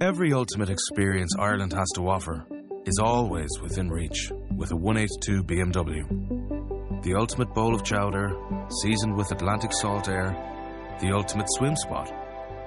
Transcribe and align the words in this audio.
Every 0.00 0.32
ultimate 0.32 0.68
experience 0.68 1.32
Ireland 1.38 1.72
has 1.74 1.88
to 1.94 2.08
offer 2.08 2.44
is 2.86 2.98
always 2.98 3.48
within 3.62 3.88
reach 3.88 4.32
with 4.56 4.72
a 4.72 4.76
182 4.76 5.44
BMW. 5.44 7.02
The 7.04 7.14
ultimate 7.14 7.54
bowl 7.54 7.74
of 7.74 7.84
chowder, 7.84 8.34
seasoned 8.82 9.14
with 9.14 9.30
Atlantic 9.30 9.72
salt 9.72 10.08
air, 10.08 10.30
the 11.00 11.12
ultimate 11.12 11.46
swim 11.50 11.76
spot, 11.76 12.12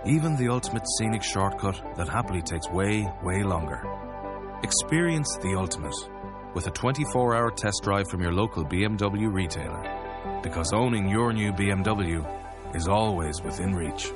even 0.06 0.38
the 0.38 0.48
ultimate 0.48 0.86
scenic 0.98 1.24
shortcut 1.24 1.82
that 1.98 2.08
happily 2.08 2.42
takes 2.42 2.70
way, 2.70 3.06
way 3.22 3.44
longer. 3.44 3.84
Experience 4.64 5.38
the 5.42 5.56
ultimate 5.58 5.96
with 6.54 6.68
a 6.68 6.72
24 6.72 7.36
hour 7.36 7.52
test 7.52 7.82
drive 7.84 8.08
from 8.10 8.22
your 8.22 8.32
local 8.32 8.64
BMW 8.64 9.30
retailer. 9.30 10.40
Because 10.42 10.72
owning 10.72 11.10
your 11.10 11.34
new 11.34 11.52
BMW 11.52 12.24
is 12.76 12.88
always 12.88 13.42
within 13.42 13.76
reach. 13.76 14.10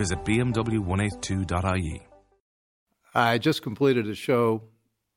Visit 0.00 0.24
BMW182.ie. 0.24 2.00
I 3.14 3.36
just 3.36 3.60
completed 3.60 4.08
a 4.08 4.14
show 4.14 4.62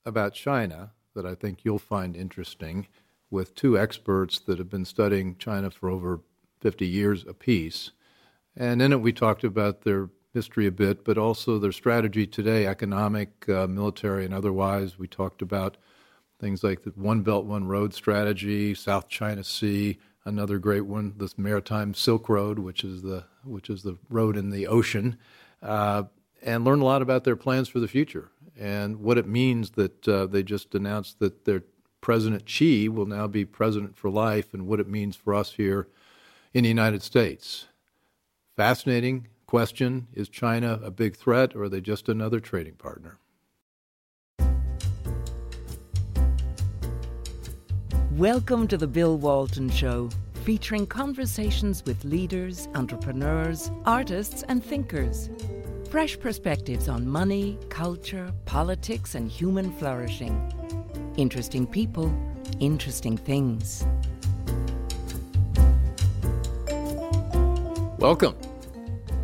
about 0.05 0.34
China 0.34 0.91
that 1.16 1.25
I 1.25 1.35
think 1.35 1.63
you'll 1.63 1.80
find 1.80 2.17
interesting 2.17 2.88
with 3.31 3.55
two 3.55 3.80
experts 3.80 4.39
that 4.39 4.58
have 4.58 4.70
been 4.70 4.84
studying 4.84 5.38
China 5.38 5.70
for 5.72 5.89
over 5.89 6.20
50 6.59 6.85
years 6.85 7.25
apiece. 7.25 7.91
And 8.58 8.81
in 8.81 8.91
it, 8.91 8.99
we 8.99 9.13
talked 9.13 9.45
about 9.45 9.84
their 9.84 10.09
history 10.34 10.67
a 10.67 10.72
bit, 10.72 11.05
but 11.05 11.17
also 11.17 11.59
their 11.59 11.72
strategy 11.72 12.27
today, 12.27 12.67
economic, 12.67 13.47
uh, 13.47 13.67
military, 13.67 14.25
and 14.25 14.34
otherwise. 14.34 15.00
We 15.00 15.08
talked 15.08 15.41
about 15.41 15.77
things 16.41 16.61
like 16.61 16.84
the 16.84 16.91
One 16.97 17.22
Belt, 17.22 17.45
One 17.45 17.67
Road 17.67 17.94
strategy, 17.94 18.75
South 18.75 19.08
China 19.08 19.45
Sea, 19.45 19.97
another 20.26 20.58
great 20.58 20.86
one, 20.86 21.13
this 21.18 21.38
Maritime 21.38 21.94
Silk 21.94 22.30
Road, 22.30 22.59
which 22.59 22.84
is 22.84 23.02
the 23.02 23.26
which 23.44 23.70
is 23.70 23.84
the 23.84 23.98
road 24.09 24.38
in 24.38 24.50
the 24.50 24.68
ocean, 24.68 25.18
uh, 25.62 26.04
and 26.41 26.64
learn 26.64 26.81
a 26.81 26.86
lot 26.86 27.02
about 27.02 27.23
their 27.23 27.36
plans 27.36 27.68
for 27.68 27.80
the 27.80 27.88
future 27.88 28.31
and 28.58 28.98
what 28.98 29.17
it 29.17 29.28
means 29.28 29.72
that 29.72 30.08
uh, 30.08 30.26
they 30.26 30.44
just 30.44 30.75
announced 30.75 31.20
that 31.20 31.45
their 31.45 31.64
President 32.02 32.50
Xi 32.50 32.89
will 32.89 33.06
now 33.06 33.28
be 33.28 33.45
president 33.45 33.95
for 33.95 34.09
life, 34.09 34.53
and 34.53 34.67
what 34.67 34.81
it 34.81 34.89
means 34.89 35.16
for 35.16 35.34
us 35.34 35.53
here 35.53 35.88
in 36.53 36.64
the 36.64 36.69
United 36.69 37.02
States. 37.02 37.67
Fascinating 38.58 39.30
question: 39.45 40.08
Is 40.14 40.28
China 40.28 40.80
a 40.84 40.92
big 40.92 41.16
threat, 41.16 41.56
or 41.56 41.64
are 41.64 41.69
they 41.69 41.80
just 41.80 42.09
another 42.09 42.42
trading 42.42 42.73
partner? 42.73 43.19
Welcome 48.17 48.67
to 48.67 48.78
the 48.78 48.86
Bill 48.86 49.17
Walton 49.17 49.69
Show, 49.69 50.09
featuring 50.44 50.86
conversations 50.86 51.86
with 51.86 52.03
leaders, 52.03 52.67
entrepreneurs, 52.75 53.72
artists, 53.86 54.44
and 54.50 54.61
thinkers. 54.61 55.30
Fresh 55.89 56.19
perspectives 56.19 56.89
on 56.89 57.08
money, 57.08 57.58
culture, 57.69 58.30
politics, 58.44 59.16
and 59.16 59.31
human 59.31 59.72
flourishing. 59.77 60.35
Interesting 61.16 61.66
people, 61.66 62.13
interesting 62.59 63.16
things. 63.16 63.85
Welcome. 67.97 68.35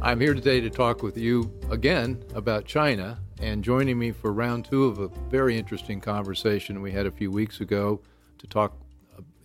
I'm 0.02 0.22
here 0.22 0.34
today 0.34 0.62
to 0.62 0.70
talk 0.70 1.04
with 1.04 1.18
you 1.18 1.52
again 1.70 2.24
about 2.34 2.64
China, 2.64 3.20
and 3.42 3.62
joining 3.62 4.00
me 4.00 4.14
for 4.14 4.32
round 4.32 4.64
two 4.64 4.86
of 4.86 5.00
a 5.00 5.10
very 5.30 5.58
interesting 5.58 6.00
conversation 6.00 6.82
we 6.82 6.94
had 6.94 7.06
a 7.06 7.12
few 7.12 7.30
weeks 7.30 7.60
ago 7.60 8.00
to 8.38 8.48
talk 8.48 8.74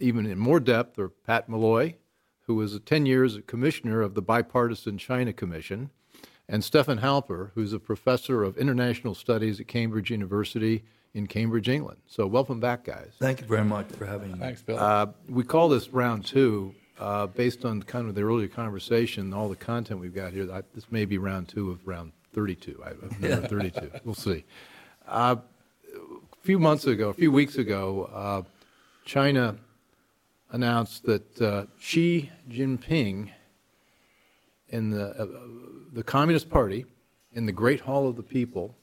even 0.00 0.26
in 0.26 0.38
more 0.38 0.60
depth 0.60 0.98
are 0.98 1.08
Pat 1.08 1.48
Mulloy, 1.48 1.94
who 2.46 2.54
was 2.54 2.74
a 2.74 2.80
10 2.80 3.06
years 3.06 3.38
commissioner 3.46 4.00
of 4.02 4.14
the 4.14 4.22
Bipartisan 4.22 4.98
China 4.98 5.32
Commission, 5.32 5.90
and 6.48 6.62
Stefan 6.62 6.98
Halper, 6.98 7.50
who's 7.54 7.72
a 7.72 7.78
professor 7.78 8.42
of 8.42 8.58
international 8.58 9.14
studies 9.14 9.60
at 9.60 9.68
Cambridge 9.68 10.10
University 10.10 10.84
in 11.14 11.26
Cambridge, 11.26 11.68
England. 11.68 11.98
So, 12.06 12.26
welcome 12.26 12.60
back, 12.60 12.84
guys. 12.84 13.12
Thank 13.18 13.40
you 13.40 13.46
very 13.46 13.64
much 13.64 13.86
for 13.92 14.04
having 14.04 14.32
me. 14.32 14.38
Thanks, 14.38 14.62
Bill. 14.62 14.78
Uh, 14.78 15.06
we 15.28 15.44
call 15.44 15.68
this 15.68 15.88
round 15.90 16.26
two 16.26 16.74
uh, 16.98 17.28
based 17.28 17.64
on 17.64 17.82
kind 17.84 18.08
of 18.08 18.14
the 18.14 18.22
earlier 18.22 18.48
conversation, 18.48 19.32
all 19.32 19.48
the 19.48 19.56
content 19.56 20.00
we've 20.00 20.14
got 20.14 20.32
here. 20.32 20.52
I, 20.52 20.62
this 20.74 20.90
may 20.90 21.04
be 21.04 21.18
round 21.18 21.48
two 21.48 21.70
of 21.70 21.86
round 21.86 22.12
32. 22.34 22.82
I, 22.84 22.90
of 22.90 23.02
number 23.20 23.28
Yeah. 23.28 23.46
32. 23.46 23.90
We'll 24.04 24.14
see. 24.14 24.44
Uh, 25.06 25.36
a 25.94 26.36
few 26.42 26.58
months 26.58 26.86
ago, 26.86 27.08
a 27.10 27.14
few 27.14 27.30
weeks 27.32 27.56
ago, 27.56 28.10
uh, 28.12 28.42
China 29.04 29.56
announced 30.54 31.04
that 31.04 31.42
uh, 31.42 31.66
Xi 31.80 32.30
Jinping 32.48 33.30
in 34.68 34.90
the, 34.90 35.08
uh, 35.08 35.26
the 35.92 36.04
Communist 36.04 36.48
Party 36.48 36.86
in 37.32 37.44
the 37.44 37.52
Great 37.52 37.80
Hall 37.80 38.06
of 38.08 38.14
the 38.14 38.22
People 38.22 38.76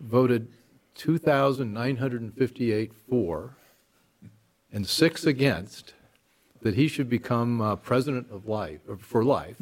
voted 0.00 0.48
2,958 0.96 2.92
for 3.08 3.54
and 4.72 4.86
six 4.86 5.24
against 5.24 5.94
that 6.62 6.74
he 6.74 6.88
should 6.88 7.08
become 7.08 7.60
uh, 7.60 7.76
president 7.76 8.26
of 8.32 8.48
life 8.48 8.80
for 8.98 9.22
life, 9.24 9.56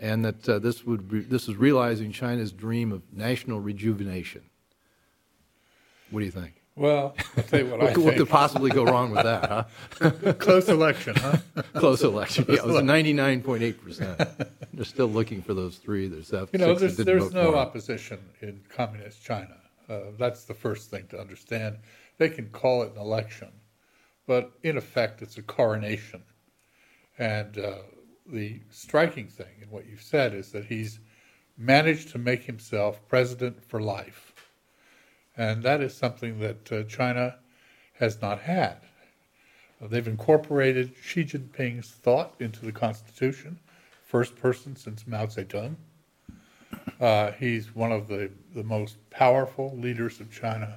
and 0.00 0.24
that 0.24 0.48
uh, 0.48 0.58
this 0.58 0.86
would 0.86 1.12
re- 1.12 1.20
this 1.20 1.48
is 1.48 1.56
realizing 1.56 2.10
China's 2.10 2.50
dream 2.50 2.92
of 2.92 3.02
national 3.12 3.60
rejuvenation. 3.60 4.42
What 6.10 6.20
do 6.20 6.24
you 6.26 6.32
think? 6.32 6.59
Well, 6.80 7.14
I'll 7.36 7.42
tell 7.44 7.60
you 7.60 7.66
what 7.66 7.80
I 7.80 7.84
What, 7.84 7.94
could- 7.94 8.04
what 8.04 8.16
could 8.16 8.28
possibly 8.28 8.70
go 8.70 8.84
wrong 8.84 9.10
with 9.10 9.22
that? 9.24 9.48
Huh? 10.00 10.32
Close 10.38 10.68
election, 10.68 11.14
huh? 11.16 11.36
Close 11.74 12.02
election. 12.02 12.46
Yeah, 12.48 12.56
it 12.56 12.64
was 12.66 12.76
99.8 12.76 13.80
percent. 13.82 14.18
They're 14.72 14.84
still 14.84 15.08
looking 15.08 15.42
for 15.42 15.54
those 15.54 15.76
three. 15.76 16.08
There's 16.08 16.28
that 16.28 16.48
You 16.52 16.58
know, 16.58 16.68
six 16.76 16.80
there's, 16.80 16.96
that 16.96 17.04
there's 17.04 17.32
no 17.32 17.46
for 17.46 17.48
him. 17.52 17.54
opposition 17.58 18.18
in 18.40 18.60
communist 18.68 19.22
China. 19.22 19.56
Uh, 19.88 20.00
that's 20.18 20.44
the 20.44 20.54
first 20.54 20.90
thing 20.90 21.06
to 21.08 21.20
understand. 21.20 21.78
They 22.18 22.28
can 22.28 22.48
call 22.50 22.82
it 22.82 22.92
an 22.94 22.98
election, 23.00 23.48
but 24.26 24.52
in 24.62 24.76
effect, 24.76 25.20
it's 25.22 25.36
a 25.38 25.42
coronation. 25.42 26.22
And 27.18 27.58
uh, 27.58 27.74
the 28.26 28.60
striking 28.70 29.26
thing 29.28 29.52
in 29.62 29.70
what 29.70 29.86
you've 29.86 30.02
said 30.02 30.32
is 30.34 30.52
that 30.52 30.64
he's 30.64 31.00
managed 31.58 32.08
to 32.10 32.18
make 32.18 32.44
himself 32.44 33.06
president 33.08 33.62
for 33.64 33.80
life. 33.82 34.29
And 35.40 35.62
that 35.62 35.80
is 35.80 35.94
something 35.96 36.38
that 36.40 36.70
uh, 36.70 36.82
China 36.82 37.36
has 37.94 38.20
not 38.20 38.40
had. 38.40 38.76
They've 39.80 40.06
incorporated 40.06 40.92
Xi 41.02 41.24
Jinping's 41.24 41.88
thought 41.88 42.34
into 42.38 42.66
the 42.66 42.72
constitution, 42.72 43.58
first 44.04 44.36
person 44.36 44.76
since 44.76 45.06
Mao 45.06 45.24
Zedong. 45.24 45.76
Uh, 47.00 47.32
he's 47.32 47.74
one 47.74 47.90
of 47.90 48.06
the, 48.06 48.30
the 48.54 48.62
most 48.62 48.98
powerful 49.08 49.74
leaders 49.78 50.20
of 50.20 50.30
China 50.30 50.76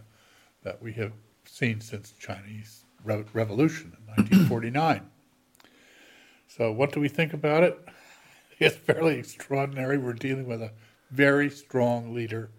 that 0.64 0.82
we 0.82 0.94
have 0.94 1.12
seen 1.44 1.82
since 1.82 2.12
the 2.12 2.22
Chinese 2.22 2.86
Re- 3.04 3.26
Revolution 3.34 3.92
in 4.00 4.24
1949. 4.24 5.02
so, 6.48 6.72
what 6.72 6.94
do 6.94 7.02
we 7.02 7.10
think 7.10 7.34
about 7.34 7.64
it? 7.64 7.78
It's 8.60 8.78
fairly 8.78 9.18
extraordinary. 9.18 9.98
We're 9.98 10.14
dealing 10.14 10.48
with 10.48 10.62
a 10.62 10.72
very 11.12 11.50
strong 11.50 12.14
leader 12.14 12.50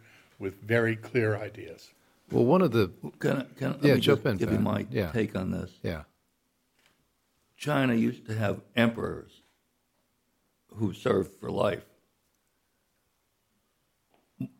with 0.45 0.61
very 0.63 0.95
clear 0.95 1.37
ideas. 1.37 1.91
Well, 2.31 2.45
one 2.45 2.61
of 2.61 2.71
the 2.71 2.91
Can 3.19 3.39
I, 3.39 3.45
can, 3.59 3.73
let 3.73 3.83
Yeah, 3.85 3.95
me 3.95 4.01
jump 4.01 4.21
just 4.23 4.27
in, 4.33 4.37
give 4.37 4.53
you 4.53 4.59
my 4.59 4.87
Yeah. 4.91 5.11
take 5.11 5.35
on 5.35 5.51
this. 5.51 5.71
yeah 5.83 6.03
China 7.57 7.95
used 7.95 8.27
to 8.27 8.35
have 8.35 8.61
emperors 8.77 9.41
who 10.75 10.93
served 10.93 11.33
for 11.41 11.51
life. 11.51 11.87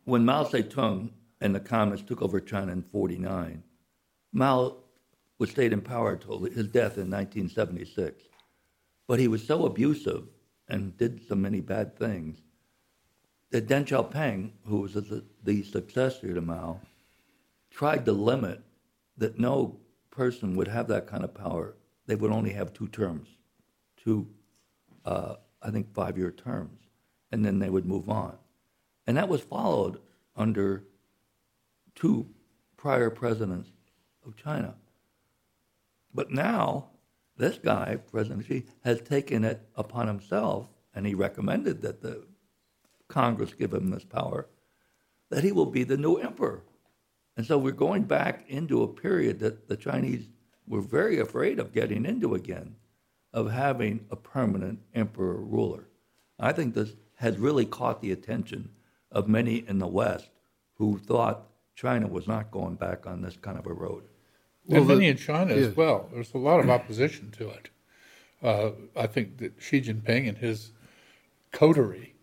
When 0.05 0.25
Mao 0.25 0.45
Zedong 0.45 1.11
and 1.41 1.53
the 1.53 1.59
communists 1.59 2.07
took 2.07 2.21
over 2.21 2.39
China 2.39 2.71
in 2.71 2.81
49, 2.81 3.61
Mao 4.33 4.77
was 5.37 5.51
stayed 5.51 5.73
in 5.73 5.81
power 5.81 6.13
until 6.13 6.39
his 6.45 6.67
death 6.67 6.97
in 6.97 7.11
1976. 7.11 8.23
But 9.07 9.19
he 9.19 9.27
was 9.27 9.45
so 9.45 9.65
abusive 9.65 10.23
and 10.67 10.97
did 10.97 11.27
so 11.27 11.35
many 11.35 11.61
bad 11.61 11.95
things 11.99 12.41
that 13.55 13.69
Deng 13.69 13.85
Xiaoping, 13.85 14.51
who 14.65 14.81
was 14.81 14.95
the, 14.95 15.23
the 15.45 15.63
successor 15.63 16.33
to 16.33 16.41
Mao, 16.41 16.81
tried 17.71 18.03
to 18.03 18.11
limit 18.11 18.61
that 19.17 19.39
no 19.39 19.77
person 20.11 20.57
would 20.57 20.67
have 20.67 20.89
that 20.89 21.07
kind 21.07 21.23
of 21.23 21.33
power. 21.33 21.73
They 22.05 22.15
would 22.15 22.31
only 22.31 22.51
have 22.51 22.73
two 22.73 22.89
terms, 22.89 23.29
two, 23.95 24.27
uh, 25.05 25.35
I 25.61 25.71
think, 25.71 25.93
five 25.93 26.17
year 26.17 26.31
terms, 26.31 26.81
and 27.31 27.45
then 27.45 27.59
they 27.59 27.69
would 27.69 27.85
move 27.85 28.09
on. 28.09 28.37
And 29.07 29.15
that 29.15 29.29
was 29.29 29.39
followed 29.39 30.01
under 30.35 30.83
two 31.95 32.27
prior 32.75 33.09
presidents 33.09 33.69
of 34.27 34.35
China. 34.35 34.75
But 36.13 36.29
now, 36.29 36.89
this 37.37 37.57
guy, 37.57 37.99
President 38.11 38.45
Xi, 38.45 38.65
has 38.83 38.99
taken 38.99 39.45
it 39.45 39.61
upon 39.77 40.07
himself, 40.07 40.67
and 40.93 41.07
he 41.07 41.15
recommended 41.15 41.81
that 41.83 42.01
the 42.01 42.25
Congress 43.07 43.53
give 43.53 43.73
him 43.73 43.89
this 43.89 44.03
power, 44.03 44.47
that 45.29 45.43
he 45.43 45.51
will 45.51 45.65
be 45.65 45.83
the 45.83 45.97
new 45.97 46.15
emperor. 46.15 46.63
And 47.37 47.45
so 47.45 47.57
we're 47.57 47.71
going 47.71 48.03
back 48.03 48.45
into 48.47 48.83
a 48.83 48.87
period 48.87 49.39
that 49.39 49.67
the 49.67 49.77
Chinese 49.77 50.27
were 50.67 50.81
very 50.81 51.19
afraid 51.19 51.59
of 51.59 51.73
getting 51.73 52.05
into 52.05 52.33
again, 52.33 52.75
of 53.33 53.51
having 53.51 54.05
a 54.09 54.15
permanent 54.15 54.79
emperor 54.93 55.35
ruler. 55.35 55.87
I 56.39 56.53
think 56.53 56.73
this 56.73 56.95
has 57.15 57.37
really 57.37 57.65
caught 57.65 58.01
the 58.01 58.11
attention 58.11 58.69
of 59.11 59.27
many 59.27 59.63
in 59.67 59.79
the 59.79 59.87
West 59.87 60.29
who 60.75 60.97
thought 60.97 61.47
China 61.75 62.07
was 62.07 62.27
not 62.27 62.51
going 62.51 62.75
back 62.75 63.05
on 63.05 63.21
this 63.21 63.37
kind 63.37 63.57
of 63.57 63.65
a 63.65 63.73
road. 63.73 64.03
Well, 64.65 64.81
and 64.81 64.89
the- 64.89 64.95
many 64.95 65.07
in 65.07 65.17
China 65.17 65.53
yeah. 65.53 65.67
as 65.67 65.75
well. 65.75 66.09
There's 66.11 66.33
a 66.33 66.37
lot 66.37 66.59
of 66.59 66.69
opposition 66.69 67.31
to 67.31 67.49
it. 67.49 67.69
Uh, 68.41 68.71
I 68.95 69.07
think 69.07 69.37
that 69.37 69.53
Xi 69.59 69.81
Jinping 69.81 70.27
and 70.27 70.37
his 70.37 70.71
coterie 71.51 72.14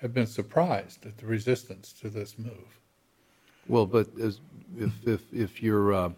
have 0.00 0.12
been 0.14 0.26
surprised 0.26 1.06
at 1.06 1.16
the 1.18 1.26
resistance 1.26 1.92
to 2.00 2.08
this 2.10 2.38
move. 2.38 2.80
Well, 3.68 3.86
but 3.86 4.08
as, 4.20 4.40
if, 4.78 4.92
if, 5.06 5.20
if 5.32 5.62
you're 5.62 5.92
uh, 5.92 6.10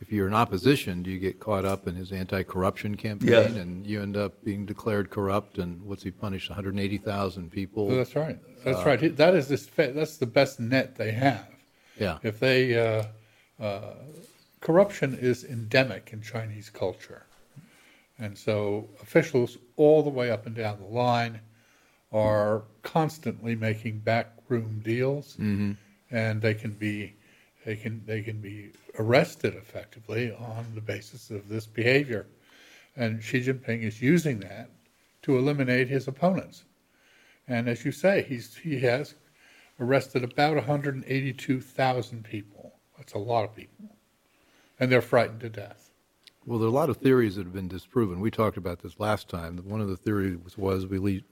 if 0.00 0.12
you're 0.12 0.26
in 0.26 0.34
opposition, 0.34 1.02
do 1.02 1.10
you 1.10 1.18
get 1.18 1.40
caught 1.40 1.64
up 1.64 1.86
in 1.88 1.94
his 1.94 2.12
anti-corruption 2.12 2.96
campaign, 2.96 3.28
Yes. 3.30 3.52
and 3.56 3.86
you 3.86 4.02
end 4.02 4.14
up 4.16 4.44
being 4.44 4.66
declared 4.66 5.08
corrupt? 5.08 5.56
And 5.58 5.82
what's 5.86 6.02
he 6.02 6.10
punished? 6.10 6.50
180,000 6.50 7.50
people. 7.50 7.86
Well, 7.86 7.96
that's 7.96 8.14
right. 8.14 8.38
That's 8.62 8.84
right. 8.84 9.16
That 9.16 9.34
is 9.34 9.48
this. 9.48 9.66
That's 9.74 10.18
the 10.18 10.26
best 10.26 10.60
net 10.60 10.96
they 10.96 11.12
have. 11.12 11.48
yeah. 11.98 12.18
If 12.22 12.38
they 12.40 12.78
uh, 12.78 13.04
uh, 13.62 13.94
corruption 14.60 15.14
is 15.18 15.44
endemic 15.44 16.10
in 16.12 16.20
Chinese 16.20 16.68
culture, 16.70 17.24
and 18.18 18.36
so 18.36 18.88
officials 19.02 19.56
all 19.76 20.02
the 20.02 20.10
way 20.10 20.30
up 20.30 20.46
and 20.46 20.54
down 20.54 20.78
the 20.78 20.86
line 20.86 21.40
are 22.16 22.62
constantly 22.82 23.54
making 23.54 23.98
backroom 23.98 24.80
deals, 24.84 25.34
mm-hmm. 25.34 25.72
and 26.10 26.40
they 26.40 26.54
can 26.54 26.72
be 26.72 27.14
they 27.64 27.76
can 27.76 28.02
they 28.06 28.22
can 28.22 28.40
be 28.40 28.70
arrested 28.98 29.54
effectively 29.54 30.32
on 30.32 30.66
the 30.74 30.80
basis 30.80 31.30
of 31.30 31.48
this 31.48 31.66
behavior, 31.66 32.26
and 32.96 33.22
Xi 33.22 33.40
Jinping 33.40 33.82
is 33.82 34.00
using 34.00 34.40
that 34.40 34.70
to 35.22 35.36
eliminate 35.36 35.88
his 35.88 36.08
opponents. 36.08 36.64
And 37.48 37.68
as 37.68 37.84
you 37.84 37.92
say, 37.92 38.22
he's 38.22 38.56
he 38.56 38.80
has 38.80 39.14
arrested 39.78 40.24
about 40.24 40.56
182,000 40.56 42.24
people. 42.24 42.72
That's 42.96 43.12
a 43.12 43.18
lot 43.18 43.44
of 43.44 43.54
people, 43.54 43.96
and 44.80 44.90
they're 44.90 45.02
frightened 45.02 45.40
to 45.40 45.50
death. 45.50 45.85
Well, 46.46 46.60
there 46.60 46.66
are 46.66 46.70
a 46.70 46.74
lot 46.74 46.90
of 46.90 46.98
theories 46.98 47.34
that 47.34 47.44
have 47.44 47.52
been 47.52 47.66
disproven. 47.66 48.20
We 48.20 48.30
talked 48.30 48.56
about 48.56 48.78
this 48.78 49.00
last 49.00 49.28
time. 49.28 49.56
One 49.64 49.80
of 49.80 49.88
the 49.88 49.96
theories 49.96 50.38
was 50.56 50.86
we 50.86 50.98
lead 50.98 51.24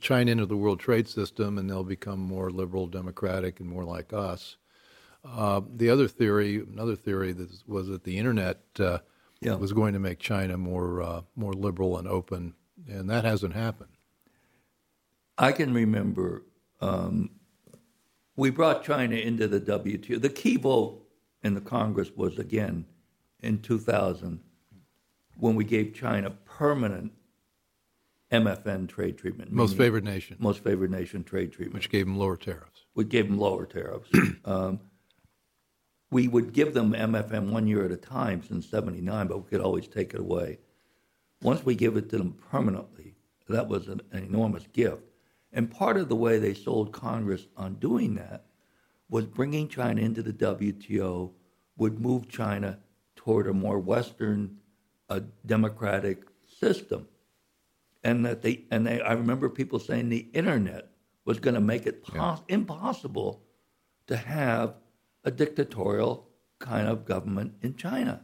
China 0.00 0.32
into 0.32 0.44
the 0.44 0.56
World 0.56 0.80
Trade 0.80 1.08
System, 1.08 1.56
and 1.56 1.70
they'll 1.70 1.84
become 1.84 2.18
more 2.18 2.50
liberal, 2.50 2.88
democratic, 2.88 3.60
and 3.60 3.68
more 3.68 3.84
like 3.84 4.12
us. 4.12 4.56
Uh, 5.24 5.60
the 5.76 5.88
other 5.88 6.08
theory, 6.08 6.56
another 6.56 6.96
theory, 6.96 7.32
that 7.32 7.48
was 7.68 7.86
that 7.86 8.02
the 8.02 8.18
internet 8.18 8.58
uh, 8.80 8.98
Yeah. 9.40 9.54
was 9.54 9.72
going 9.72 9.92
to 9.92 10.00
make 10.00 10.18
China 10.18 10.56
more 10.56 11.00
uh, 11.00 11.22
more 11.36 11.52
liberal 11.52 11.96
and 11.96 12.08
open, 12.08 12.54
and 12.88 13.08
that 13.08 13.24
hasn't 13.24 13.54
happened. 13.54 13.90
I 15.38 15.52
can 15.52 15.72
remember 15.74 16.44
um, 16.80 17.30
we 18.34 18.50
brought 18.50 18.82
China 18.84 19.14
into 19.14 19.46
the 19.46 19.60
WTO. 19.60 20.20
The 20.20 20.28
key 20.28 20.56
vote 20.56 21.06
in 21.44 21.54
the 21.54 21.60
Congress 21.60 22.10
was 22.16 22.38
again 22.38 22.86
in 23.40 23.60
2000 23.60 24.40
when 25.38 25.54
we 25.54 25.64
gave 25.64 25.94
China 25.94 26.30
permanent 26.30 27.12
MFN 28.32 28.88
trade 28.88 29.18
treatment. 29.18 29.52
Most 29.52 29.76
favored 29.76 30.04
nation, 30.04 30.36
most 30.40 30.62
favored 30.64 30.90
nation 30.90 31.22
trade 31.22 31.52
treatment. 31.52 31.74
which 31.74 31.90
gave 31.90 32.06
them 32.06 32.18
lower 32.18 32.36
tariffs. 32.36 32.86
we 32.94 33.04
gave 33.04 33.28
them 33.28 33.38
lower 33.38 33.66
tariffs. 33.66 34.10
um, 34.44 34.80
we 36.10 36.28
would 36.28 36.52
give 36.52 36.74
them 36.74 36.92
MFN 36.92 37.50
one 37.50 37.66
year 37.66 37.84
at 37.84 37.92
a 37.92 37.96
time 37.96 38.42
since 38.42 38.68
'79, 38.68 39.28
but 39.28 39.38
we 39.38 39.48
could 39.48 39.60
always 39.60 39.86
take 39.86 40.14
it 40.14 40.20
away. 40.20 40.58
Once 41.42 41.64
we 41.64 41.74
give 41.74 41.96
it 41.96 42.08
to 42.10 42.18
them 42.18 42.36
permanently, 42.50 43.14
that 43.48 43.68
was 43.68 43.88
an, 43.88 44.00
an 44.12 44.24
enormous 44.24 44.66
gift. 44.72 45.02
And 45.52 45.70
part 45.70 45.96
of 45.96 46.08
the 46.08 46.16
way 46.16 46.38
they 46.38 46.54
sold 46.54 46.92
Congress 46.92 47.46
on 47.56 47.74
doing 47.74 48.14
that 48.16 48.46
was 49.08 49.26
bringing 49.26 49.68
China 49.68 50.00
into 50.00 50.22
the 50.22 50.32
WTO 50.32 51.30
would 51.76 52.00
move 52.00 52.28
China 52.28 52.78
toward 53.14 53.46
a 53.46 53.52
more 53.52 53.78
Western, 53.78 54.58
uh, 55.08 55.20
democratic 55.44 56.24
system 56.46 57.06
and 58.06 58.24
that 58.24 58.42
they 58.42 58.64
and 58.70 58.86
they 58.86 59.00
I 59.00 59.12
remember 59.12 59.48
people 59.48 59.78
saying 59.78 60.08
the 60.08 60.28
internet 60.32 60.90
was 61.24 61.40
going 61.40 61.54
to 61.54 61.60
make 61.60 61.86
it 61.86 62.04
pos- 62.04 62.42
impossible 62.48 63.42
to 64.06 64.16
have 64.16 64.74
a 65.24 65.30
dictatorial 65.30 66.28
kind 66.60 66.86
of 66.86 67.04
government 67.04 67.54
in 67.62 67.74
China. 67.74 68.22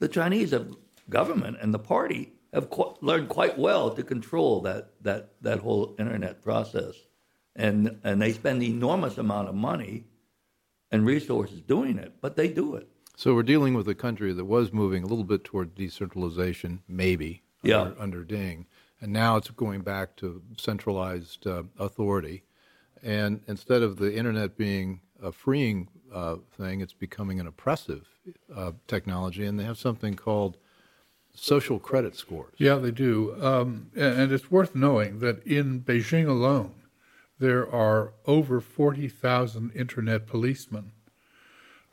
The 0.00 0.08
Chinese 0.08 0.50
have, 0.50 0.74
government 1.08 1.58
and 1.60 1.72
the 1.72 1.78
party 1.78 2.32
have 2.52 2.70
qu- 2.70 2.96
learned 3.00 3.28
quite 3.28 3.56
well 3.56 3.90
to 3.94 4.02
control 4.02 4.60
that 4.62 4.90
that 5.02 5.34
that 5.42 5.60
whole 5.60 5.94
internet 5.98 6.42
process, 6.42 6.94
and 7.54 8.00
and 8.02 8.20
they 8.20 8.32
spend 8.32 8.62
enormous 8.62 9.16
amount 9.16 9.48
of 9.48 9.54
money 9.54 10.04
and 10.90 11.06
resources 11.06 11.60
doing 11.60 11.98
it, 11.98 12.14
but 12.20 12.36
they 12.36 12.48
do 12.48 12.74
it. 12.74 12.88
So 13.16 13.34
we're 13.34 13.42
dealing 13.44 13.74
with 13.74 13.88
a 13.88 13.94
country 13.94 14.32
that 14.32 14.44
was 14.44 14.72
moving 14.72 15.04
a 15.04 15.06
little 15.06 15.24
bit 15.24 15.44
toward 15.44 15.74
decentralization, 15.74 16.82
maybe 16.88 17.42
Yeah. 17.62 17.82
under, 17.82 18.00
under 18.00 18.24
Deng, 18.24 18.66
and 19.00 19.12
now 19.12 19.36
it's 19.36 19.50
going 19.50 19.82
back 19.82 20.16
to 20.16 20.42
centralized 20.58 21.46
uh, 21.46 21.64
authority. 21.78 22.44
And 23.02 23.42
instead 23.46 23.82
of 23.82 23.96
the 23.96 24.14
internet 24.14 24.56
being 24.56 25.00
a 25.22 25.30
freeing 25.30 25.88
uh, 26.12 26.36
thing, 26.56 26.80
it's 26.80 26.92
becoming 26.94 27.38
an 27.40 27.46
oppressive 27.46 28.06
uh, 28.54 28.72
technology, 28.86 29.44
and 29.44 29.58
they 29.60 29.64
have 29.64 29.78
something 29.78 30.14
called 30.14 30.56
social 31.34 31.78
credit 31.78 32.16
scores. 32.16 32.54
Yeah, 32.58 32.76
they 32.76 32.90
do. 32.90 33.36
Um, 33.42 33.90
and 33.94 34.20
and 34.20 34.32
it's 34.32 34.50
worth 34.50 34.74
knowing 34.74 35.18
that 35.20 35.44
in 35.46 35.80
Beijing 35.82 36.26
alone, 36.28 36.74
there 37.38 37.68
are 37.70 38.14
over 38.26 38.60
40,000 38.60 39.70
internet 39.72 40.26
policemen, 40.26 40.92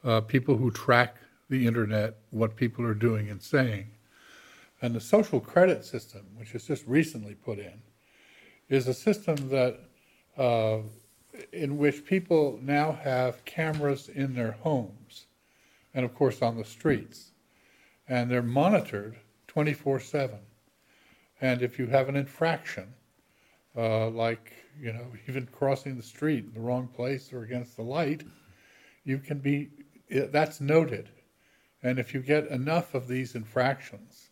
uh, 0.03 0.21
people 0.21 0.57
who 0.57 0.71
track 0.71 1.17
the 1.49 1.67
internet, 1.67 2.17
what 2.29 2.55
people 2.55 2.85
are 2.85 2.93
doing 2.93 3.29
and 3.29 3.41
saying. 3.41 3.87
And 4.81 4.95
the 4.95 5.01
social 5.01 5.39
credit 5.39 5.85
system, 5.85 6.25
which 6.37 6.55
is 6.55 6.65
just 6.65 6.85
recently 6.87 7.35
put 7.35 7.59
in, 7.59 7.81
is 8.69 8.87
a 8.87 8.93
system 8.93 9.49
that 9.49 9.79
uh, 10.37 10.79
in 11.51 11.77
which 11.77 12.05
people 12.05 12.59
now 12.61 12.91
have 12.91 13.43
cameras 13.45 14.09
in 14.09 14.33
their 14.33 14.53
homes 14.53 15.27
and, 15.93 16.05
of 16.05 16.15
course, 16.15 16.41
on 16.41 16.57
the 16.57 16.63
streets. 16.63 17.31
And 18.07 18.29
they're 18.29 18.41
monitored 18.41 19.17
24 19.47 19.99
7. 19.99 20.39
And 21.41 21.61
if 21.61 21.79
you 21.79 21.87
have 21.87 22.07
an 22.07 22.15
infraction, 22.15 22.93
uh, 23.75 24.09
like, 24.09 24.53
you 24.79 24.93
know, 24.93 25.07
even 25.27 25.47
crossing 25.51 25.97
the 25.97 26.03
street 26.03 26.45
in 26.45 26.53
the 26.53 26.59
wrong 26.59 26.87
place 26.87 27.31
or 27.33 27.43
against 27.43 27.75
the 27.75 27.83
light, 27.83 28.23
you 29.03 29.17
can 29.17 29.39
be, 29.39 29.69
that's 30.11 30.61
noted. 30.61 31.09
And 31.83 31.97
if 31.97 32.13
you 32.13 32.19
get 32.21 32.47
enough 32.47 32.93
of 32.93 33.07
these 33.07 33.35
infractions, 33.35 34.29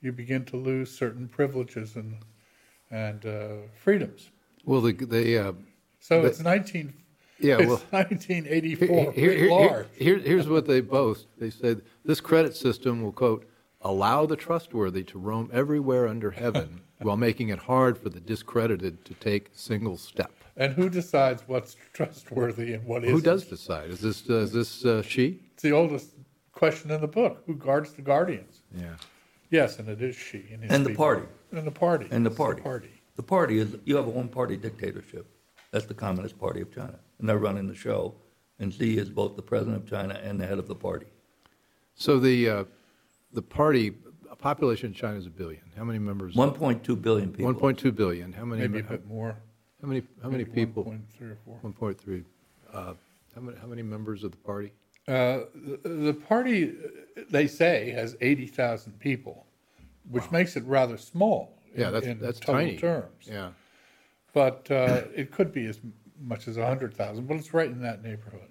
you 0.00 0.12
begin 0.12 0.44
to 0.46 0.56
lose 0.56 0.96
certain 0.96 1.26
privileges 1.28 1.96
and, 1.96 2.16
and 2.90 3.24
uh, 3.26 3.48
freedoms. 3.74 4.30
Well, 4.64 4.80
the 4.80 4.92
they 4.92 5.38
uh, 5.38 5.52
So 5.98 6.22
But- 6.22 6.28
it's 6.30 6.40
19, 6.40 6.92
Yeah, 7.38 7.58
it's 7.58 7.66
well- 7.68 7.82
1984, 7.90 9.12
Here- 9.12 9.32
here- 9.32 9.48
here- 9.48 9.86
here- 9.96 10.18
here's 10.18 10.48
what 10.48 10.66
they 10.66 10.80
boast. 10.80 11.26
They 11.38 11.50
said 11.50 11.82
this 12.04 12.20
credit 12.20 12.54
system 12.54 13.02
will 13.02 13.12
quote 13.12 13.48
allow 13.80 14.24
the 14.24 14.36
trustworthy 14.36 15.02
to 15.04 15.18
roam 15.18 15.50
everywhere 15.52 16.06
under 16.08 16.30
heaven 16.30 16.80
while 17.00 17.16
making 17.16 17.48
it 17.48 17.58
hard 17.58 17.98
for 17.98 18.08
the 18.08 18.20
discredited 18.20 19.04
to 19.04 19.14
take 19.14 19.48
a 19.54 19.58
single 19.58 19.96
step. 19.96 20.32
And 20.56 20.72
who 20.72 20.88
decides 20.88 21.42
what's 21.46 21.76
trustworthy 21.92 22.74
and 22.74 22.84
what 22.84 23.02
isn't? 23.04 23.14
Who 23.14 23.20
does 23.20 23.44
decide? 23.44 23.90
Is 23.90 24.00
this 24.00 24.28
uh, 24.30 24.34
is 24.34 24.52
this 24.52 24.84
uh, 24.84 25.02
Xi? 25.02 25.40
It's 25.54 25.62
the 25.62 25.72
oldest 25.72 26.10
question 26.52 26.90
in 26.90 27.00
the 27.00 27.08
book. 27.08 27.42
Who 27.46 27.54
guards 27.56 27.92
the 27.92 28.02
guardians? 28.02 28.62
Yeah. 28.76 28.94
Yes, 29.50 29.78
and 29.78 29.88
it 29.88 30.00
is 30.02 30.16
Xi. 30.16 30.44
And, 30.52 30.70
And 30.70 30.86
the 30.86 30.94
party. 30.94 31.26
And 31.52 31.66
the 31.66 31.70
party. 31.70 32.06
And 32.10 32.24
the 32.24 32.30
It's 32.30 32.38
party. 32.38 32.62
party. 32.62 32.90
The 33.16 33.22
party 33.22 33.58
is 33.58 33.76
you 33.84 33.96
have 33.96 34.06
a 34.06 34.10
one-party 34.10 34.56
dictatorship. 34.56 35.26
That's 35.70 35.86
the 35.86 35.94
Communist 35.94 36.38
Party 36.38 36.60
of 36.60 36.72
China, 36.72 36.98
and 37.18 37.28
they're 37.28 37.38
running 37.38 37.66
the 37.66 37.74
show. 37.74 38.14
And 38.60 38.72
Xi 38.72 38.96
is 38.98 39.10
both 39.10 39.34
the 39.36 39.42
president 39.42 39.76
of 39.76 39.88
China 39.88 40.14
and 40.22 40.40
the 40.40 40.46
head 40.46 40.58
of 40.58 40.68
the 40.68 40.74
party. 40.74 41.06
So 41.94 42.18
the 42.20 42.48
uh, 42.48 42.64
the 43.32 43.42
party 43.42 43.92
population 44.38 44.88
in 44.88 44.94
China 44.94 45.16
is 45.16 45.26
a 45.26 45.30
billion. 45.30 45.62
How 45.76 45.84
many 45.84 45.98
members? 45.98 46.34
1.2 46.34 47.00
billion 47.00 47.30
people. 47.30 47.46
One 47.46 47.54
point 47.56 47.78
two 47.78 47.92
billion. 47.92 48.32
How 48.32 48.44
many? 48.44 48.62
Maybe 48.62 48.80
a 48.80 48.82
bit 48.82 49.06
more. 49.06 49.36
How 49.84 49.88
many? 49.90 50.02
How 50.22 50.30
many 50.30 50.44
Maybe 50.44 50.66
people? 50.66 50.84
1.3 50.84 51.32
or 51.32 51.36
4. 51.44 51.58
One 51.60 51.72
point 51.74 52.00
three. 52.00 52.24
Uh, 52.72 52.94
how 53.34 53.40
many? 53.42 53.58
How 53.58 53.66
many 53.66 53.82
members 53.82 54.24
of 54.24 54.30
the 54.30 54.38
party? 54.38 54.72
Uh, 55.06 55.40
the, 55.82 55.88
the 55.88 56.14
party, 56.14 56.72
they 57.30 57.46
say, 57.46 57.90
has 57.90 58.16
80,000 58.22 58.98
people, 58.98 59.44
which 60.08 60.30
makes 60.30 60.56
it 60.56 60.64
rather 60.64 60.96
small 60.96 61.58
Yeah, 61.76 61.88
in, 61.88 61.92
that's 61.92 62.06
in 62.06 62.18
that's 62.18 62.40
total 62.40 62.62
tiny. 62.62 62.78
terms. 62.78 63.26
Yeah. 63.26 63.50
But 64.32 64.66
uh, 64.70 65.02
it 65.14 65.30
could 65.30 65.52
be 65.52 65.66
as 65.66 65.78
much 66.22 66.48
as 66.48 66.56
100,000, 66.56 67.26
but 67.28 67.36
it's 67.36 67.52
right 67.52 67.68
in 67.68 67.82
that 67.82 68.02
neighborhood. 68.02 68.48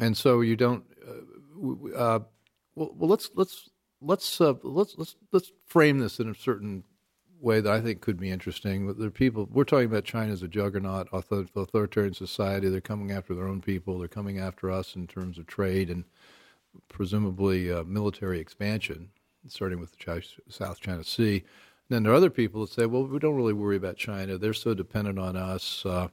And 0.00 0.16
so 0.16 0.40
you 0.40 0.56
don't. 0.56 0.82
Uh, 1.00 1.12
w- 1.54 1.76
w- 1.76 1.94
uh, 1.94 2.18
well, 2.74 2.92
well, 2.96 3.08
let's 3.08 3.30
let's 3.36 3.70
let's 4.00 4.40
uh, 4.40 4.54
let's 4.64 4.96
let's 4.98 5.14
let's 5.30 5.52
frame 5.66 6.00
this 6.00 6.18
in 6.18 6.28
a 6.28 6.34
certain 6.34 6.82
way 7.42 7.60
that 7.60 7.72
I 7.72 7.80
think 7.80 8.00
could 8.00 8.18
be 8.18 8.30
interesting. 8.30 8.94
There 8.94 9.08
are 9.08 9.10
people 9.10 9.48
we're 9.50 9.64
talking 9.64 9.86
about 9.86 10.04
China 10.04 10.32
as 10.32 10.42
a 10.42 10.48
juggernaut, 10.48 11.08
authoritarian 11.12 12.14
society. 12.14 12.68
They're 12.68 12.80
coming 12.80 13.10
after 13.10 13.34
their 13.34 13.48
own 13.48 13.60
people. 13.60 13.98
They're 13.98 14.08
coming 14.08 14.38
after 14.38 14.70
us 14.70 14.94
in 14.94 15.06
terms 15.06 15.38
of 15.38 15.46
trade 15.46 15.90
and 15.90 16.04
presumably 16.88 17.70
uh, 17.70 17.84
military 17.84 18.38
expansion, 18.38 19.10
starting 19.48 19.80
with 19.80 19.92
the 19.92 20.22
South 20.48 20.80
China 20.80 21.04
Sea. 21.04 21.36
And 21.36 21.96
then 21.96 22.02
there 22.04 22.12
are 22.12 22.16
other 22.16 22.30
people 22.30 22.62
that 22.62 22.72
say, 22.72 22.86
well, 22.86 23.04
we 23.04 23.18
don't 23.18 23.36
really 23.36 23.52
worry 23.52 23.76
about 23.76 23.96
China. 23.96 24.38
They're 24.38 24.54
so 24.54 24.72
dependent 24.72 25.18
on 25.18 25.36
us. 25.36 25.84
Uh, 25.84 26.08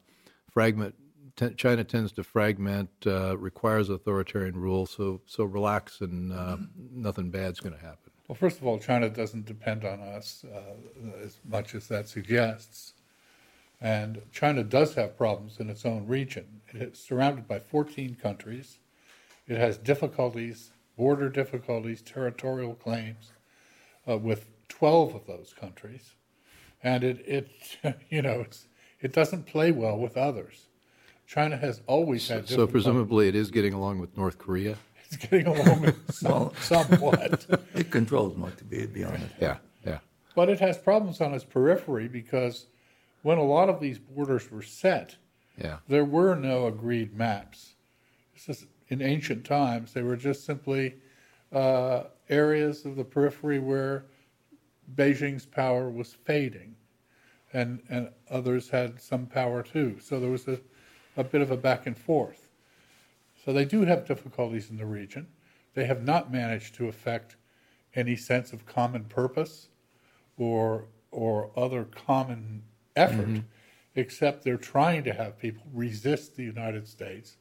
fragment 0.51 0.95
t- 1.39 1.53
China 1.55 1.83
tends 1.83 2.11
to 2.13 2.23
fragment, 2.23 2.89
uh, 3.05 3.37
requires 3.37 3.89
authoritarian 3.89 4.57
rule. 4.57 4.85
So 4.85 5.21
so 5.25 5.45
relax, 5.45 6.01
and 6.01 6.33
uh, 6.33 6.57
nothing 6.91 7.29
bad's 7.29 7.59
going 7.59 7.75
to 7.75 7.81
happen. 7.81 8.08
Well, 8.29 8.35
first 8.35 8.59
of 8.59 8.67
all, 8.67 8.77
China 8.77 9.09
doesn't 9.09 9.47
depend 9.47 9.83
on 9.83 10.01
us 10.01 10.45
uh, 10.45 10.75
as 11.23 11.39
much 11.49 11.73
as 11.73 11.87
that 11.87 12.07
suggests. 12.07 12.93
And 13.81 14.21
China 14.31 14.63
does 14.63 14.93
have 14.93 15.17
problems 15.17 15.59
in 15.59 15.67
its 15.67 15.83
own 15.83 16.05
region. 16.05 16.61
It 16.67 16.93
is 16.93 16.99
surrounded 16.99 17.47
by 17.47 17.57
14 17.57 18.17
countries. 18.21 18.77
It 19.47 19.57
has 19.57 19.79
difficulties, 19.79 20.69
border 20.95 21.27
difficulties, 21.27 22.03
territorial 22.03 22.75
claims 22.75 23.31
uh, 24.07 24.19
with 24.19 24.45
12 24.67 25.15
of 25.15 25.25
those 25.25 25.55
countries. 25.59 26.13
And 26.83 27.03
it, 27.03 27.23
it 27.25 27.97
you 28.11 28.21
know, 28.21 28.45
it 29.01 29.11
doesn't 29.11 29.47
play 29.47 29.71
well 29.71 29.97
with 29.97 30.15
others. 30.15 30.67
China 31.25 31.57
has 31.57 31.81
always 31.87 32.27
had. 32.27 32.47
So, 32.47 32.57
so 32.57 32.67
presumably, 32.67 33.27
it 33.27 33.35
is 33.35 33.49
getting 33.49 33.73
along 33.73 33.97
with 33.97 34.15
North 34.15 34.37
Korea. 34.37 34.77
It's 35.11 35.17
getting 35.17 35.47
along 35.47 35.93
some, 36.09 36.51
somewhat. 36.61 37.45
it 37.73 37.89
controls 37.89 38.37
North 38.37 38.61
Korea, 38.69 38.83
to 38.83 38.87
be 38.87 39.03
honest. 39.03 39.25
Yeah, 39.41 39.57
yeah. 39.85 39.99
But 40.35 40.49
it 40.49 40.59
has 40.59 40.77
problems 40.77 41.19
on 41.19 41.33
its 41.33 41.43
periphery 41.43 42.07
because 42.07 42.67
when 43.23 43.39
a 43.39 43.43
lot 43.43 43.69
of 43.69 43.79
these 43.79 43.97
borders 43.97 44.51
were 44.51 44.61
set, 44.61 45.15
yeah. 45.57 45.77
there 45.87 46.05
were 46.05 46.35
no 46.35 46.67
agreed 46.67 47.15
maps. 47.15 47.73
Just, 48.45 48.65
in 48.87 49.01
ancient 49.01 49.45
times, 49.45 49.93
they 49.93 50.03
were 50.03 50.15
just 50.15 50.45
simply 50.45 50.95
uh, 51.51 52.03
areas 52.29 52.85
of 52.85 52.95
the 52.95 53.03
periphery 53.03 53.59
where 53.59 54.05
Beijing's 54.95 55.45
power 55.45 55.89
was 55.89 56.13
fading, 56.13 56.75
and 57.53 57.81
and 57.89 58.09
others 58.29 58.69
had 58.69 59.01
some 59.01 59.25
power 59.25 59.63
too. 59.63 59.97
So 60.01 60.19
there 60.19 60.29
was 60.29 60.47
a, 60.47 60.59
a 61.17 61.23
bit 61.23 61.41
of 61.41 61.51
a 61.51 61.57
back 61.57 61.85
and 61.85 61.97
forth. 61.97 62.38
So 63.43 63.53
they 63.53 63.65
do 63.65 63.85
have 63.85 64.05
difficulties 64.05 64.69
in 64.69 64.77
the 64.77 64.85
region. 64.85 65.27
They 65.73 65.85
have 65.85 66.03
not 66.03 66.31
managed 66.31 66.75
to 66.75 66.87
affect 66.87 67.37
any 67.95 68.15
sense 68.15 68.53
of 68.53 68.65
common 68.65 69.05
purpose 69.05 69.69
or 70.37 70.85
or 71.11 71.51
other 71.57 71.85
common 71.85 72.61
effort, 72.95 73.27
mm-hmm. 73.27 73.39
except 73.95 74.43
they're 74.43 74.57
trying 74.57 75.03
to 75.03 75.13
have 75.13 75.39
people 75.39 75.63
resist 75.73 76.35
the 76.35 76.43
United 76.43 76.87
States 76.87 77.37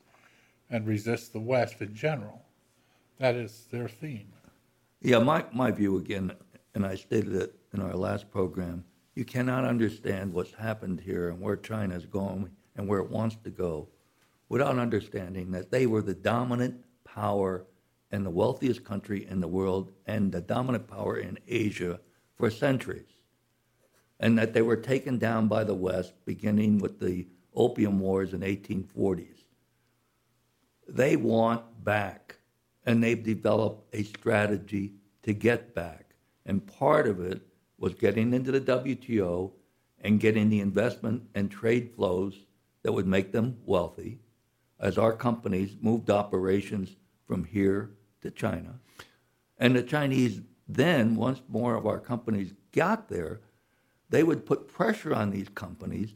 and 0.70 0.86
resist 0.86 1.32
the 1.32 1.40
West 1.40 1.80
in 1.80 1.94
general. 1.94 2.42
That 3.18 3.34
is 3.34 3.66
their 3.70 3.88
theme. 3.88 4.32
Yeah, 5.02 5.18
my, 5.18 5.44
my 5.52 5.70
view 5.70 5.98
again, 5.98 6.32
and 6.74 6.86
I 6.86 6.94
stated 6.94 7.34
it 7.34 7.54
in 7.74 7.80
our 7.80 7.94
last 7.94 8.30
program, 8.30 8.84
you 9.14 9.24
cannot 9.24 9.64
understand 9.64 10.32
what's 10.32 10.54
happened 10.54 11.00
here 11.00 11.28
and 11.28 11.40
where 11.40 11.56
China 11.56 11.94
is 11.94 12.06
going 12.06 12.50
and 12.76 12.88
where 12.88 13.00
it 13.00 13.10
wants 13.10 13.36
to 13.44 13.50
go 13.50 13.88
without 14.48 14.78
understanding 14.78 15.50
that 15.50 15.70
they 15.70 15.86
were 15.86 16.02
the 16.02 16.14
dominant 16.14 16.84
power 17.04 17.66
and 18.10 18.24
the 18.24 18.30
wealthiest 18.30 18.84
country 18.84 19.26
in 19.26 19.40
the 19.40 19.48
world 19.48 19.92
and 20.06 20.32
the 20.32 20.40
dominant 20.40 20.86
power 20.86 21.18
in 21.18 21.38
Asia 21.46 22.00
for 22.36 22.50
centuries. 22.50 23.04
And 24.20 24.38
that 24.38 24.54
they 24.54 24.62
were 24.62 24.76
taken 24.76 25.18
down 25.18 25.48
by 25.48 25.64
the 25.64 25.74
West 25.74 26.12
beginning 26.24 26.78
with 26.78 26.98
the 26.98 27.26
Opium 27.54 28.00
Wars 28.00 28.32
in 28.32 28.40
1840s. 28.40 29.44
They 30.88 31.16
want 31.16 31.84
back, 31.84 32.36
and 32.86 33.02
they've 33.02 33.22
developed 33.22 33.94
a 33.94 34.02
strategy 34.04 34.94
to 35.22 35.34
get 35.34 35.74
back. 35.74 36.14
And 36.46 36.66
part 36.66 37.06
of 37.06 37.20
it 37.20 37.42
was 37.78 37.94
getting 37.94 38.32
into 38.32 38.50
the 38.50 38.60
WTO 38.60 39.52
and 40.00 40.18
getting 40.18 40.48
the 40.48 40.60
investment 40.60 41.24
and 41.34 41.50
trade 41.50 41.92
flows 41.94 42.46
that 42.82 42.92
would 42.92 43.06
make 43.06 43.32
them 43.32 43.58
wealthy 43.66 44.18
as 44.80 44.98
our 44.98 45.12
companies 45.12 45.76
moved 45.80 46.10
operations 46.10 46.96
from 47.26 47.44
here 47.44 47.90
to 48.22 48.30
China. 48.30 48.78
And 49.58 49.74
the 49.74 49.82
Chinese 49.82 50.40
then, 50.68 51.16
once 51.16 51.40
more 51.48 51.74
of 51.74 51.86
our 51.86 51.98
companies 51.98 52.52
got 52.72 53.08
there, 53.08 53.40
they 54.10 54.22
would 54.22 54.46
put 54.46 54.68
pressure 54.68 55.14
on 55.14 55.30
these 55.30 55.48
companies 55.48 56.14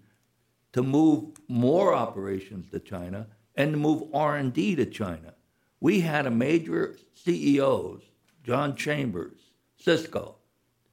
to 0.72 0.82
move 0.82 1.32
more 1.48 1.94
operations 1.94 2.70
to 2.70 2.78
China 2.78 3.26
and 3.54 3.72
to 3.72 3.78
move 3.78 4.04
R&D 4.14 4.76
to 4.76 4.86
China. 4.86 5.34
We 5.80 6.00
had 6.00 6.26
a 6.26 6.30
major 6.30 6.96
CEOs, 7.14 8.02
John 8.44 8.76
Chambers, 8.76 9.38
Cisco, 9.76 10.36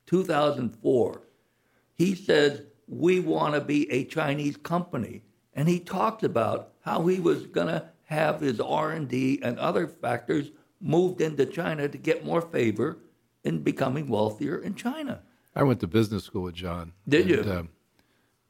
2004. 0.07 1.21
He 1.95 2.15
says, 2.15 2.63
we 2.88 3.19
want 3.19 3.53
to 3.53 3.61
be 3.61 3.89
a 3.91 4.05
Chinese 4.05 4.57
company. 4.57 5.21
And 5.59 5.67
he 5.67 5.81
talked 5.81 6.23
about 6.23 6.71
how 6.85 7.05
he 7.07 7.19
was 7.19 7.45
going 7.45 7.67
to 7.67 7.83
have 8.05 8.39
his 8.39 8.61
R&D 8.61 9.41
and 9.43 9.59
other 9.59 9.87
factors 9.87 10.51
moved 10.79 11.19
into 11.19 11.45
China 11.45 11.89
to 11.89 11.97
get 11.97 12.23
more 12.23 12.39
favor 12.41 12.99
in 13.43 13.61
becoming 13.61 14.07
wealthier 14.07 14.57
in 14.57 14.75
China. 14.75 15.19
I 15.53 15.63
went 15.63 15.81
to 15.81 15.87
business 15.87 16.23
school 16.23 16.43
with 16.43 16.55
John. 16.55 16.93
Did 17.09 17.29
and, 17.29 17.29
you? 17.29 17.51
Um, 17.51 17.69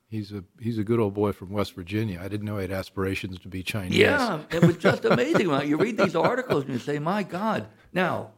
he's 0.08 0.32
a 0.32 0.44
he's 0.60 0.78
a 0.78 0.84
good 0.84 1.00
old 1.00 1.16
boy 1.16 1.32
from 1.32 1.50
West 1.50 1.74
Virginia. 1.74 2.22
I 2.24 2.28
didn't 2.28 2.46
know 2.46 2.58
he 2.58 2.62
had 2.62 2.72
aspirations 2.72 3.40
to 3.40 3.48
be 3.48 3.64
Chinese. 3.64 3.98
Yeah, 3.98 4.42
it 4.52 4.64
was 4.64 4.78
just 4.78 5.04
amazing. 5.04 5.50
you 5.68 5.78
read 5.78 5.98
these 5.98 6.16
articles 6.16 6.66
and 6.66 6.74
you 6.74 6.80
say, 6.80 7.00
"My 7.00 7.24
God!" 7.24 7.66
Now, 7.92 8.34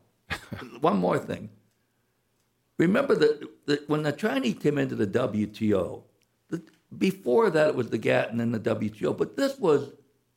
one 0.79 0.97
more 0.97 1.19
thing. 1.19 1.49
Remember 2.77 3.15
that, 3.15 3.49
that 3.65 3.89
when 3.89 4.03
the 4.03 4.13
Chinese 4.13 4.59
came 4.61 4.77
into 4.77 4.95
the 4.95 5.07
WTO, 5.07 6.03
the, 6.47 6.61
before 6.97 7.49
that 7.49 7.69
it 7.69 7.75
was 7.75 7.89
the 7.89 7.97
GATT 7.97 8.31
and 8.31 8.39
then 8.39 8.51
the 8.51 8.59
WTO, 8.59 9.17
but 9.17 9.35
this 9.35 9.57
was 9.57 9.91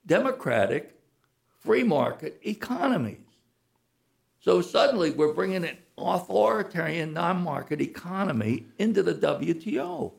democratic, 0.07 0.99
free 1.61 1.83
market 1.83 2.41
economies. 2.43 3.19
So 4.41 4.61
suddenly 4.61 5.11
we're 5.11 5.33
bringing 5.33 5.65
an 5.65 5.79
authoritarian, 5.97 7.15
non 7.15 7.43
market 7.43 7.81
economy 7.81 8.67
into 8.79 9.03
the 9.03 9.15
WTO. 9.15 10.13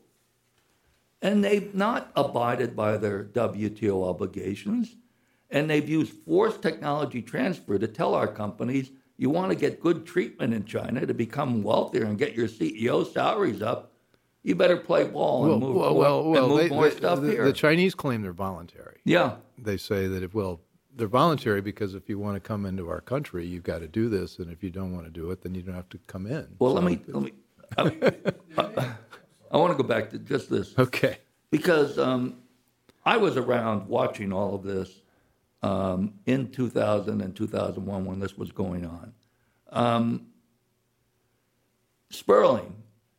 And 1.21 1.43
they've 1.43 1.73
not 1.73 2.11
abided 2.15 2.75
by 2.75 2.97
their 2.97 3.23
WTO 3.23 4.07
obligations. 4.07 4.95
And 5.49 5.69
they've 5.69 5.87
used 5.87 6.13
forced 6.25 6.61
technology 6.61 7.21
transfer 7.21 7.77
to 7.77 7.87
tell 7.87 8.15
our 8.15 8.27
companies 8.27 8.91
you 9.17 9.29
want 9.29 9.51
to 9.51 9.57
get 9.57 9.79
good 9.79 10.05
treatment 10.05 10.53
in 10.53 10.65
China 10.65 11.05
to 11.05 11.13
become 11.13 11.63
wealthier 11.63 12.03
and 12.03 12.17
get 12.17 12.35
your 12.35 12.47
CEO 12.47 13.11
salaries 13.11 13.61
up. 13.61 13.93
You 14.45 14.53
better 14.53 14.77
play 14.77 15.05
ball 15.05 15.41
and 15.41 15.49
well, 15.49 15.59
move, 15.59 15.75
well, 15.75 15.95
well, 15.95 16.23
well, 16.23 16.49
move 16.49 16.57
they, 16.59 16.69
more 16.69 16.87
they, 16.87 16.95
stuff 16.95 17.19
the, 17.19 17.31
here. 17.31 17.45
The 17.45 17.51
Chinese 17.51 17.95
claim 17.95 18.21
they're 18.21 18.31
voluntary. 18.31 18.99
Yeah. 19.03 19.37
They 19.57 19.75
say 19.75 20.05
that 20.05 20.21
if, 20.21 20.35
well, 20.35 20.61
they're 20.95 21.07
voluntary 21.07 21.61
because 21.61 21.95
if 21.95 22.07
you 22.07 22.19
want 22.19 22.35
to 22.35 22.39
come 22.39 22.63
into 22.67 22.87
our 22.87 23.01
country, 23.01 23.43
you've 23.43 23.63
got 23.63 23.79
to 23.79 23.87
do 23.87 24.07
this, 24.07 24.37
and 24.37 24.51
if 24.51 24.63
you 24.63 24.69
don't 24.69 24.93
want 24.93 25.05
to 25.05 25.11
do 25.11 25.31
it, 25.31 25.41
then 25.41 25.55
you 25.55 25.63
don't 25.63 25.73
have 25.73 25.89
to 25.89 25.97
come 26.05 26.27
in. 26.27 26.47
Well, 26.59 26.69
so, 26.69 26.79
let 26.79 26.83
me 26.83 26.99
let 27.07 27.23
me. 27.23 27.31
I, 27.75 28.13
I, 28.55 28.95
I, 29.49 29.57
want 29.57 29.75
to 29.75 29.81
go 29.81 29.87
back 29.87 30.11
to 30.11 30.19
just 30.19 30.51
this. 30.51 30.77
Okay. 30.77 31.17
Because 31.49 31.97
um, 31.97 32.35
I 33.03 33.17
was 33.17 33.37
around 33.37 33.87
watching 33.87 34.31
all 34.31 34.53
of 34.53 34.61
this 34.61 35.01
um, 35.63 36.13
in 36.27 36.51
2000 36.51 37.19
and 37.19 37.35
2001 37.35 38.05
when 38.05 38.19
this 38.19 38.37
was 38.37 38.51
going 38.51 38.85
on. 38.85 39.13
Um, 39.71 40.27
Sperling 42.11 42.75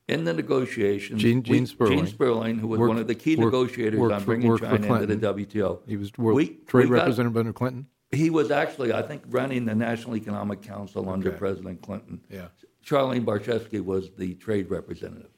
in 0.08 0.24
the 0.24 0.32
negotiations. 0.32 1.20
Gene, 1.20 1.42
Gene 1.42 1.62
we, 1.62 1.66
Sperling. 1.66 1.98
Gene 1.98 2.06
Sperling, 2.06 2.58
who 2.58 2.68
was 2.68 2.78
worked, 2.78 2.88
one 2.88 2.98
of 2.98 3.06
the 3.06 3.14
key 3.14 3.36
worked, 3.36 3.52
negotiators 3.52 3.98
worked 3.98 4.14
on 4.14 4.24
bringing 4.24 4.56
China 4.58 5.02
into 5.02 5.16
the 5.16 5.34
WTO. 5.34 5.80
He 5.86 5.96
was 5.96 6.12
we, 6.16 6.48
trade 6.66 6.88
we 6.88 6.92
representative 6.92 7.34
got, 7.34 7.40
under 7.40 7.52
Clinton. 7.52 7.86
He 8.12 8.30
was 8.30 8.50
actually, 8.50 8.92
I 8.92 9.02
think, 9.02 9.22
running 9.28 9.64
the 9.64 9.74
National 9.74 10.16
Economic 10.16 10.62
Council 10.62 11.02
okay. 11.02 11.10
under 11.10 11.32
President 11.32 11.82
Clinton. 11.82 12.20
Yeah. 12.30 12.46
Charlene 12.84 13.24
Barshefsky 13.24 13.84
was 13.84 14.10
the 14.16 14.34
trade 14.34 14.70
representative. 14.70 15.30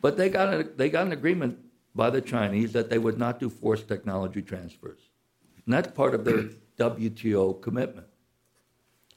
But 0.00 0.16
they 0.16 0.28
got 0.28 0.52
a, 0.52 0.64
they 0.64 0.90
got 0.90 1.06
an 1.06 1.12
agreement 1.12 1.58
by 1.94 2.10
the 2.10 2.20
Chinese 2.20 2.72
that 2.72 2.90
they 2.90 2.98
would 2.98 3.18
not 3.18 3.40
do 3.40 3.48
forced 3.48 3.88
technology 3.88 4.42
transfers, 4.42 5.00
and 5.64 5.74
that's 5.74 5.88
part 5.88 6.14
of 6.14 6.24
their 6.24 6.44
WTO 6.78 7.60
commitment. 7.60 8.06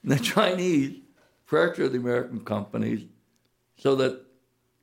And 0.03 0.11
the 0.11 0.19
Chinese 0.19 0.99
pressured 1.45 1.91
the 1.91 1.97
American 1.97 2.43
companies 2.43 3.05
so 3.77 3.95
that 3.95 4.23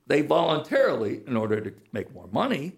they 0.09 0.23
voluntarily, 0.23 1.21
in 1.27 1.37
order 1.37 1.61
to 1.61 1.73
make 1.93 2.13
more 2.15 2.29
money, 2.33 2.73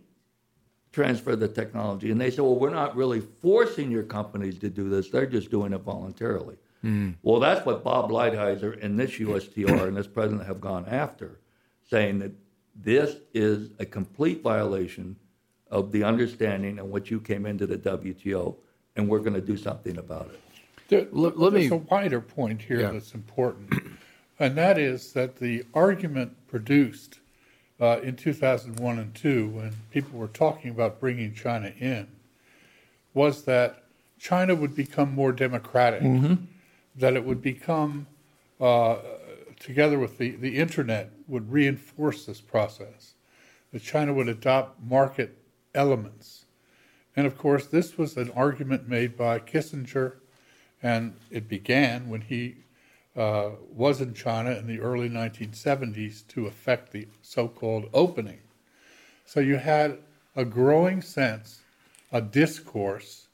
transfer 0.92 1.36
the 1.36 1.48
technology. 1.48 2.10
And 2.10 2.20
they 2.20 2.30
say, 2.30 2.42
well, 2.42 2.58
we're 2.58 2.70
not 2.70 2.96
really 2.96 3.20
forcing 3.20 3.90
your 3.90 4.02
companies 4.02 4.58
to 4.58 4.68
do 4.68 4.88
this, 4.90 5.08
they're 5.08 5.26
just 5.26 5.50
doing 5.50 5.72
it 5.72 5.78
voluntarily. 5.78 6.56
Mm. 6.84 7.14
Well, 7.22 7.40
that's 7.40 7.64
what 7.64 7.84
Bob 7.84 8.10
Lighthizer 8.10 8.82
and 8.82 8.98
this 8.98 9.12
USTR 9.12 9.86
and 9.86 9.96
this 9.96 10.06
president 10.08 10.46
have 10.46 10.60
gone 10.60 10.86
after, 10.86 11.38
saying 11.88 12.18
that 12.18 12.32
this 12.74 13.16
is 13.34 13.70
a 13.78 13.86
complete 13.86 14.42
violation 14.42 15.14
of 15.70 15.92
the 15.92 16.02
understanding 16.02 16.78
in 16.78 16.90
which 16.90 17.10
you 17.10 17.20
came 17.20 17.46
into 17.46 17.66
the 17.66 17.76
WTO, 17.78 18.56
and 18.96 19.08
we're 19.08 19.18
going 19.20 19.34
to 19.34 19.40
do 19.40 19.56
something 19.56 19.98
about 19.98 20.30
it. 20.32 20.40
There, 20.88 21.06
Let- 21.12 21.38
let 21.38 21.52
there's 21.52 21.70
me- 21.70 21.76
a 21.76 21.80
wider 21.80 22.20
point 22.20 22.62
here 22.62 22.80
Yeah. 22.80 22.90
that's 22.90 23.14
important, 23.14 23.72
and 24.40 24.56
that 24.56 24.78
is 24.78 25.12
that 25.12 25.36
the 25.36 25.64
argument 25.74 26.34
produced 26.48 27.19
uh, 27.80 27.98
in 28.02 28.16
2001 28.16 28.98
and 28.98 29.14
2, 29.14 29.48
when 29.48 29.72
people 29.90 30.18
were 30.18 30.28
talking 30.28 30.70
about 30.70 31.00
bringing 31.00 31.34
China 31.34 31.72
in, 31.78 32.06
was 33.14 33.44
that 33.44 33.84
China 34.18 34.54
would 34.54 34.74
become 34.76 35.14
more 35.14 35.32
democratic, 35.32 36.02
that 36.94 37.14
it 37.14 37.24
would 37.24 37.40
become, 37.40 38.06
uh, 38.60 38.96
together 39.58 39.98
with 39.98 40.18
the, 40.18 40.32
the 40.32 40.58
internet, 40.58 41.10
would 41.26 41.50
reinforce 41.50 42.26
this 42.26 42.40
process, 42.40 43.14
that 43.72 43.82
China 43.82 44.12
would 44.12 44.28
adopt 44.28 44.82
market 44.82 45.38
elements. 45.74 46.44
And 47.16 47.26
of 47.26 47.38
course, 47.38 47.66
this 47.66 47.96
was 47.96 48.16
an 48.16 48.30
argument 48.32 48.88
made 48.88 49.16
by 49.16 49.38
Kissinger, 49.38 50.16
and 50.82 51.14
it 51.30 51.48
began 51.48 52.08
when 52.08 52.20
he 52.20 52.56
uh, 53.20 53.50
was 53.70 54.00
in 54.00 54.14
China 54.14 54.50
in 54.52 54.66
the 54.66 54.80
early 54.80 55.10
1970s 55.10 56.26
to 56.28 56.46
affect 56.46 56.90
the 56.90 57.06
so 57.20 57.46
called 57.48 57.84
opening. 57.92 58.38
So 59.26 59.40
you 59.40 59.56
had 59.56 59.98
a 60.36 60.44
growing 60.46 61.02
sense, 61.02 61.60
a 62.12 62.22
discourse 62.22 63.28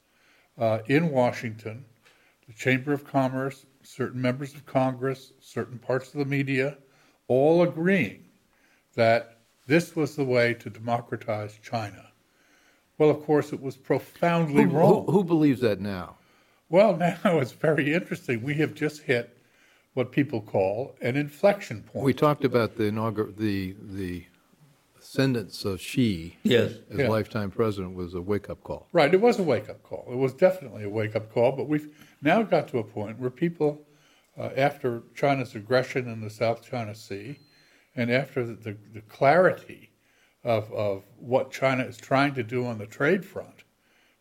uh, 0.57 0.79
in 0.87 1.09
Washington, 1.09 1.85
the 2.47 2.53
Chamber 2.53 2.91
of 2.91 3.05
Commerce, 3.05 3.65
certain 3.81 4.21
members 4.21 4.53
of 4.53 4.65
Congress, 4.65 5.31
certain 5.39 5.79
parts 5.79 6.13
of 6.13 6.19
the 6.19 6.25
media, 6.25 6.77
all 7.29 7.63
agreeing 7.63 8.25
that 8.95 9.37
this 9.67 9.95
was 9.95 10.17
the 10.17 10.25
way 10.25 10.53
to 10.55 10.69
democratize 10.69 11.57
China. 11.63 12.07
Well, 12.97 13.09
of 13.09 13.23
course, 13.23 13.53
it 13.53 13.61
was 13.61 13.77
profoundly 13.77 14.63
Who, 14.63 14.69
wrong. 14.69 15.05
who, 15.05 15.11
who 15.13 15.23
believes 15.23 15.61
that 15.61 15.79
now? 15.79 16.17
Well, 16.67 16.97
now 17.23 17.39
it's 17.39 17.53
very 17.53 17.93
interesting. 17.93 18.43
We 18.43 18.55
have 18.55 18.73
just 18.73 19.03
hit 19.03 19.36
what 19.97 20.11
people 20.11 20.39
call 20.39 20.95
an 21.01 21.17
inflection 21.17 21.81
point. 21.81 22.05
We 22.05 22.13
talked 22.13 22.45
about 22.45 22.75
the 22.77 22.83
inaugur- 22.83 23.35
the 23.35 23.75
the 23.81 24.25
ascendance 24.99 25.65
of 25.65 25.81
Xi 25.81 26.37
Yes. 26.43 26.73
as 26.91 26.99
Yeah. 26.99 27.07
lifetime 27.09 27.49
president 27.49 27.95
was 27.95 28.13
a 28.13 28.21
wake 28.21 28.47
up 28.47 28.61
call. 28.63 28.87
Right, 28.93 29.11
it 29.11 29.19
was 29.21 29.39
a 29.39 29.43
wake 29.43 29.69
up 29.69 29.81
call. 29.81 30.07
It 30.11 30.15
was 30.17 30.33
definitely 30.33 30.83
a 30.83 30.89
wake 30.89 31.15
up 31.15 31.33
call, 31.33 31.51
but 31.53 31.67
we've 31.67 31.89
now 32.21 32.43
got 32.43 32.67
to 32.69 32.77
a 32.77 32.83
point 32.83 33.17
where 33.19 33.31
people, 33.31 33.87
uh, 34.37 34.51
after 34.55 35.01
China's 35.15 35.55
aggression 35.55 36.07
in 36.07 36.21
the 36.21 36.29
South 36.29 36.61
China 36.61 36.93
Sea, 36.93 37.39
and 37.95 38.11
after 38.11 38.45
the, 38.45 38.53
the, 38.53 38.77
the 38.93 39.01
clarity 39.01 39.89
of, 40.43 40.71
of 40.73 41.03
what 41.17 41.51
China 41.51 41.83
is 41.83 41.97
trying 41.97 42.35
to 42.35 42.43
do 42.43 42.65
on 42.67 42.77
the 42.77 42.85
trade 42.85 43.25
front, 43.25 43.63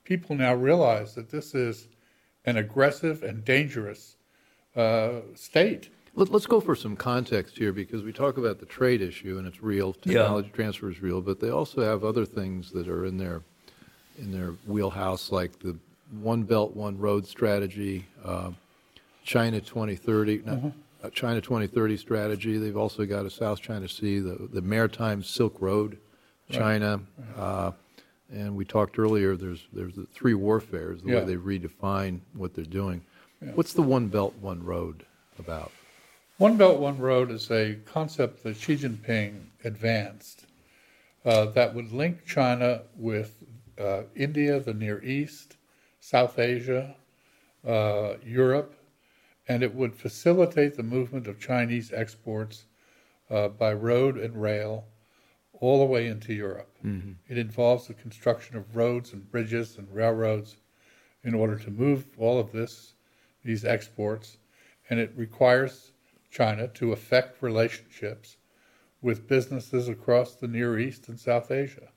people 0.05 0.35
now 0.37 0.55
realize 0.55 1.15
that 1.17 1.29
this 1.29 1.55
is 1.55 1.89
an 2.47 2.57
aggressive 2.57 3.23
and 3.23 3.45
dangerous 3.45 4.16
uh, 4.77 5.21
state. 5.35 5.89
Let, 6.15 6.33
us 6.33 6.47
go 6.47 6.61
for 6.61 6.75
some 6.75 6.97
context 6.97 7.59
here 7.59 7.73
because 7.73 8.03
we 8.03 8.13
talk 8.13 8.39
about 8.39 8.59
the 8.59 8.67
trade 8.67 9.03
issue 9.03 9.39
and 9.39 9.47
it's 9.47 9.63
real. 9.63 9.93
Technology 9.93 10.51
transfer 10.53 10.91
is 10.91 11.03
real, 11.03 11.21
but 11.21 11.41
they 11.41 11.51
also 11.51 11.83
have 11.83 12.05
other 12.05 12.25
things 12.25 12.71
that 12.73 12.89
are 12.89 13.05
in 13.05 13.19
their 13.19 13.43
in 14.19 14.33
their 14.33 14.53
wheelhouse, 14.67 15.31
like 15.31 15.59
the 15.59 15.77
One 16.23 16.43
Belt 16.45 16.75
One 16.75 16.99
Road 16.99 17.27
strategy, 17.27 18.07
uh, 18.25 18.53
China 19.25 19.61
2030, 19.61 20.43
not- 20.47 20.73
uh, 21.05 21.11
China 21.11 21.43
2030 21.43 21.99
strategy. 21.99 22.57
They've 22.57 22.77
also 22.79 23.05
got 23.05 23.27
a 23.27 23.31
South 23.31 23.61
China 23.61 23.87
Sea, 23.89 24.19
the 24.21 24.49
the 24.51 24.63
Maritime 24.63 25.23
Silk 25.23 25.57
Road, 25.61 25.99
China. 26.51 27.01
Uh, 27.37 27.73
and 28.33 28.57
we 28.57 28.65
talked 28.65 28.99
earlier. 28.99 29.37
There's 29.37 29.67
there's 29.75 29.95
the 29.95 30.07
three 30.15 30.35
warfares, 30.35 31.03
the 31.03 31.11
Yeah. 31.11 31.19
way 31.21 31.25
they 31.27 31.37
redefine 31.37 32.21
what 32.33 32.55
they're 32.55 32.65
doing. 32.65 33.03
What's 33.41 33.75
the 33.75 33.83
One 33.83 34.09
Belt 34.09 34.35
One 34.41 34.63
Road 34.63 35.05
about? 35.39 35.71
One 36.39 36.57
Belt, 36.57 36.81
One 36.81 36.99
Road 36.99 37.31
is 37.31 37.51
a 37.51 37.77
concept 37.85 38.43
that 38.43 38.57
Xi 38.57 38.77
Jinping 38.77 39.47
advanced 39.65 40.47
uh, 41.25 41.47
that 41.47 41.75
would 41.75 41.93
link 41.93 42.25
China 42.25 42.83
with 42.97 43.43
uh, 43.79 44.03
India, 44.15 44.61
the 44.61 44.73
Near 44.73 45.03
East, 45.03 45.57
South 46.01 46.39
Asia, 46.39 46.95
uh, 47.67 48.15
Europe, 48.25 48.75
and 49.49 49.63
it 49.63 49.75
would 49.75 49.95
facilitate 49.95 50.77
the 50.77 50.83
movement 50.83 51.27
of 51.27 51.39
Chinese 51.39 51.93
exports 51.93 52.65
uh, 53.31 53.49
by 53.49 53.73
road 53.73 54.17
and 54.17 54.41
rail 54.41 54.85
all 55.61 55.79
the 55.79 55.85
way 55.85 56.07
into 56.07 56.33
Europe. 56.33 56.71
It 57.29 57.39
involves 57.39 57.87
the 57.87 57.95
construction 57.95 58.57
of 58.57 58.77
roads 58.77 59.13
and 59.13 59.31
bridges 59.31 59.77
and 59.79 59.93
railroads 59.95 60.57
in 61.25 61.35
order 61.35 61.59
to 61.59 61.71
move 61.71 62.07
all 62.19 62.39
of 62.39 62.53
this, 62.53 62.95
these 63.47 63.65
exports, 63.65 64.37
and 64.91 65.01
it 65.01 65.13
requires 65.17 65.93
China 66.31 66.69
to 66.69 66.93
affect 66.93 67.43
relationships 67.43 68.37
with 69.01 69.29
businesses 69.29 69.89
across 69.89 70.35
the 70.35 70.49
Near 70.49 70.79
East 70.79 71.09
and 71.09 71.19
South 71.19 71.51
Asia. 71.51 71.89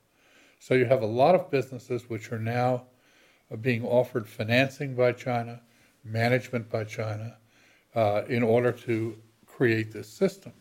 So 0.58 0.74
you 0.74 0.84
have 0.86 1.02
a 1.02 1.06
lot 1.06 1.34
of 1.34 1.50
businesses 1.50 2.08
which 2.08 2.30
are 2.32 2.38
now 2.38 2.84
uh, 3.50 3.56
being 3.56 3.84
offered 3.84 4.28
financing 4.28 4.94
by 4.94 5.12
China, 5.12 5.60
management 6.04 6.70
by 6.70 6.84
China, 6.84 7.38
uh, 7.94 8.22
in 8.28 8.42
order 8.42 8.70
to 8.72 9.16
create 9.46 9.92
this 9.92 10.08
system. 10.08 10.52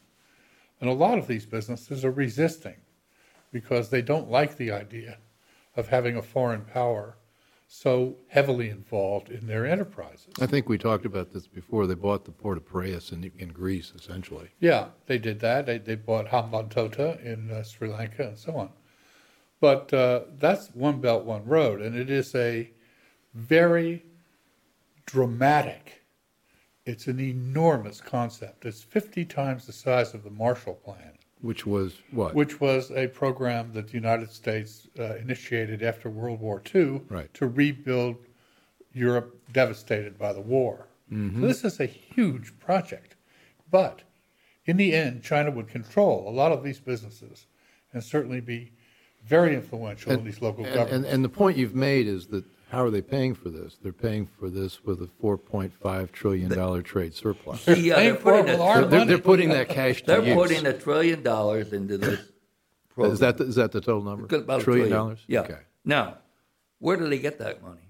And 0.81 0.89
a 0.89 0.93
lot 0.93 1.17
of 1.17 1.27
these 1.27 1.45
businesses 1.45 2.03
are 2.03 2.11
resisting 2.11 2.77
because 3.51 3.89
they 3.89 4.01
don't 4.01 4.31
like 4.31 4.57
the 4.57 4.71
idea 4.71 5.17
of 5.75 5.89
having 5.89 6.15
a 6.15 6.21
foreign 6.21 6.61
power 6.61 7.17
so 7.71 8.15
heavily 8.29 8.67
involved 8.67 9.29
in 9.29 9.45
their 9.45 9.63
enterprises. 9.63 10.33
I 10.41 10.47
think 10.47 10.67
we 10.67 10.79
talked 10.79 11.05
about 11.05 11.31
this 11.31 11.45
before. 11.45 11.85
They 11.85 11.93
bought 11.93 12.25
the 12.25 12.31
port 12.31 12.57
of 12.57 12.65
Piraeus 12.65 13.11
in, 13.11 13.31
in 13.37 13.49
Greece, 13.49 13.93
essentially. 13.95 14.49
Yeah, 14.59 14.87
they 15.05 15.19
did 15.19 15.39
that. 15.41 15.67
They, 15.67 15.77
they 15.77 15.93
bought 15.93 16.25
Hambantota 16.25 17.23
in 17.23 17.51
uh, 17.51 17.61
Sri 17.61 17.87
Lanka 17.87 18.29
and 18.29 18.37
so 18.39 18.55
on. 18.57 18.69
But 19.61 19.93
uh, 19.93 20.21
that's 20.39 20.69
One 20.69 20.99
Belt, 20.99 21.25
One 21.25 21.45
Road, 21.45 21.79
and 21.79 21.95
it 21.95 22.09
is 22.09 22.33
a 22.33 22.71
very 23.35 24.03
dramatic, 25.05 26.01
it's 26.87 27.05
an 27.05 27.19
enormous 27.19 28.01
concept. 28.01 28.65
It's 28.65 28.81
50 28.81 29.25
times 29.25 29.67
the 29.67 29.73
size 29.73 30.15
of 30.15 30.23
the 30.23 30.31
Marshall 30.31 30.73
Plan, 30.73 31.19
Which 31.41 31.65
was 31.65 31.97
what? 32.11 32.35
which 32.35 32.59
was 32.59 32.91
a 32.91 33.07
program 33.07 33.71
that 33.73 33.87
the 33.87 33.93
United 33.93 34.29
States 34.31 34.87
uh, 34.99 35.15
initiated 35.15 35.81
after 35.81 36.09
World 36.09 36.41
War 36.41 36.61
II 36.75 37.01
Right. 37.09 37.33
to 37.35 37.47
rebuild 37.47 38.17
Europe 38.93 39.39
devastated 39.53 40.17
by 40.17 40.33
the 40.33 40.41
war. 40.41 40.87
So 41.11 41.15
this 41.47 41.63
is 41.63 41.79
a 41.79 41.87
huge 41.87 42.53
project. 42.59 43.15
But 43.71 44.03
in 44.65 44.77
the 44.77 44.93
end, 44.93 45.23
China 45.23 45.49
would 45.49 45.67
control 45.67 46.29
a 46.29 46.29
lot 46.29 46.51
of 46.51 46.63
these 46.63 46.79
businesses 46.79 47.47
and 47.93 48.03
certainly 48.03 48.41
be 48.41 48.73
very 49.25 49.55
influential 49.55 50.11
in 50.11 50.23
these 50.23 50.39
local 50.39 50.65
and, 50.65 50.73
governments. 50.75 51.07
and, 51.07 51.15
and 51.15 51.25
the 51.25 51.29
point 51.29 51.57
you've 51.57 51.73
made 51.73 52.05
is 52.07 52.27
that 52.27 52.43
how 52.69 52.83
are 52.83 52.91
they 52.91 53.01
paying 53.01 53.33
for 53.33 53.49
this? 53.49 53.77
They're 53.81 53.91
paying 53.91 54.27
for 54.27 54.49
this 54.49 54.83
with 54.83 55.01
a 55.01 55.09
$4.5 55.21 56.11
trillion 56.11 56.83
trade 56.83 57.15
surplus. 57.15 57.67
Yeah, 57.67 57.95
they're 57.95 58.15
for 58.15 58.35
it 58.35 58.41
putting, 58.41 58.45
with 58.45 58.59
a, 58.59 58.63
our 58.63 58.85
They're, 58.85 59.05
they're 59.05 59.17
putting 59.17 59.49
that 59.49 59.69
cash 59.69 60.01
to 60.01 60.05
they're 60.05 60.23
use. 60.23 60.35
putting 60.35 60.65
a 60.67 60.73
trillion 60.73 61.23
dollars 61.23 61.73
into 61.73 61.97
this 61.97 62.19
program. 62.89 63.13
is, 63.13 63.19
that 63.19 63.37
the, 63.37 63.45
is 63.45 63.55
that 63.55 63.71
the 63.71 63.81
total 63.81 64.03
number? 64.03 64.35
About 64.35 64.61
a 64.61 64.63
trillion 64.63 64.89
dollars? 64.89 65.19
Yeah. 65.27 65.41
Okay. 65.41 65.57
Now, 65.83 66.19
where 66.77 66.95
do 66.95 67.09
they 67.09 67.17
get 67.17 67.39
that 67.39 67.63
money? 67.63 67.81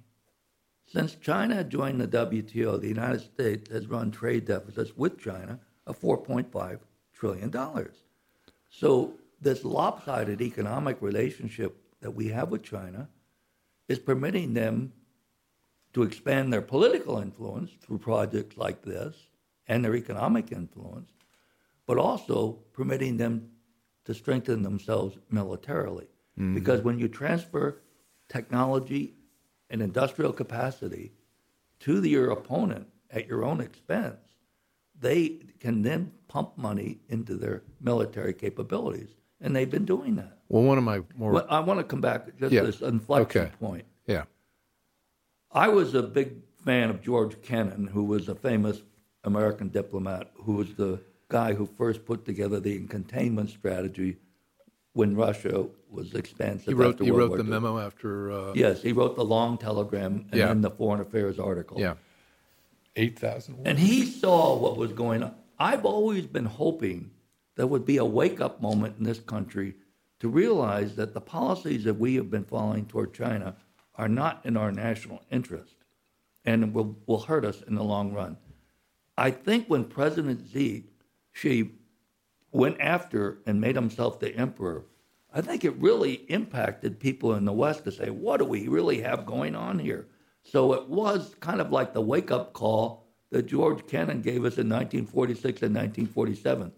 Since 0.88 1.16
China 1.16 1.64
joined 1.64 2.00
the 2.00 2.08
WTO, 2.08 2.80
the 2.80 2.88
United 2.88 3.20
States 3.22 3.70
has 3.70 3.88
run 3.88 4.12
trade 4.12 4.46
deficits 4.46 4.96
with 4.96 5.20
China 5.20 5.60
of 5.86 6.00
$4.5 6.00 6.80
trillion. 7.14 7.88
So, 8.70 9.14
this 9.42 9.64
lopsided 9.64 10.42
economic 10.42 11.02
relationship 11.02 11.78
that 12.02 12.12
we 12.12 12.30
have 12.30 12.50
with 12.50 12.64
China 12.64 13.08
is 13.90 14.00
permitting 14.00 14.54
them 14.54 14.94
to 15.94 16.04
expand 16.04 16.54
their 16.54 16.62
political 16.62 17.18
influence 17.20 17.72
through 17.82 17.98
projects 17.98 18.56
like 18.56 18.84
this 18.84 19.16
and 19.68 19.84
their 19.84 19.96
economic 19.96 20.52
influence, 20.52 21.12
but 21.86 21.98
also 21.98 22.60
permitting 22.72 23.18
them 23.18 23.50
to 24.06 24.14
strengthen 24.14 24.62
themselves 24.64 25.18
militarily. 25.30 26.08
Mm-hmm. 26.40 26.56
Because 26.56 26.82
when 26.82 27.00
you 27.00 27.08
transfer 27.08 27.82
technology 28.30 29.16
and 29.70 29.82
industrial 29.82 30.32
capacity 30.32 31.12
to 31.80 32.00
the, 32.00 32.10
your 32.10 32.30
opponent 32.30 32.88
at 33.10 33.28
your 33.28 33.44
own 33.44 33.60
expense, 33.60 34.18
they 35.00 35.40
can 35.60 35.82
then 35.82 36.12
pump 36.28 36.58
money 36.58 37.00
into 37.10 37.36
their 37.36 37.64
military 37.82 38.34
capabilities. 38.34 39.10
And 39.42 39.56
they've 39.56 39.70
been 39.70 39.86
doing 39.86 40.16
that. 40.16 40.39
Well, 40.50 40.64
one 40.64 40.78
of 40.78 40.84
my 40.84 41.02
more. 41.16 41.32
But 41.32 41.52
I 41.52 41.60
want 41.60 41.80
to 41.80 41.84
come 41.84 42.02
back 42.02 42.38
just 42.40 42.52
Yeah. 42.52 42.62
to 42.62 42.68
this 42.68 42.82
inflection 42.82 43.42
Okay. 43.44 43.52
point. 43.60 43.86
yeah. 44.08 44.26
I 45.52 45.68
was 45.70 45.96
a 45.96 46.04
big 46.04 46.34
fan 46.64 46.90
of 46.90 47.02
George 47.02 47.42
Kennan, 47.42 47.88
who 47.88 48.04
was 48.04 48.28
a 48.30 48.36
famous 48.36 48.82
American 49.24 49.70
diplomat, 49.70 50.32
who 50.36 50.54
was 50.54 50.74
the 50.76 51.00
guy 51.30 51.54
who 51.54 51.66
first 51.66 52.06
put 52.06 52.26
together 52.26 52.60
the 52.60 52.86
containment 52.88 53.50
strategy 53.50 54.18
when 54.94 55.16
Russia 55.16 55.68
was 55.90 56.14
expansive. 56.14 56.66
He 56.68 56.74
wrote, 56.74 56.94
after 56.96 57.04
he 57.04 57.12
World 57.12 57.22
wrote 57.22 57.30
War 57.30 57.38
the 57.38 57.44
II. 57.46 57.50
memo 57.50 57.78
after. 57.80 58.32
Uh, 58.32 58.54
Yes, 58.56 58.82
he 58.82 58.92
wrote 58.92 59.16
the 59.16 59.26
long 59.26 59.58
telegram 59.58 60.26
and 60.32 60.40
Yeah. 60.40 60.48
then 60.48 60.62
the 60.62 60.70
Foreign 60.72 61.02
Affairs 61.02 61.40
article. 61.40 61.80
Yeah. 61.80 61.96
8,000 62.96 63.56
And 63.66 63.80
he 63.80 64.06
saw 64.06 64.58
what 64.58 64.78
was 64.78 64.92
going 64.94 65.24
on. 65.24 65.36
I've 65.60 65.86
always 65.86 66.26
been 66.26 66.46
hoping 66.46 67.12
there 67.56 67.68
would 67.68 67.86
be 67.86 67.98
a 67.98 68.06
wake 68.06 68.42
up 68.42 68.62
moment 68.62 68.96
in 68.98 69.04
this 69.04 69.20
country 69.20 69.76
to 70.20 70.30
realize 70.30 70.96
that 70.96 71.14
the 71.14 71.22
policies 71.22 71.84
that 71.86 71.94
we 71.94 72.16
have 72.16 72.30
been 72.30 72.44
following 72.44 72.86
toward 72.86 73.14
China 73.14 73.56
are 73.96 74.10
not 74.10 74.46
in 74.46 74.58
our 74.58 74.72
national 74.72 75.22
interest 75.32 75.76
and 76.46 76.74
will, 76.74 76.98
will 77.06 77.20
hurt 77.20 77.46
us 77.46 77.62
in 77.62 77.76
the 77.76 77.84
long 77.84 78.14
run. 78.14 78.38
I 79.18 79.32
think 79.32 79.68
when 79.68 79.86
President 79.86 80.48
Xi, 80.52 80.86
Xi 81.34 81.72
went 82.52 82.80
after 82.80 83.40
and 83.46 83.60
made 83.60 83.76
himself 83.76 84.20
the 84.20 84.36
emperor, 84.36 84.86
I 85.34 85.42
think 85.42 85.64
it 85.64 85.76
really 85.76 86.14
impacted 86.30 87.00
people 87.00 87.36
in 87.36 87.46
the 87.46 87.54
West 87.54 87.84
to 87.84 87.92
say, 87.92 88.10
what 88.10 88.38
do 88.38 88.46
we 88.46 88.68
really 88.68 89.02
have 89.02 89.26
going 89.26 89.56
on 89.56 89.78
here? 89.78 90.08
So 90.42 90.74
it 90.74 90.88
was 90.88 91.36
kind 91.40 91.62
of 91.62 91.72
like 91.72 91.94
the 91.94 92.02
wake 92.02 92.32
up 92.32 92.54
call 92.54 93.06
that 93.30 93.46
George 93.46 93.86
Kennan 93.86 94.22
gave 94.22 94.46
us 94.46 94.58
in 94.58 94.68
1946 94.68 95.62
and 95.62 95.76
1947. 95.76 96.72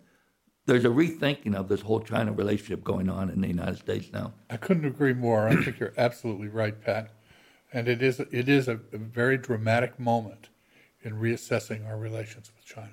There's 0.65 0.86
a 0.86 0.89
rethinking 0.89 1.56
of 1.56 1.67
this 1.67 1.82
whole 1.82 2.02
China 2.02 2.32
relationship 2.32 2.84
going 2.84 3.10
on 3.10 3.30
in 3.30 3.41
the 3.41 3.47
United 3.47 3.80
States 3.80 4.10
now. 4.13 4.34
I 4.50 4.58
couldn't 4.58 4.86
agree 4.86 5.13
more. 5.13 5.47
I 5.47 5.56
think 5.56 5.80
you're 5.80 5.93
absolutely 5.97 6.50
right, 6.50 6.80
Pat. 6.80 7.10
And 7.74 7.88
it 7.88 8.02
is 8.02 8.19
it 8.19 8.50
is 8.50 8.67
a, 8.67 8.80
a 8.91 8.97
very 8.97 9.38
dramatic 9.38 10.00
moment 10.00 10.50
in 11.04 11.13
reassessing 11.13 11.88
our 11.88 11.97
relations 11.97 12.52
with 12.56 12.65
China. 12.65 12.91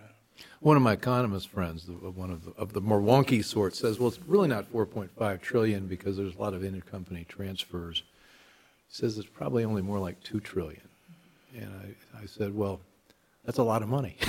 One 0.60 0.76
of 0.76 0.82
my 0.82 0.92
economist 0.92 1.48
friends, 1.48 1.88
one 1.88 2.30
of 2.30 2.44
the, 2.44 2.52
of 2.52 2.72
the 2.72 2.80
more 2.80 3.00
wonky 3.00 3.44
sort, 3.44 3.74
says, 3.74 3.98
"Well, 3.98 4.08
it's 4.08 4.20
really 4.26 4.48
not 4.48 4.72
4.5 4.72 5.40
trillion 5.40 5.86
because 5.86 6.16
there's 6.16 6.36
a 6.36 6.40
lot 6.40 6.54
of 6.54 6.62
intercompany 6.62 7.26
transfers." 7.26 8.02
He 8.88 8.94
says 8.94 9.18
it's 9.18 9.28
probably 9.28 9.64
only 9.64 9.82
more 9.82 9.98
like 9.98 10.22
two 10.22 10.40
trillion. 10.40 10.88
And 11.56 11.70
I, 12.14 12.22
I 12.22 12.26
said, 12.26 12.54
"Well, 12.54 12.80
that's 13.48 13.56
a 13.58 13.62
lot 13.62 13.82
of 13.82 13.88
money." 13.88 14.16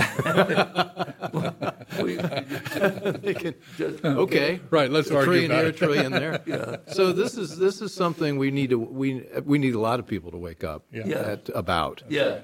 They 2.00 3.34
can- 3.34 3.54
just- 3.76 4.04
okay, 4.04 4.60
Right, 4.70 4.90
let's 4.90 5.10
a 5.10 5.16
argue 5.16 5.46
trillion 5.46 5.50
about 5.50 5.58
here, 5.58 5.66
a 5.66 5.68
it. 5.68 5.76
trillion 5.76 6.12
there. 6.12 6.80
So 6.88 7.12
this 7.12 7.36
is 7.36 7.58
this 7.58 7.80
is 7.82 7.92
something 7.92 8.38
we 8.38 8.50
need 8.50 8.70
to 8.70 8.78
we 8.78 9.26
we 9.44 9.58
need 9.58 9.74
a 9.74 9.80
lot 9.80 9.98
of 10.00 10.06
people 10.06 10.30
to 10.30 10.38
wake 10.38 10.64
up 10.64 10.84
Yeah. 10.92 11.02
Yeah. 11.06 11.16
at, 11.32 11.50
about. 11.54 12.02
yeah. 12.08 12.40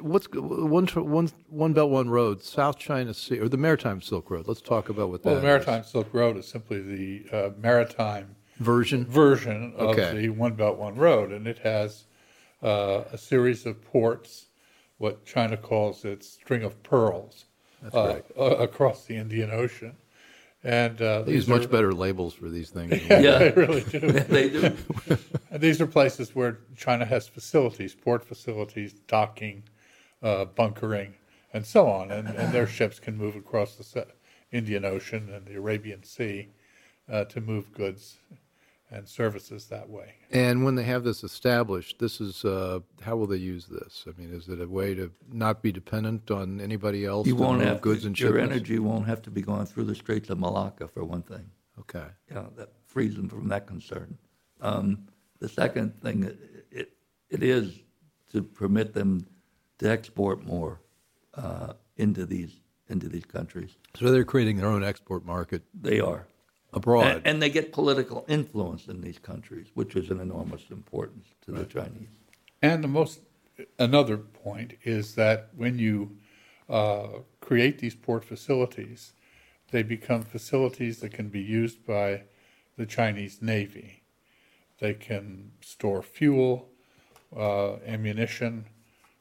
What's 0.00 0.26
one 0.34 0.86
tr- 0.86 1.00
one 1.00 1.30
one 1.48 1.72
belt 1.74 1.90
one 1.90 2.10
road, 2.10 2.42
South 2.42 2.76
China 2.78 3.14
Sea 3.14 3.38
or 3.38 3.48
the 3.48 3.56
Maritime 3.56 4.00
Silk 4.02 4.30
Road? 4.30 4.48
Let's 4.48 4.60
talk 4.60 4.88
about 4.88 5.08
what 5.10 5.22
that 5.22 5.28
Well, 5.30 5.40
the 5.40 5.46
is. 5.46 5.52
Maritime 5.52 5.84
Silk 5.84 6.12
Road 6.12 6.36
is 6.36 6.46
simply 6.48 6.80
the 6.82 7.24
uh, 7.32 7.50
maritime 7.58 8.34
version. 8.58 9.06
version 9.06 9.72
of 9.76 9.90
Okay. 9.90 10.12
the 10.22 10.28
One 10.30 10.54
Belt 10.54 10.76
One 10.76 10.96
Road, 10.96 11.30
and 11.30 11.46
it 11.46 11.58
has 11.60 12.04
uh, 12.62 13.04
a 13.12 13.18
series 13.18 13.64
of 13.64 13.80
ports, 13.84 14.46
what 15.02 15.26
China 15.26 15.56
calls 15.56 16.04
its 16.04 16.28
string 16.28 16.62
of 16.62 16.80
pearls, 16.84 17.46
uh, 17.92 18.20
across 18.38 19.04
the 19.06 19.16
Indian 19.16 19.50
Ocean. 19.50 19.96
And 20.62 21.02
uh, 21.02 21.22
They 21.22 21.32
use 21.32 21.46
these 21.46 21.48
much 21.48 21.64
are- 21.64 21.68
better 21.68 21.92
labels 21.92 22.34
for 22.34 22.48
these 22.48 22.70
things. 22.70 22.92
Yeah. 23.10 23.38
they 23.38 23.50
really 23.50 23.82
do. 23.82 23.98
they 24.36 24.48
do. 24.48 24.76
And 25.50 25.60
these 25.60 25.80
are 25.80 25.88
places 25.88 26.36
where 26.36 26.60
China 26.76 27.04
has 27.04 27.26
facilities, 27.26 27.94
port 27.96 28.24
facilities, 28.24 28.92
docking, 29.08 29.64
uh, 30.22 30.44
bunkering, 30.46 31.14
and 31.52 31.66
so 31.66 31.88
on. 31.90 32.12
And, 32.12 32.28
and 32.28 32.54
their 32.54 32.68
ships 32.68 33.00
can 33.00 33.16
move 33.18 33.34
across 33.34 33.74
the 33.74 34.06
Indian 34.52 34.84
Ocean 34.84 35.28
and 35.34 35.44
the 35.44 35.56
Arabian 35.56 36.04
Sea 36.04 36.48
uh, 37.10 37.24
to 37.24 37.40
move 37.40 37.72
goods 37.72 38.18
and 38.92 39.08
services 39.08 39.66
that 39.66 39.88
way. 39.88 40.14
And 40.30 40.64
when 40.64 40.74
they 40.74 40.82
have 40.84 41.02
this 41.02 41.24
established, 41.24 41.98
this 41.98 42.20
is 42.20 42.44
uh, 42.44 42.80
how 43.00 43.16
will 43.16 43.26
they 43.26 43.38
use 43.38 43.66
this? 43.66 44.04
I 44.06 44.20
mean, 44.20 44.32
is 44.32 44.48
it 44.48 44.60
a 44.60 44.68
way 44.68 44.94
to 44.94 45.10
not 45.32 45.62
be 45.62 45.72
dependent 45.72 46.30
on 46.30 46.60
anybody 46.60 47.04
else 47.06 47.26
You 47.26 47.36
won't 47.36 47.62
have 47.62 47.80
goods 47.80 48.02
to, 48.02 48.08
and 48.08 48.20
your 48.20 48.32
shipments? 48.32 48.52
energy 48.54 48.78
won't 48.78 49.06
have 49.06 49.22
to 49.22 49.30
be 49.30 49.40
going 49.42 49.66
through 49.66 49.84
the 49.84 49.94
Straits 49.94 50.30
of 50.30 50.38
Malacca 50.38 50.88
for 50.88 51.04
one 51.04 51.22
thing. 51.22 51.50
Okay. 51.80 52.04
you 52.28 52.34
know, 52.34 52.52
that 52.56 52.68
frees 52.86 53.16
them 53.16 53.28
from 53.28 53.48
that 53.48 53.66
concern. 53.66 54.18
Um, 54.60 55.08
the 55.40 55.48
second 55.48 56.00
thing, 56.02 56.24
it, 56.70 56.92
it 57.30 57.42
is 57.42 57.80
to 58.32 58.42
permit 58.42 58.92
them 58.92 59.26
to 59.78 59.90
export 59.90 60.44
more 60.44 60.80
uh, 61.34 61.72
into 61.96 62.26
these 62.26 62.60
into 62.88 63.08
these 63.08 63.24
countries. 63.24 63.70
So 63.98 64.10
they're 64.10 64.24
creating 64.24 64.58
their 64.58 64.66
own 64.68 64.84
export 64.84 65.24
market 65.24 65.62
They 65.80 65.98
are, 65.98 66.26
abroad. 66.72 67.06
and, 67.06 67.26
and 67.26 67.42
they 67.42 67.50
get 67.50 67.72
political 67.72 68.24
influence 68.28 68.88
in 68.88 69.00
these 69.00 69.18
countries, 69.18 69.68
which 69.74 69.96
is 69.96 70.10
an 70.10 70.20
enormous 70.20 70.62
importance 70.70 71.26
to 71.44 71.52
the 71.52 71.64
Chinese. 71.64 72.08
And 72.60 72.82
the 72.82 72.88
most 72.88 73.20
another 73.78 74.16
point 74.16 74.74
is 74.82 75.14
that 75.14 75.50
when 75.56 75.78
you 75.78 76.16
uh, 76.68 77.08
create 77.40 77.78
these 77.78 77.94
port 77.94 78.24
facilities, 78.24 79.12
they 79.70 79.82
become 79.82 80.22
facilities 80.22 81.00
that 81.00 81.12
can 81.12 81.28
be 81.28 81.40
used 81.40 81.84
by 81.86 82.22
the 82.76 82.86
Chinese 82.86 83.40
Navy. 83.42 84.02
They 84.78 84.94
can 84.94 85.52
store 85.60 86.02
fuel, 86.02 86.68
uh, 87.36 87.76
ammunition, 87.86 88.66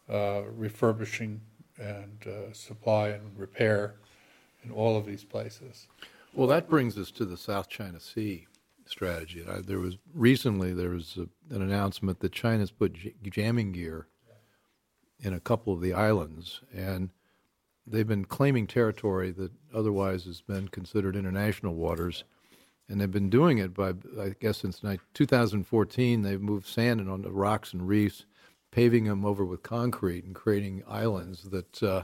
uh, 0.10 0.42
refurbishing 0.56 1.42
and 1.78 2.26
uh, 2.28 2.54
supply 2.54 3.10
and 3.10 3.38
repair 3.38 3.96
in 4.64 4.72
all 4.72 4.98
of 4.98 5.06
these 5.06 5.24
places. 5.24 5.88
Well, 6.34 6.48
that 6.48 6.70
brings 6.70 6.98
us 6.98 7.12
to 7.12 7.26
the 7.26 7.36
South 7.38 7.68
China 7.68 8.00
Sea 8.00 8.48
strategy. 8.86 9.44
I, 9.50 9.60
there 9.60 9.80
was 9.80 9.98
recently 10.14 10.74
there 10.74 10.92
was 10.92 11.18
a, 11.18 11.54
an 11.54 11.62
announcement 11.62 12.20
that 12.22 12.32
China's 12.32 12.72
put 12.72 12.94
j- 12.94 13.14
jamming 13.30 13.74
gear 13.74 14.08
in 15.20 15.34
a 15.34 15.40
couple 15.42 15.74
of 15.74 15.82
the 15.82 15.94
islands, 15.94 16.62
and 16.74 17.10
they've 17.86 18.08
been 18.08 18.26
claiming 18.26 18.66
territory 18.66 19.32
that 19.32 19.52
otherwise 19.74 20.24
has 20.24 20.42
been 20.42 20.70
considered 20.70 21.18
international 21.18 21.76
waters, 21.76 22.24
and 22.88 23.00
they've 23.00 23.12
been 23.12 23.30
doing 23.30 23.58
it 23.58 23.74
by 23.74 23.90
I 24.20 24.36
guess 24.40 24.60
since 24.60 24.84
ni- 24.84 25.00
2014. 25.14 26.22
They've 26.22 26.42
moved 26.42 26.66
sand 26.66 27.10
on 27.10 27.24
the 27.24 27.32
rocks 27.32 27.74
and 27.74 27.86
reefs, 27.88 28.26
paving 28.72 29.04
them 29.04 29.26
over 29.26 29.44
with 29.44 29.64
concrete 29.64 30.24
and 30.24 30.34
creating 30.34 30.84
islands 30.88 31.44
that 31.50 31.84
uh, 31.84 32.04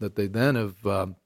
that 0.00 0.16
they 0.16 0.26
then 0.26 0.56
have. 0.56 0.84
Um, 0.84 1.16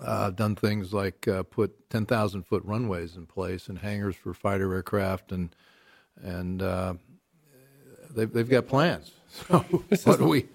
uh, 0.00 0.30
done 0.30 0.56
things 0.56 0.92
like 0.92 1.26
uh, 1.28 1.42
put 1.44 1.88
10,000 1.90 2.42
foot 2.42 2.64
runways 2.64 3.16
in 3.16 3.26
place 3.26 3.68
and 3.68 3.78
hangars 3.78 4.16
for 4.16 4.34
fighter 4.34 4.72
aircraft, 4.74 5.32
and 5.32 5.54
and 6.22 6.62
uh, 6.62 6.94
they've 8.10 8.32
they've 8.32 8.48
got 8.48 8.66
plans. 8.66 9.12
So 9.34 9.58
what 10.04 10.18
do 10.20 10.28
we? 10.28 10.46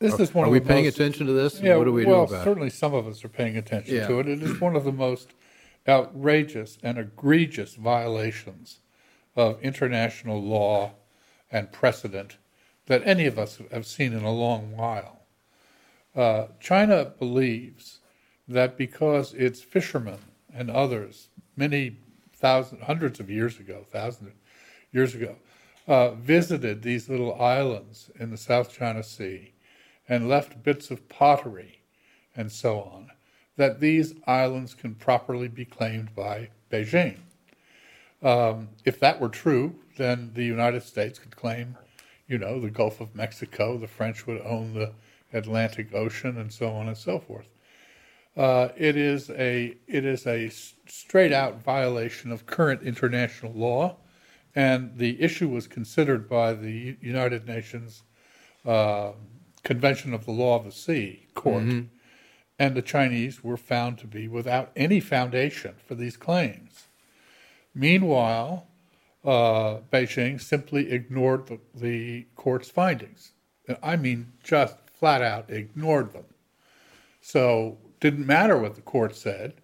This 0.00 0.14
are, 0.14 0.22
is 0.22 0.34
one 0.34 0.48
are 0.48 0.50
we 0.50 0.58
paying 0.58 0.84
most- 0.84 0.96
attention 0.96 1.26
to 1.26 1.32
this? 1.32 1.60
Yeah, 1.60 1.76
what 1.76 1.84
do 1.84 1.92
we 1.92 2.04
well, 2.04 2.26
do 2.26 2.34
about 2.34 2.44
certainly 2.44 2.70
some 2.70 2.92
of 2.92 3.06
us 3.06 3.24
are 3.24 3.28
paying 3.28 3.56
attention 3.56 3.94
Yeah. 3.94 4.08
to 4.08 4.18
it. 4.18 4.28
It 4.28 4.42
is 4.42 4.60
one 4.60 4.74
of 4.74 4.82
the 4.82 4.90
most 4.90 5.30
outrageous 5.88 6.76
and 6.82 6.98
egregious 6.98 7.76
violations 7.76 8.80
of 9.36 9.62
international 9.62 10.42
law 10.42 10.94
and 11.52 11.70
precedent 11.70 12.36
that 12.86 13.02
any 13.06 13.26
of 13.26 13.38
us 13.38 13.60
have 13.70 13.86
seen 13.86 14.12
in 14.12 14.24
a 14.24 14.32
long 14.32 14.76
while. 14.76 15.20
Uh, 16.14 16.46
China 16.60 17.04
believes 17.04 18.00
that 18.48 18.76
because 18.76 19.34
its 19.34 19.62
fishermen 19.62 20.18
and 20.54 20.70
others, 20.70 21.28
many 21.56 21.96
thousand, 22.34 22.78
hundreds 22.82 23.18
hundreds 23.18 23.20
of 23.20 23.30
years 23.30 23.58
ago, 23.58 23.84
thousands 23.90 24.28
of 24.28 24.34
years 24.92 25.14
ago, 25.14 25.36
uh, 25.88 26.10
visited 26.10 26.82
these 26.82 27.08
little 27.08 27.40
islands 27.40 28.10
in 28.18 28.30
the 28.30 28.36
South 28.36 28.72
China 28.72 29.02
Sea 29.02 29.52
and 30.08 30.28
left 30.28 30.62
bits 30.62 30.90
of 30.90 31.08
pottery 31.08 31.80
and 32.36 32.50
so 32.52 32.80
on, 32.80 33.10
that 33.56 33.80
these 33.80 34.14
islands 34.26 34.74
can 34.74 34.94
properly 34.94 35.48
be 35.48 35.64
claimed 35.64 36.14
by 36.14 36.48
Beijing. 36.70 37.18
Um, 38.22 38.68
if 38.84 39.00
that 39.00 39.20
were 39.20 39.28
true, 39.28 39.74
then 39.96 40.30
the 40.34 40.44
United 40.44 40.82
States 40.82 41.18
could 41.18 41.36
claim, 41.36 41.76
you 42.28 42.38
know, 42.38 42.60
the 42.60 42.70
Gulf 42.70 43.00
of 43.00 43.14
Mexico, 43.14 43.78
the 43.78 43.86
French 43.86 44.26
would 44.26 44.40
own 44.42 44.74
the 44.74 44.92
Atlantic 45.32 45.94
Ocean, 45.94 46.38
and 46.38 46.52
so 46.52 46.70
on 46.70 46.88
and 46.88 46.96
so 46.96 47.18
forth. 47.18 47.48
Uh, 48.36 48.68
it 48.76 48.96
is 48.96 49.30
a 49.30 49.74
it 49.86 50.04
is 50.04 50.26
a 50.26 50.50
straight 50.86 51.32
out 51.32 51.62
violation 51.62 52.30
of 52.30 52.44
current 52.44 52.82
international 52.82 53.52
law, 53.52 53.96
and 54.54 54.98
the 54.98 55.20
issue 55.22 55.48
was 55.48 55.66
considered 55.66 56.28
by 56.28 56.52
the 56.52 56.96
United 57.00 57.46
Nations 57.46 58.02
uh, 58.66 59.12
Convention 59.64 60.12
of 60.12 60.26
the 60.26 60.32
Law 60.32 60.56
of 60.58 60.64
the 60.64 60.72
Sea 60.72 61.26
Court, 61.34 61.62
and 62.58 62.74
the 62.74 62.82
Chinese 62.82 63.42
were 63.42 63.56
found 63.56 63.96
to 63.98 64.06
be 64.06 64.28
without 64.28 64.70
any 64.76 65.00
foundation 65.00 65.74
for 65.86 65.94
these 65.94 66.18
claims. 66.18 66.88
Meanwhile, 67.74 68.66
uh, 69.24 69.78
Beijing 69.90 70.40
simply 70.40 70.92
ignored 70.92 71.46
the, 71.46 71.58
the 71.74 72.26
court's 72.36 72.70
findings. 72.70 73.32
I 73.82 73.96
mean, 73.96 74.32
just 74.44 74.76
flat 74.94 75.22
out 75.22 75.50
ignored 75.50 76.12
them. 76.12 76.24
So 77.20 77.78
didn't 78.10 78.26
matter 78.26 78.56
what 78.56 78.76
the 78.76 78.80
court 78.82 79.16
said. 79.16 79.54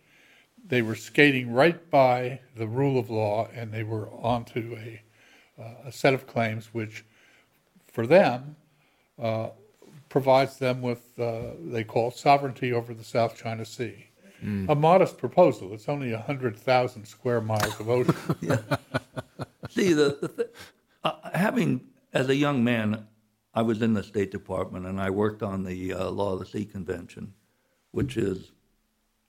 they 0.64 0.82
were 0.82 0.94
skating 0.94 1.52
right 1.52 1.90
by 1.90 2.40
the 2.56 2.66
rule 2.66 2.98
of 2.98 3.10
law 3.10 3.48
and 3.54 3.72
they 3.72 3.82
were 3.82 4.08
onto 4.10 4.76
a, 4.78 5.02
uh, 5.60 5.88
a 5.88 5.92
set 5.92 6.14
of 6.14 6.26
claims 6.26 6.70
which, 6.72 7.04
for 7.86 8.06
them, 8.06 8.56
uh, 9.20 9.50
provides 10.08 10.58
them 10.58 10.82
with, 10.82 11.18
uh, 11.18 11.52
they 11.60 11.84
call 11.84 12.10
sovereignty 12.10 12.72
over 12.72 12.94
the 12.94 13.04
South 13.04 13.36
China 13.36 13.64
Sea. 13.64 14.06
Mm. 14.42 14.68
A 14.70 14.74
modest 14.74 15.18
proposal. 15.18 15.72
It's 15.72 15.88
only 15.88 16.12
100,000 16.12 17.04
square 17.06 17.40
miles 17.40 17.78
of 17.78 17.88
ocean. 17.88 18.16
See, 19.70 19.92
the, 19.92 20.18
the 20.20 20.28
th- 20.36 20.50
uh, 21.04 21.30
having, 21.34 21.80
as 22.12 22.28
a 22.28 22.34
young 22.34 22.64
man, 22.64 23.06
I 23.54 23.62
was 23.62 23.82
in 23.82 23.94
the 23.94 24.02
State 24.02 24.30
Department 24.30 24.86
and 24.86 25.00
I 25.00 25.10
worked 25.10 25.42
on 25.42 25.64
the 25.64 25.94
uh, 25.94 26.10
Law 26.10 26.32
of 26.34 26.40
the 26.40 26.46
Sea 26.46 26.64
Convention, 26.64 27.34
which 27.92 28.16
is 28.16 28.50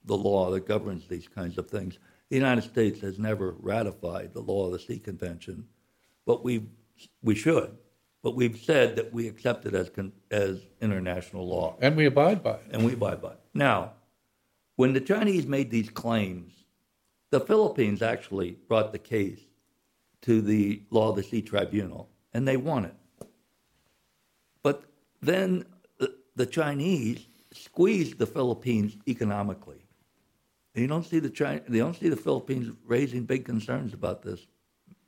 the 0.06 0.18
law 0.18 0.52
that 0.52 0.68
governs 0.68 1.08
these 1.08 1.28
kinds 1.28 1.58
of 1.58 1.70
things. 1.70 2.00
The 2.30 2.36
United 2.36 2.64
States 2.64 3.00
has 3.02 3.20
never 3.20 3.56
ratified 3.60 4.34
the 4.34 4.42
Law 4.42 4.66
of 4.66 4.74
the 4.74 4.80
Sea 4.80 5.00
Convention, 5.00 5.66
but 6.26 6.44
we 6.44 6.66
we 7.22 7.36
should. 7.36 7.78
But 8.22 8.36
we've 8.36 8.58
said 8.58 8.96
that 8.96 9.14
we 9.14 9.28
accept 9.28 9.66
it 9.66 9.76
as 9.76 9.90
con- 9.90 10.14
as 10.32 10.62
international 10.82 11.48
law, 11.48 11.76
and 11.82 11.96
we 11.96 12.06
abide 12.06 12.42
by 12.42 12.54
it. 12.56 12.66
And 12.72 12.86
we 12.86 12.94
abide 12.94 13.22
by 13.22 13.32
it. 13.32 13.40
Now, 13.54 13.94
when 14.78 14.94
the 14.94 15.02
Chinese 15.02 15.46
made 15.46 15.70
these 15.70 15.90
claims, 15.90 16.54
the 17.30 17.42
Philippines 17.42 18.02
actually 18.02 18.58
brought 18.68 18.92
the 18.92 19.00
case 19.00 19.42
to 20.22 20.42
the 20.42 20.82
Law 20.90 21.10
of 21.10 21.18
the 21.18 21.24
Sea 21.24 21.42
Tribunal, 21.42 22.10
and 22.34 22.48
they 22.48 22.58
won 22.58 22.86
it. 22.86 22.96
But 24.62 24.86
then 25.22 25.66
the, 25.98 26.16
the 26.36 26.46
Chinese 26.46 27.28
squeezed 27.56 28.18
the 28.18 28.26
Philippines 28.26 28.98
economically. 29.08 29.84
You 30.76 30.88
don't 30.88 31.06
see 31.06 31.20
the 31.20 31.30
China, 31.30 31.62
they 31.68 31.80
don't 31.80 31.96
see 31.96 32.10
the 32.10 32.18
Philippines 32.18 32.72
raising 32.86 33.26
big 33.26 33.46
concerns 33.46 33.94
about 33.94 34.24
this 34.24 34.48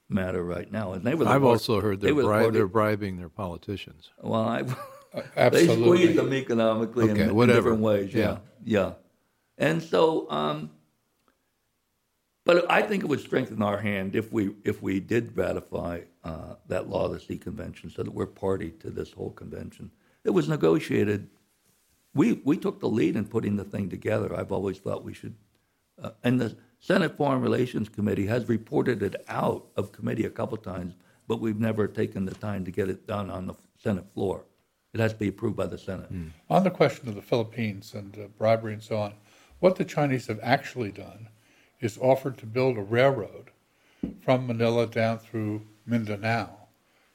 matter 0.09 0.43
right 0.43 0.71
now. 0.71 0.93
And 0.93 1.03
they 1.03 1.15
were. 1.15 1.27
I've 1.27 1.43
also 1.43 1.81
heard 1.81 2.01
they're, 2.01 2.13
they 2.13 2.21
bri- 2.21 2.49
they're, 2.51 2.67
bribing 2.67 3.17
their 3.17 3.29
politicians. 3.29 4.11
Well, 4.21 4.41
I, 4.41 4.61
uh, 5.13 5.21
absolutely. 5.35 5.75
they 5.75 5.83
squeeze 5.83 6.15
them 6.15 6.33
economically 6.33 7.09
okay, 7.09 7.23
in, 7.23 7.39
in, 7.39 7.47
different 7.47 7.81
ways. 7.81 8.13
Yeah, 8.13 8.37
yeah. 8.63 8.79
yeah. 8.79 8.93
And 9.57 9.81
so, 9.81 10.29
um, 10.29 10.69
but 12.43 12.69
I 12.69 12.83
think 12.83 13.03
it 13.03 13.07
would 13.07 13.21
strengthen 13.21 13.63
our 13.63 13.79
hand 13.79 14.15
if 14.15 14.31
we 14.31 14.51
if 14.63 14.81
we 14.83 14.99
did 14.99 15.35
ratify 15.35 16.01
uh, 16.23 16.55
that 16.67 16.89
law 16.89 17.05
of 17.05 17.13
the 17.13 17.19
sea 17.19 17.37
convention, 17.37 17.89
so 17.89 18.03
that 18.03 18.11
we're 18.11 18.27
party 18.27 18.71
to 18.81 18.91
this 18.91 19.11
whole 19.11 19.31
convention. 19.31 19.89
It 20.23 20.29
was 20.31 20.47
negotiated. 20.47 21.27
We 22.15 22.41
we 22.43 22.57
took 22.57 22.79
the 22.79 22.89
lead 22.89 23.15
in 23.15 23.25
putting 23.25 23.57
the 23.57 23.63
thing 23.63 23.89
together. 23.89 24.35
I've 24.35 24.51
always 24.51 24.79
thought 24.79 25.03
we 25.03 25.13
should, 25.13 25.35
uh, 26.01 26.11
and 26.23 26.41
the 26.41 26.57
Senate 26.79 27.17
Foreign 27.17 27.41
Relations 27.41 27.89
Committee 27.89 28.25
has 28.27 28.49
reported 28.49 29.03
it 29.03 29.23
out 29.27 29.67
of 29.75 29.91
committee 29.91 30.25
a 30.25 30.29
couple 30.29 30.57
times, 30.57 30.95
but 31.27 31.41
we've 31.41 31.59
never 31.59 31.87
taken 31.87 32.25
the 32.25 32.33
time 32.33 32.63
to 32.65 32.71
get 32.71 32.89
it 32.89 33.05
done 33.05 33.29
on 33.29 33.45
the 33.45 33.55
Senate 33.77 34.05
floor. 34.13 34.45
It 34.93 34.99
has 35.01 35.11
to 35.11 35.19
be 35.19 35.27
approved 35.27 35.57
by 35.57 35.67
the 35.67 35.77
Senate. 35.77 36.11
Mm. 36.11 36.29
On 36.49 36.63
the 36.63 36.71
question 36.71 37.09
of 37.09 37.15
the 37.15 37.21
Philippines 37.21 37.93
and 37.93 38.17
uh, 38.17 38.27
bribery 38.37 38.73
and 38.73 38.81
so 38.81 38.97
on, 38.97 39.13
what 39.59 39.75
the 39.75 39.83
Chinese 39.83 40.27
have 40.27 40.39
actually 40.41 40.91
done 40.91 41.27
is 41.81 41.97
offered 42.01 42.37
to 42.37 42.45
build 42.45 42.77
a 42.77 42.81
railroad 42.81 43.51
from 44.21 44.47
Manila 44.47 44.87
down 44.87 45.19
through 45.19 45.63
Mindanao 45.85 46.49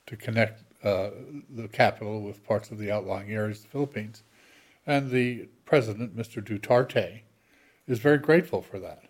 to 0.06 0.16
connect 0.16 0.62
uh, 0.84 1.10
the 1.48 1.68
capital 1.68 2.20
with 2.20 2.44
parts 2.44 2.70
of 2.70 2.78
the 2.78 2.90
outlying 2.90 3.30
areas 3.30 3.58
of 3.58 3.64
the 3.64 3.70
Philippines. 3.70 4.22
And 4.86 5.10
the 5.10 5.48
president, 5.64 6.16
Mr. 6.16 6.42
Duterte, 6.42 7.20
is 7.86 7.98
very 7.98 8.18
grateful 8.18 8.62
for 8.62 8.78
that. 8.78 9.04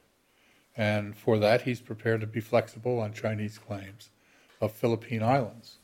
And 0.76 1.16
for 1.16 1.38
that, 1.38 1.62
he's 1.62 1.80
prepared 1.80 2.20
to 2.22 2.26
be 2.26 2.40
flexible 2.40 3.00
on 3.00 3.12
Chinese 3.12 3.58
claims 3.58 4.10
of 4.60 4.72
Philippine 4.72 5.22
islands. 5.22 5.78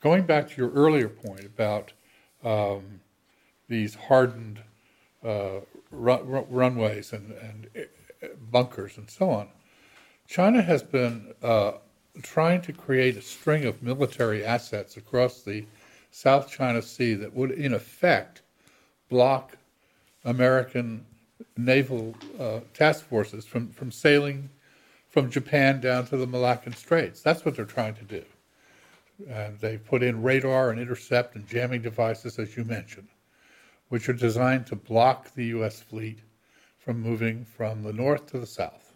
Going 0.00 0.24
back 0.24 0.48
to 0.50 0.56
your 0.56 0.70
earlier 0.70 1.08
point 1.08 1.44
about 1.44 1.92
um, 2.44 3.00
these 3.68 3.94
hardened 3.94 4.60
uh, 5.24 5.60
run, 5.90 6.46
runways 6.50 7.12
and, 7.12 7.32
and, 7.32 7.68
uh, 7.76 8.26
bunkers 8.50 8.98
and 8.98 9.08
so 9.08 9.30
on, 9.30 9.48
China 10.26 10.62
has 10.62 10.82
been 10.82 11.32
uh, 11.42 11.72
trying 12.22 12.60
to 12.62 12.72
create 12.72 13.16
a 13.16 13.22
string 13.22 13.64
of 13.64 13.82
military 13.82 14.44
assets 14.44 14.96
across 14.96 15.42
the 15.42 15.64
South 16.10 16.50
China 16.50 16.82
Sea 16.82 17.14
that 17.14 17.32
would, 17.34 17.52
in 17.52 17.72
effect, 17.72 18.41
block 19.12 19.58
American 20.24 21.04
naval 21.58 22.14
uh, 22.40 22.60
task 22.72 23.04
forces 23.04 23.44
from, 23.44 23.68
from 23.68 23.92
sailing 23.92 24.48
from 25.10 25.30
Japan 25.30 25.82
down 25.82 26.06
to 26.06 26.16
the 26.16 26.26
Malaccan 26.26 26.74
Straits. 26.74 27.20
That's 27.20 27.44
what 27.44 27.54
they're 27.54 27.66
trying 27.66 27.94
to 27.96 28.04
do. 28.04 28.24
And 29.28 29.58
they 29.58 29.76
put 29.76 30.02
in 30.02 30.22
radar 30.22 30.70
and 30.70 30.80
intercept 30.80 31.36
and 31.36 31.46
jamming 31.46 31.82
devices, 31.82 32.38
as 32.38 32.56
you 32.56 32.64
mentioned, 32.64 33.08
which 33.90 34.08
are 34.08 34.14
designed 34.14 34.66
to 34.68 34.76
block 34.76 35.34
the 35.34 35.44
U.S. 35.56 35.82
fleet 35.82 36.20
from 36.78 36.98
moving 36.98 37.44
from 37.44 37.82
the 37.82 37.92
north 37.92 38.24
to 38.28 38.38
the 38.38 38.46
south. 38.46 38.94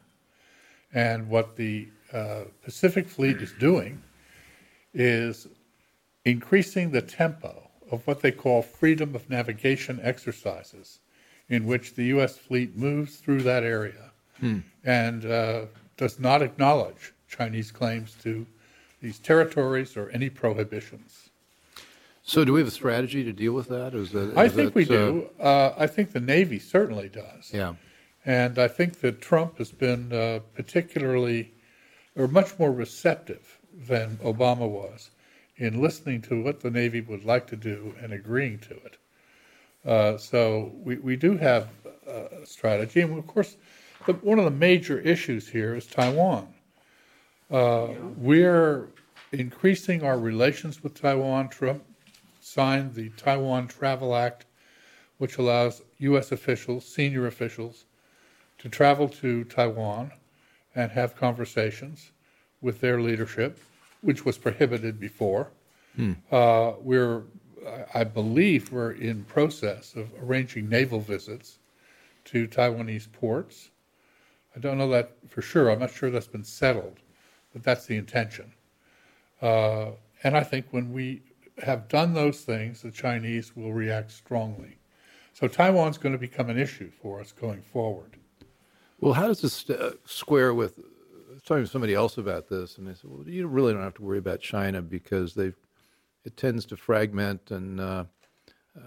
And 0.94 1.28
what 1.28 1.56
the 1.56 1.88
uh, 2.10 2.44
Pacific 2.64 3.06
Fleet 3.06 3.36
is 3.42 3.52
doing 3.60 4.02
is 4.94 5.46
increasing 6.24 6.90
the 6.90 7.02
tempo 7.02 7.65
of 7.90 8.06
what 8.06 8.20
they 8.20 8.32
call 8.32 8.62
freedom 8.62 9.14
of 9.14 9.28
navigation 9.30 10.00
exercises 10.02 10.98
in 11.48 11.66
which 11.66 11.94
the 11.94 12.04
U.S. 12.06 12.36
fleet 12.36 12.76
moves 12.76 13.16
through 13.16 13.42
that 13.42 13.62
area 13.62 14.10
hmm. 14.40 14.58
and 14.84 15.24
uh, 15.24 15.66
does 15.96 16.18
not 16.18 16.42
acknowledge 16.42 17.12
Chinese 17.28 17.70
claims 17.70 18.16
to 18.22 18.46
these 19.00 19.18
territories 19.18 19.96
or 19.96 20.10
any 20.10 20.28
prohibitions. 20.28 21.30
So, 22.22 22.44
do 22.44 22.52
we 22.54 22.60
have 22.60 22.68
a 22.68 22.72
strategy 22.72 23.22
to 23.22 23.32
deal 23.32 23.52
with 23.52 23.68
that? 23.68 23.94
Is 23.94 24.10
that 24.10 24.30
is 24.30 24.36
I 24.36 24.48
think 24.48 24.70
that, 24.70 24.74
we 24.74 24.84
do. 24.84 25.28
Uh, 25.38 25.42
uh, 25.42 25.74
I 25.78 25.86
think 25.86 26.10
the 26.10 26.20
Navy 26.20 26.58
certainly 26.58 27.08
does. 27.08 27.52
Yeah. 27.52 27.74
And 28.24 28.58
I 28.58 28.66
think 28.66 29.00
that 29.00 29.20
Trump 29.20 29.58
has 29.58 29.70
been 29.70 30.12
uh, 30.12 30.40
particularly 30.56 31.52
or 32.16 32.26
much 32.26 32.58
more 32.58 32.72
receptive 32.72 33.58
than 33.72 34.16
Obama 34.16 34.68
was 34.68 35.10
in 35.56 35.80
listening 35.80 36.20
to 36.22 36.42
what 36.42 36.60
the 36.60 36.70
Navy 36.70 37.00
would 37.00 37.24
like 37.24 37.46
to 37.48 37.56
do 37.56 37.94
and 38.00 38.12
agreeing 38.12 38.58
to 38.58 38.74
it. 38.74 38.96
Uh, 39.84 40.18
so 40.18 40.72
we, 40.82 40.96
we 40.96 41.16
do 41.16 41.36
have 41.36 41.68
a 42.06 42.44
strategy. 42.44 43.00
And 43.00 43.18
of 43.18 43.26
course, 43.26 43.56
the, 44.06 44.12
one 44.14 44.38
of 44.38 44.44
the 44.44 44.50
major 44.50 44.98
issues 45.00 45.48
here 45.48 45.74
is 45.74 45.86
Taiwan. 45.86 46.48
Uh, 47.50 47.88
we're 48.16 48.88
increasing 49.32 50.02
our 50.02 50.18
relations 50.18 50.82
with 50.82 51.00
Taiwan. 51.00 51.48
Trump 51.48 51.84
signed 52.40 52.94
the 52.94 53.10
Taiwan 53.10 53.68
Travel 53.68 54.14
Act, 54.14 54.46
which 55.18 55.38
allows 55.38 55.82
U.S. 55.98 56.32
officials, 56.32 56.86
senior 56.86 57.26
officials, 57.26 57.84
to 58.58 58.68
travel 58.68 59.08
to 59.08 59.44
Taiwan 59.44 60.12
and 60.74 60.90
have 60.90 61.16
conversations 61.16 62.10
with 62.60 62.80
their 62.80 63.00
leadership, 63.00 63.58
which 64.06 64.24
was 64.24 64.38
prohibited 64.38 64.98
before. 65.00 65.50
Hmm. 65.96 66.12
Uh, 66.30 66.72
we're 66.80 67.24
I 67.94 68.04
believe 68.04 68.70
we're 68.70 68.92
in 68.92 69.24
process 69.24 69.94
of 69.96 70.08
arranging 70.22 70.68
naval 70.68 71.00
visits 71.00 71.58
to 72.26 72.46
Taiwanese 72.46 73.10
ports. 73.12 73.70
I 74.54 74.60
don't 74.60 74.78
know 74.78 74.88
that 74.90 75.16
for 75.28 75.42
sure. 75.42 75.70
I'm 75.70 75.80
not 75.80 75.90
sure 75.90 76.10
that's 76.10 76.28
been 76.28 76.44
settled, 76.44 76.98
but 77.52 77.64
that's 77.64 77.86
the 77.86 77.96
intention. 77.96 78.52
Uh, 79.42 79.90
and 80.22 80.36
I 80.36 80.44
think 80.44 80.66
when 80.70 80.92
we 80.92 81.22
have 81.64 81.88
done 81.88 82.14
those 82.14 82.42
things, 82.42 82.82
the 82.82 82.90
Chinese 82.90 83.56
will 83.56 83.72
react 83.72 84.12
strongly. 84.12 84.78
So 85.32 85.48
Taiwan's 85.48 85.98
going 85.98 86.12
to 86.12 86.18
become 86.18 86.48
an 86.48 86.58
issue 86.58 86.90
for 87.02 87.20
us 87.20 87.32
going 87.32 87.62
forward. 87.62 88.16
Well, 89.00 89.12
how 89.12 89.26
does 89.26 89.42
this 89.42 89.68
uh, 89.68 89.94
square 90.04 90.54
with? 90.54 90.78
I 91.46 91.48
talking 91.48 91.64
to 91.64 91.70
somebody 91.70 91.94
else 91.94 92.18
about 92.18 92.48
this, 92.48 92.76
and 92.76 92.88
they 92.88 92.94
said, 92.94 93.08
"Well, 93.08 93.28
you 93.28 93.46
really 93.46 93.72
don't 93.72 93.82
have 93.82 93.94
to 93.94 94.02
worry 94.02 94.18
about 94.18 94.40
China 94.40 94.82
because 94.82 95.34
they've 95.34 95.54
it 96.24 96.36
tends 96.36 96.66
to 96.66 96.76
fragment 96.76 97.52
and 97.52 97.80
uh, 97.80 98.04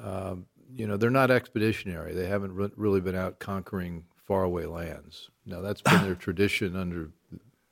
uh, 0.03 0.35
you 0.75 0.85
know 0.85 0.97
they're 0.97 1.09
not 1.09 1.31
expeditionary. 1.31 2.13
They 2.13 2.27
haven't 2.27 2.53
re- 2.53 2.71
really 2.75 2.99
been 2.99 3.15
out 3.15 3.39
conquering 3.39 4.03
faraway 4.27 4.65
lands. 4.65 5.29
Now 5.45 5.61
that's 5.61 5.81
been 5.81 6.03
their 6.03 6.15
tradition 6.27 6.75
under. 6.75 7.11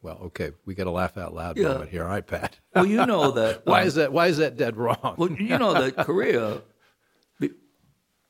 Well, 0.01 0.19
okay, 0.25 0.51
we 0.65 0.73
got 0.73 0.85
to 0.85 0.91
laugh 0.91 1.17
out 1.17 1.33
loud 1.33 1.57
yeah. 1.57 1.69
moment 1.69 1.89
here, 1.89 2.03
all 2.03 2.09
right, 2.09 2.25
Pat? 2.25 2.59
well, 2.73 2.85
you 2.85 3.05
know 3.05 3.31
that. 3.39 3.65
why 3.65 3.81
um, 3.81 3.87
is 3.87 3.95
that? 3.95 4.13
Why 4.13 4.27
is 4.27 4.37
that 4.37 4.55
dead 4.55 4.77
wrong? 4.77 5.15
well, 5.17 5.31
you 5.31 5.57
know 5.57 5.73
that 5.73 5.97
Korea 6.05 6.61
be, 7.41 7.51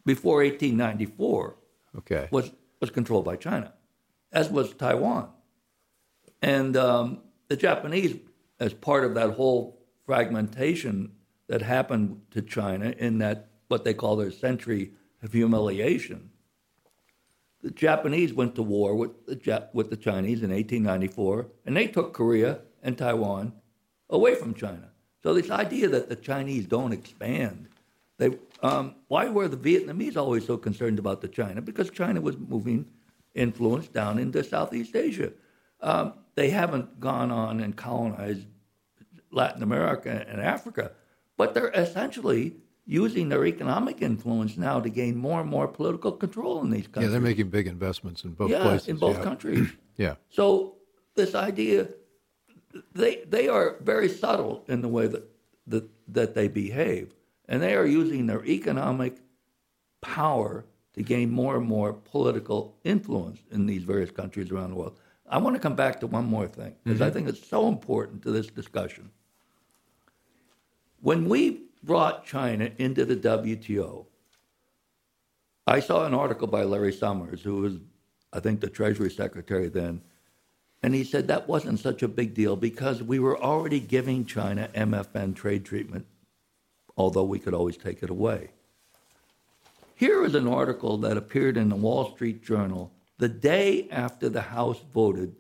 before 0.06 0.38
1894 0.38 1.56
okay. 2.00 2.30
was 2.32 2.52
was 2.82 2.90
controlled 2.90 3.26
by 3.26 3.36
China, 3.36 3.74
as 4.32 4.50
was 4.50 4.74
Taiwan, 4.74 5.30
and 6.42 6.78
um, 6.78 7.22
the 7.48 7.56
Japanese, 7.56 8.16
as 8.60 8.74
part 8.74 9.04
of 9.04 9.16
that 9.16 9.32
whole 9.32 9.80
fragmentation 10.06 11.12
that 11.48 11.62
happened 11.62 12.22
to 12.32 12.42
China 12.42 12.94
in 12.98 13.20
that 13.20 13.50
what 13.68 13.84
they 13.84 13.94
call 13.94 14.16
their 14.16 14.32
century 14.32 14.92
of 15.24 15.34
humiliation. 15.34 16.30
the 17.62 17.72
Japanese 17.72 18.34
went 18.34 18.56
to 18.56 18.64
war 18.64 18.96
with 18.96 19.26
the, 19.26 19.36
Jap- 19.36 19.74
with 19.74 19.90
the 19.90 19.98
Chinese 19.98 20.44
in 20.44 20.52
1894, 20.52 21.48
and 21.66 21.76
they 21.76 21.88
took 21.88 22.14
Korea 22.14 22.60
and 22.84 22.98
Taiwan 22.98 23.52
away 24.10 24.36
from 24.36 24.54
China. 24.54 24.90
So 25.24 25.34
this 25.34 25.50
idea 25.50 25.90
that 25.90 26.08
the 26.08 26.16
Chinese 26.16 26.66
don't 26.66 26.94
expand, 26.94 27.68
they 28.18 28.38
um, 28.64 28.96
why 29.08 29.28
were 29.28 29.48
the 29.48 29.58
Vietnamese 29.58 30.18
always 30.18 30.46
so 30.46 30.58
concerned 30.58 31.00
about 31.00 31.22
the 31.22 31.28
China? 31.28 31.62
Because 31.62 31.90
China 31.90 32.22
was 32.22 32.38
moving 32.38 32.86
influence 33.36 33.88
down 33.88 34.18
into 34.18 34.44
Southeast 34.44 34.96
Asia. 34.96 35.32
Um, 35.82 36.14
they 36.36 36.50
haven't 36.50 37.00
gone 37.00 37.32
on 37.32 37.60
and 37.60 37.76
colonized 37.76 38.46
Latin 39.32 39.64
America 39.64 40.26
and 40.28 40.42
Africa, 40.42 40.92
but 41.36 41.54
they're 41.54 41.70
essentially 41.70 42.56
using 42.86 43.28
their 43.30 43.46
economic 43.46 44.02
influence 44.02 44.58
now 44.58 44.80
to 44.80 44.90
gain 44.90 45.16
more 45.16 45.42
and 45.42 45.50
more 45.50 45.68
political 45.68 46.12
control 46.12 46.62
in 46.64 46.70
these 46.70 46.88
countries. 46.88 47.06
Yeah, 47.06 47.12
they're 47.12 47.22
making 47.22 47.50
big 47.50 47.68
investments 47.68 48.24
in 48.24 48.32
both 48.32 48.50
yeah, 48.50 48.62
places. 48.62 48.88
in 48.88 48.98
both 48.98 49.18
yeah. 49.18 49.24
countries. 49.24 49.70
Yeah. 49.98 50.14
So 50.30 50.76
this 51.16 51.34
idea, 51.34 51.88
they 52.94 53.24
they 53.28 53.48
are 53.48 53.78
very 53.82 54.08
subtle 54.08 54.64
in 54.68 54.84
the 54.84 54.88
way 54.88 55.08
that 55.08 55.24
that, 55.66 55.90
that 56.10 56.36
they 56.36 56.48
behave, 56.48 57.16
and 57.50 57.64
they 57.64 57.74
are 57.74 57.88
using 57.88 58.28
their 58.28 58.46
economic 58.46 59.18
power 60.02 60.66
to 60.94 61.02
gain 61.02 61.32
more 61.32 61.58
and 61.58 61.66
more 61.66 61.94
political 61.94 62.78
influence 62.84 63.40
in 63.50 63.66
these 63.66 63.82
various 63.82 64.12
countries 64.12 64.52
around 64.52 64.70
the 64.70 64.76
world. 64.76 65.00
I 65.30 65.38
want 65.40 65.56
to 65.56 65.62
come 65.62 65.76
back 65.76 66.00
to 66.00 66.08
one 66.08 66.26
more 66.26 66.48
thing 66.48 66.76
because 66.84 67.02
I 67.02 67.06
mm-hmm. 67.06 67.14
think 67.14 67.30
it's 67.30 67.48
so 67.48 67.68
important 67.68 68.24
to 68.24 68.32
this 68.32 68.48
discussion. 68.48 69.12
When 71.02 71.28
we 71.28 71.64
brought 71.84 72.26
China 72.26 72.72
into 72.78 73.06
the 73.06 73.16
WTO, 73.16 74.06
I 75.66 75.82
saw 75.82 76.06
an 76.06 76.14
article 76.14 76.48
by 76.48 76.64
Larry 76.64 76.94
Summers, 76.94 77.42
who 77.42 77.58
was, 77.58 77.74
I 78.32 78.40
think, 78.40 78.62
the 78.62 78.70
Treasury 78.70 79.12
Secretary 79.12 79.68
then, 79.68 80.02
and 80.82 80.96
he 80.96 81.04
said 81.04 81.28
that 81.28 81.48
wasn't 81.48 81.80
such 81.80 82.04
a 82.04 82.08
big 82.08 82.34
deal 82.34 82.56
because 82.56 83.04
we 83.04 83.20
were 83.20 83.38
already 83.38 83.80
giving 83.80 84.26
China 84.26 84.70
MFN 84.74 85.36
trade 85.36 85.66
treatment, 85.66 86.06
although 86.96 87.26
we 87.26 87.40
could 87.40 87.54
always 87.54 87.76
take 87.76 88.02
it 88.02 88.10
away. 88.10 88.52
Here 89.96 90.24
is 90.24 90.36
an 90.36 90.48
article 90.48 90.98
that 91.00 91.18
appeared 91.18 91.58
in 91.58 91.70
the 91.70 91.76
Wall 91.76 92.12
Street 92.12 92.44
Journal 92.44 92.92
the 93.18 93.30
day 93.30 93.88
after 93.90 94.30
the 94.30 94.42
House 94.42 94.84
voted 94.94 95.36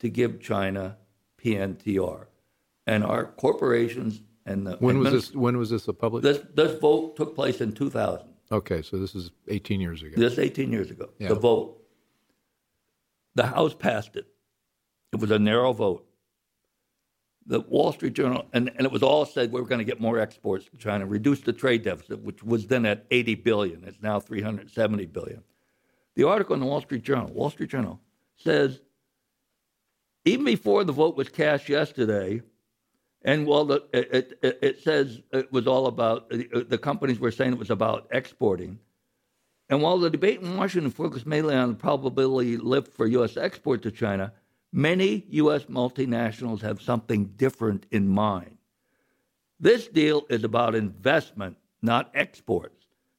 to 0.00 0.08
give 0.08 0.40
China 0.40 0.96
PNTR. 1.42 2.26
And 2.86 3.04
our 3.04 3.26
corporations 3.26 4.22
and 4.46 4.66
the 4.66 4.76
When 4.78 4.98
was 4.98 5.12
this? 5.12 5.34
When 5.34 5.58
was 5.58 5.70
this 5.70 5.86
a 5.88 5.92
public? 5.92 6.22
this 6.22 6.40
this 6.54 6.78
vote 6.80 7.16
took 7.16 7.34
place 7.34 7.60
in 7.60 7.72
2000. 7.72 8.26
okay, 8.50 8.80
so 8.80 8.98
this 8.98 9.14
is 9.14 9.30
18 9.48 9.80
years 9.80 10.02
ago. 10.02 10.14
This 10.16 10.38
18 10.38 10.72
years 10.72 10.90
ago. 10.90 11.10
Yeah. 11.18 11.28
The 11.28 11.34
vote. 11.34 11.82
The 13.34 13.46
House 13.46 13.74
passed 13.74 14.16
it. 14.16 14.26
It 15.12 15.20
was 15.20 15.30
a 15.30 15.38
narrow 15.38 15.72
vote. 15.72 16.06
The 17.46 17.60
Wall 17.60 17.92
Street 17.92 18.12
Journal, 18.12 18.46
and, 18.52 18.70
and 18.76 18.84
it 18.84 18.92
was 18.92 19.02
all 19.02 19.24
said 19.24 19.52
we 19.52 19.60
were 19.60 19.66
going 19.66 19.78
to 19.78 19.84
get 19.84 20.00
more 20.00 20.18
exports 20.18 20.66
to 20.66 20.76
China, 20.76 21.06
reduce 21.06 21.40
the 21.40 21.52
trade 21.52 21.82
deficit, 21.82 22.20
which 22.20 22.42
was 22.42 22.66
then 22.66 22.84
at 22.84 23.06
80 23.10 23.36
billion. 23.36 23.84
It's 23.84 24.02
now 24.02 24.20
370 24.20 25.06
billion. 25.06 25.42
The 26.18 26.26
article 26.26 26.54
in 26.54 26.60
the 26.60 26.66
Wall 26.66 26.80
Street 26.80 27.04
Journal, 27.04 27.28
Wall 27.28 27.48
Street 27.48 27.70
Journal, 27.70 28.00
says 28.34 28.80
even 30.24 30.44
before 30.44 30.82
the 30.82 30.90
vote 30.90 31.14
was 31.14 31.28
cast 31.28 31.68
yesterday, 31.68 32.42
and 33.22 33.46
while 33.46 33.64
the, 33.64 33.84
it, 33.92 34.36
it, 34.42 34.58
it 34.60 34.82
says 34.82 35.22
it 35.32 35.52
was 35.52 35.68
all 35.68 35.86
about 35.86 36.28
the 36.28 36.76
companies 36.76 37.20
were 37.20 37.30
saying 37.30 37.52
it 37.52 37.58
was 37.58 37.70
about 37.70 38.08
exporting, 38.10 38.80
and 39.68 39.80
while 39.80 39.96
the 39.96 40.10
debate 40.10 40.40
in 40.40 40.56
Washington 40.56 40.90
focused 40.90 41.24
mainly 41.24 41.54
on 41.54 41.68
the 41.68 41.76
probability 41.76 42.56
lift 42.56 42.92
for 42.92 43.06
U.S. 43.06 43.36
export 43.36 43.82
to 43.82 43.92
China, 43.92 44.32
many 44.72 45.24
U.S. 45.28 45.66
multinationals 45.66 46.62
have 46.62 46.82
something 46.82 47.26
different 47.36 47.86
in 47.92 48.08
mind. 48.08 48.58
This 49.60 49.86
deal 49.86 50.26
is 50.28 50.42
about 50.42 50.74
investment, 50.74 51.58
not 51.80 52.10
exports, 52.12 52.77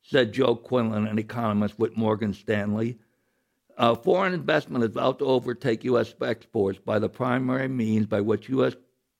said 0.10 0.34
Joe 0.34 0.56
Quinlan, 0.56 1.08
an 1.08 1.20
economist 1.20 1.78
with 1.78 1.96
Morgan 1.96 2.34
Stanley. 2.34 2.98
Uh, 3.78 3.96
foreign 3.96 4.34
investment 4.34 4.84
is 4.84 4.92
about 4.92 5.20
to 5.20 5.26
overtake 5.26 5.84
U.S. 5.84 6.14
exports 6.22 6.80
by 6.80 7.00
the 7.00 7.10
primary 7.10 7.68
means 7.68 8.08
by 8.08 8.20
which 8.20 8.50
U.S. 8.50 8.74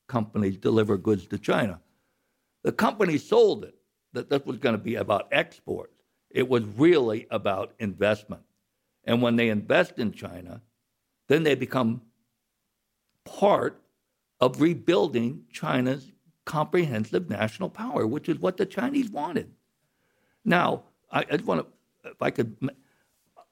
companies 0.08 0.56
deliver 0.56 0.96
goods 0.96 1.26
to 1.28 1.38
China. 1.38 1.80
The 2.64 2.72
company 2.72 3.18
sold 3.18 3.64
it 3.64 3.74
that 4.12 4.28
this 4.28 4.44
was 4.44 4.58
going 4.58 4.74
to 4.74 4.82
be 4.82 4.96
about 4.96 5.28
exports. 5.30 5.94
It 6.28 6.48
was 6.48 6.64
really 6.64 7.26
about 7.30 7.72
investment. 7.78 8.42
And 9.04 9.22
when 9.22 9.36
they 9.36 9.48
invest 9.48 9.98
in 9.98 10.12
China, 10.12 10.60
then 11.28 11.44
they 11.44 11.54
become 11.54 12.02
part 13.24 13.80
of 14.40 14.60
rebuilding 14.60 15.44
China's 15.52 16.10
comprehensive 16.44 17.30
national 17.30 17.70
power, 17.70 18.06
which 18.06 18.28
is 18.28 18.40
what 18.40 18.56
the 18.56 18.66
Chinese 18.66 19.08
wanted. 19.08 19.52
Now, 20.44 20.84
I, 21.10 21.24
want 21.44 21.66
to, 21.66 22.10
if 22.10 22.22
I 22.22 22.30
could, 22.30 22.56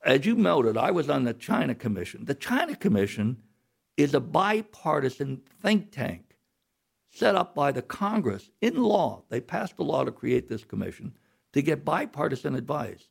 as 0.05 0.25
you 0.25 0.35
noted, 0.35 0.77
I 0.77 0.91
was 0.91 1.11
on 1.11 1.25
the 1.25 1.35
China 1.35 1.75
Commission. 1.75 2.25
The 2.25 2.35
China 2.35 2.77
Commission 2.77 3.39
is 3.97 4.15
a 4.15 4.21
bipartisan 4.21 5.43
think 5.61 5.91
tank 5.91 6.37
set 7.11 7.35
up 7.35 7.55
by 7.55 7.73
the 7.73 7.83
Congress 7.83 8.51
in 8.61 8.83
law. 8.83 9.23
They 9.29 9.41
passed 9.41 9.75
a 9.79 9.83
law 9.83 10.05
to 10.05 10.13
create 10.13 10.49
this 10.49 10.65
commission 10.65 11.15
to 11.53 11.63
get 11.63 11.85
bipartisan 11.85 12.55
advice. 12.55 13.09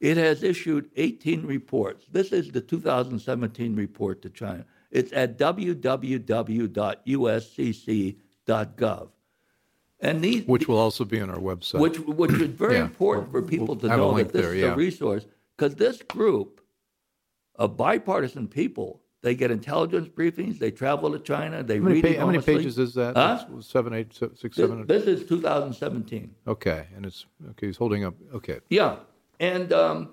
It 0.00 0.16
has 0.16 0.42
issued 0.42 0.90
18 0.96 1.46
reports. 1.46 2.06
This 2.10 2.32
is 2.32 2.50
the 2.50 2.60
2017 2.60 3.76
report 3.76 4.20
to 4.22 4.30
China. 4.30 4.64
It's 4.90 5.12
at 5.12 5.38
www.uscc.gov. 5.38 5.88
And 10.02 10.20
these, 10.20 10.44
which 10.46 10.66
will 10.68 10.78
also 10.78 11.04
be 11.04 11.20
on 11.20 11.30
our 11.30 11.38
website. 11.38 11.78
which 11.78 11.98
which 12.00 12.32
is 12.32 12.48
very 12.48 12.74
Yeah. 12.78 12.84
important 12.84 13.30
for 13.30 13.40
people 13.40 13.76
to 13.76 13.88
have 13.88 13.98
a 13.98 14.02
know 14.02 14.16
that 14.18 14.32
this 14.32 14.42
there, 14.42 14.54
is 14.54 14.60
yeah. 14.62 14.72
a 14.72 14.76
resource 14.76 15.24
because 15.56 15.76
this 15.76 16.02
group 16.02 16.60
of 17.56 17.76
bipartisan 17.76 18.48
people 18.48 19.00
they 19.22 19.36
get 19.36 19.52
intelligence 19.52 20.08
briefings, 20.08 20.58
they 20.58 20.72
travel 20.72 21.12
to 21.12 21.20
China, 21.20 21.62
they 21.62 21.78
how 21.78 21.84
read 21.84 22.02
pa- 22.04 22.18
how 22.18 22.26
many 22.26 22.40
pages 22.42 22.76
is 22.76 22.94
that? 22.94 23.16
Huh? 23.16 23.44
That's 23.48 23.68
seven, 23.68 23.92
eight, 23.94 24.12
se- 24.12 24.30
six, 24.34 24.56
This, 24.56 24.68
seven. 24.68 24.84
this 24.88 25.04
is 25.04 25.24
2017. 25.28 26.34
Okay, 26.48 26.88
and 26.96 27.06
it's 27.06 27.24
okay. 27.50 27.66
He's 27.68 27.76
holding 27.76 28.04
up. 28.04 28.14
Okay, 28.34 28.58
Yeah, 28.68 28.96
and 29.38 29.72
um, 29.72 30.10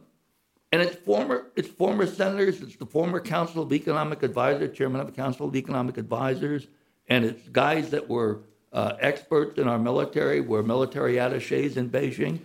and 0.71 0.83
it's 0.83 0.95
former 0.97 1.47
it's 1.55 1.67
former 1.67 2.05
senators. 2.05 2.61
It's 2.61 2.75
the 2.75 2.85
former 2.85 3.19
Council 3.19 3.63
of 3.63 3.73
Economic 3.73 4.21
Advisors, 4.21 4.77
chairman 4.77 5.01
of 5.01 5.07
the 5.07 5.13
Council 5.13 5.47
of 5.47 5.55
Economic 5.55 5.97
Advisors, 5.97 6.67
and 7.07 7.25
it's 7.25 7.49
guys 7.49 7.89
that 7.89 8.07
were 8.07 8.41
uh, 8.73 8.93
experts 8.99 9.57
in 9.59 9.67
our 9.67 9.79
military, 9.79 10.41
were 10.41 10.63
military 10.63 11.17
attaches 11.17 11.77
in 11.77 11.89
Beijing. 11.89 12.39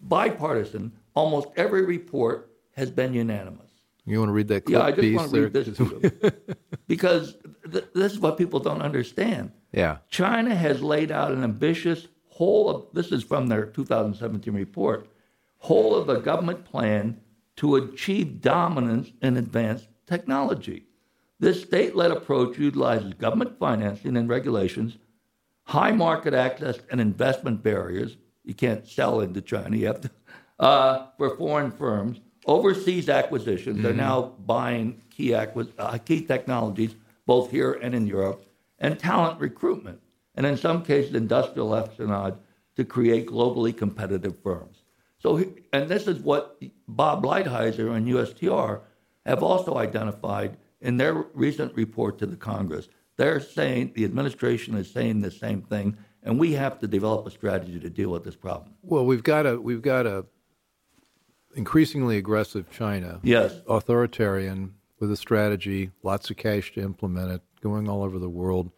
Bipartisan. 0.00 0.92
Almost 1.14 1.48
every 1.56 1.84
report 1.84 2.50
has 2.76 2.90
been 2.90 3.12
unanimous. 3.12 3.70
you 4.06 4.18
want 4.20 4.28
to 4.28 4.32
read 4.32 4.48
that 4.48 4.64
clip 4.64 4.78
Yeah, 4.78 4.84
I 4.84 4.90
just 4.90 5.00
piece 5.00 5.16
want 5.16 5.30
to 5.32 5.42
read 5.42 5.52
this 5.52 5.76
to 5.76 6.32
because 6.86 7.36
th- 7.70 7.84
this 7.94 8.12
is 8.12 8.18
what 8.20 8.38
people 8.38 8.60
don't 8.60 8.82
understand. 8.82 9.50
yeah, 9.72 9.98
China 10.08 10.54
has 10.54 10.80
laid 10.82 11.10
out 11.10 11.32
an 11.32 11.42
ambitious 11.42 12.06
whole 12.28 12.70
of 12.70 12.86
this 12.92 13.10
is 13.10 13.24
from 13.24 13.48
their 13.48 13.66
2017 13.66 14.54
report 14.54 15.08
whole 15.58 15.96
of 15.96 16.06
the 16.06 16.20
government 16.20 16.64
plan 16.64 17.20
to 17.56 17.74
achieve 17.74 18.40
dominance 18.40 19.10
in 19.20 19.36
advanced 19.36 19.88
technology. 20.06 20.84
This 21.40 21.62
state-led 21.62 22.12
approach 22.12 22.56
utilizes 22.58 23.14
government 23.14 23.58
financing 23.58 24.16
and 24.16 24.28
regulations, 24.28 24.98
high 25.68 25.92
market 25.92 26.32
access 26.32 26.78
and 26.90 27.00
investment 27.00 27.62
barriers. 27.62 28.16
You 28.42 28.54
can't 28.54 28.88
sell 28.88 29.20
into 29.20 29.42
China. 29.42 29.76
You 29.76 29.86
have 29.88 30.00
to 30.00 30.10
uh, 30.58 31.06
for 31.16 31.36
foreign 31.36 31.70
firms. 31.70 32.20
Overseas 32.46 33.10
acquisitions. 33.10 33.82
They're 33.82 33.92
now 33.92 34.32
buying 34.46 35.02
key 35.10 35.34
acquis- 35.34 35.72
uh, 35.78 35.98
key 35.98 36.22
technologies 36.22 36.94
both 37.26 37.50
here 37.50 37.74
and 37.74 37.94
in 37.94 38.06
Europe, 38.06 38.46
and 38.78 38.98
talent 38.98 39.38
recruitment, 39.38 40.00
and 40.34 40.46
in 40.46 40.56
some 40.56 40.82
cases 40.82 41.14
industrial 41.14 41.74
espionage 41.74 42.36
to 42.74 42.84
create 42.84 43.26
globally 43.26 43.76
competitive 43.76 44.38
firms. 44.42 44.78
So, 45.18 45.44
and 45.74 45.90
this 45.90 46.06
is 46.06 46.20
what 46.20 46.62
Bob 46.86 47.24
Lighthizer 47.24 47.94
and 47.94 48.06
USTR 48.06 48.80
have 49.26 49.42
also 49.42 49.76
identified 49.76 50.56
in 50.80 50.96
their 50.96 51.26
recent 51.34 51.74
report 51.74 52.18
to 52.20 52.26
the 52.26 52.36
Congress. 52.36 52.88
They're 53.18 53.40
saying 53.40 53.92
the 53.96 54.04
administration 54.04 54.74
is 54.76 54.90
saying 54.90 55.20
the 55.20 55.30
same 55.30 55.60
thing, 55.62 55.98
and 56.22 56.38
we 56.38 56.52
have 56.52 56.78
to 56.78 56.86
develop 56.86 57.26
a 57.26 57.30
strategy 57.30 57.78
to 57.80 57.90
deal 57.90 58.10
with 58.10 58.24
this 58.24 58.36
problem. 58.36 58.74
Well, 58.82 59.04
we've 59.04 59.24
got 59.24 59.44
a 59.44 59.60
we've 59.60 59.82
got 59.82 60.06
a 60.06 60.24
increasingly 61.56 62.16
aggressive 62.16 62.70
China, 62.70 63.20
Yes. 63.24 63.60
authoritarian 63.68 64.74
with 65.00 65.10
a 65.10 65.16
strategy, 65.16 65.90
lots 66.04 66.30
of 66.30 66.36
cash 66.36 66.72
to 66.74 66.80
implement 66.80 67.32
it, 67.32 67.42
going 67.60 67.88
all 67.88 68.04
over 68.04 68.18
the 68.20 68.28
world. 68.30 68.70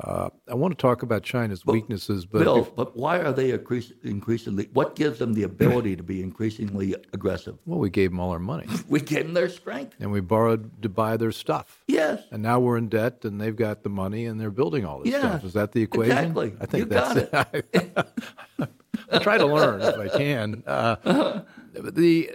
Uh, 0.00 0.28
I 0.48 0.54
want 0.54 0.78
to 0.78 0.80
talk 0.80 1.02
about 1.02 1.24
China's 1.24 1.64
But, 1.64 1.72
weaknesses, 1.72 2.24
but 2.24 2.38
Bill, 2.40 2.64
bef- 2.64 2.76
but 2.76 2.96
why 2.96 3.18
are 3.18 3.32
they 3.32 3.50
increas- 3.50 3.92
increasingly? 4.04 4.68
What 4.72 4.94
gives 4.94 5.18
them 5.18 5.34
the 5.34 5.42
ability 5.42 5.96
to 5.96 6.04
be 6.04 6.22
increasingly 6.22 6.94
aggressive? 7.12 7.58
well, 7.66 7.80
we 7.80 7.90
gave 7.90 8.10
them 8.10 8.20
all 8.20 8.30
our 8.30 8.38
money 8.38 8.66
We 8.88 9.00
gave 9.00 9.24
them 9.24 9.34
their 9.34 9.48
strength. 9.48 9.96
and 9.98 10.12
we 10.12 10.20
borrowed 10.20 10.82
to 10.82 10.88
buy 10.88 11.16
their 11.16 11.32
stuff. 11.32 11.82
Yes. 11.88 12.22
And 12.30 12.42
now 12.42 12.60
we're 12.60 12.76
in 12.78 12.88
debt, 12.88 13.24
and 13.24 13.40
they've 13.40 13.56
got 13.56 13.82
the 13.82 13.88
money, 13.88 14.26
and 14.26 14.40
they're 14.40 14.52
building 14.52 14.84
all 14.84 15.00
this 15.02 15.12
Yeah, 15.12 15.20
stuff. 15.20 15.44
Is 15.44 15.52
that 15.54 15.72
the 15.72 15.82
equation? 15.82 16.16
exactly. 16.16 16.54
I 16.60 16.66
think 16.66 16.84
You 16.84 16.90
got 16.90 17.14
that's 17.32 17.64
it. 17.74 18.68
I 19.10 19.18
try 19.20 19.36
to 19.38 19.46
learn 19.46 19.80
if 19.80 19.96
I 19.98 20.08
can. 20.16 20.62
Uh, 20.66 21.42
the, 21.74 22.30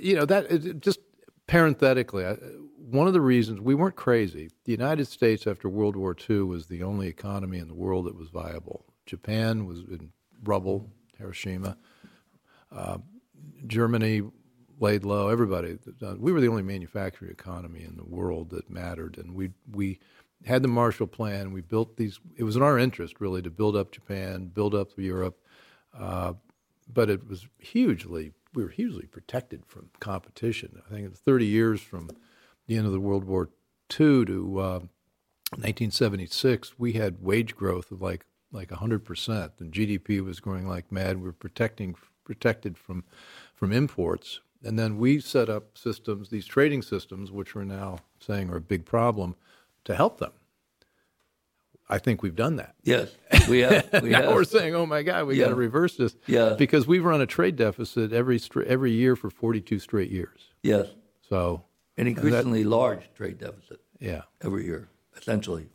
you 0.00 0.14
know, 0.16 0.24
that 0.24 0.80
just 0.80 1.00
parenthetically, 1.46 2.24
one 2.90 3.06
of 3.06 3.12
the 3.12 3.20
reasons 3.20 3.60
we 3.60 3.74
weren't 3.74 3.96
crazy. 3.96 4.50
The 4.64 4.72
United 4.72 5.06
States 5.06 5.46
after 5.46 5.68
World 5.68 5.96
War 5.96 6.16
II 6.28 6.42
was 6.42 6.66
the 6.66 6.82
only 6.82 7.06
economy 7.06 7.58
in 7.58 7.68
the 7.68 7.74
world 7.74 8.06
that 8.06 8.16
was 8.16 8.28
viable. 8.28 8.84
Japan 9.06 9.66
was 9.66 9.80
in 9.80 10.10
rubble, 10.42 10.90
Hiroshima. 11.18 11.76
Uh, 12.72 12.98
Germany 13.66 14.22
laid 14.78 15.04
low. 15.04 15.28
Everybody, 15.28 15.78
we 16.18 16.32
were 16.32 16.40
the 16.40 16.48
only 16.48 16.62
manufacturing 16.62 17.30
economy 17.30 17.82
in 17.84 17.96
the 17.96 18.04
world 18.04 18.50
that 18.50 18.70
mattered, 18.70 19.18
and 19.18 19.34
we 19.34 19.50
we 19.70 19.98
had 20.44 20.62
the 20.62 20.68
Marshall 20.68 21.06
Plan. 21.06 21.52
We 21.52 21.60
built 21.60 21.96
these. 21.96 22.18
It 22.36 22.44
was 22.44 22.56
in 22.56 22.62
our 22.62 22.78
interest, 22.78 23.20
really, 23.20 23.42
to 23.42 23.50
build 23.50 23.76
up 23.76 23.92
Japan, 23.92 24.46
build 24.46 24.74
up 24.74 24.90
Europe, 24.96 25.38
uh, 25.98 26.34
but 26.92 27.10
it 27.10 27.28
was 27.28 27.46
hugely. 27.58 28.32
We 28.54 28.64
were 28.64 28.70
hugely 28.70 29.06
protected 29.06 29.64
from 29.66 29.90
competition. 30.00 30.82
I 30.84 30.92
think 30.92 31.06
it's 31.06 31.20
30 31.20 31.46
years 31.46 31.80
from 31.80 32.10
the 32.70 32.76
end 32.76 32.86
of 32.86 32.92
the 32.92 33.00
World 33.00 33.24
War 33.24 33.48
II 33.98 34.24
to 34.26 34.58
uh, 34.60 34.78
1976, 35.58 36.78
we 36.78 36.92
had 36.92 37.20
wage 37.20 37.56
growth 37.56 37.90
of 37.90 38.00
like 38.00 38.24
like 38.52 38.70
100 38.70 39.04
percent, 39.04 39.52
and 39.58 39.72
GDP 39.72 40.24
was 40.24 40.38
growing 40.40 40.68
like 40.68 40.90
mad. 40.92 41.16
We 41.18 41.24
were 41.24 41.32
protecting 41.32 41.96
protected 42.24 42.78
from 42.78 43.02
from 43.54 43.72
imports, 43.72 44.38
and 44.62 44.78
then 44.78 44.98
we 44.98 45.18
set 45.20 45.48
up 45.48 45.76
systems, 45.76 46.28
these 46.30 46.46
trading 46.46 46.82
systems, 46.82 47.32
which 47.32 47.54
we're 47.56 47.64
now 47.64 47.98
saying 48.20 48.50
are 48.50 48.56
a 48.56 48.60
big 48.60 48.84
problem, 48.84 49.34
to 49.84 49.94
help 49.96 50.18
them. 50.18 50.32
I 51.88 51.98
think 51.98 52.22
we've 52.22 52.36
done 52.36 52.54
that. 52.56 52.76
Yes. 52.84 53.10
We 53.48 53.60
have. 53.60 53.88
We 54.04 54.10
now 54.10 54.22
have. 54.22 54.34
we're 54.34 54.44
saying, 54.44 54.76
"Oh 54.76 54.86
my 54.86 55.02
God, 55.02 55.26
we 55.26 55.36
got 55.38 55.48
to 55.48 55.56
reverse 55.56 55.96
this," 55.96 56.14
Yeah. 56.28 56.54
because 56.56 56.86
we've 56.86 57.04
run 57.04 57.20
a 57.20 57.26
trade 57.26 57.56
deficit 57.56 58.12
every 58.12 58.40
every 58.64 58.92
year 58.92 59.16
for 59.16 59.28
42 59.28 59.80
straight 59.80 60.10
years. 60.12 60.38
yes. 60.62 60.86
So, 61.28 61.62
An 62.00 62.06
increasingly 62.06 62.64
large 62.64 63.10
trade 63.14 63.36
deficit 63.36 63.78
yeah. 63.98 64.22
every 64.40 64.64
year, 64.64 64.88
essentially. 65.18 65.68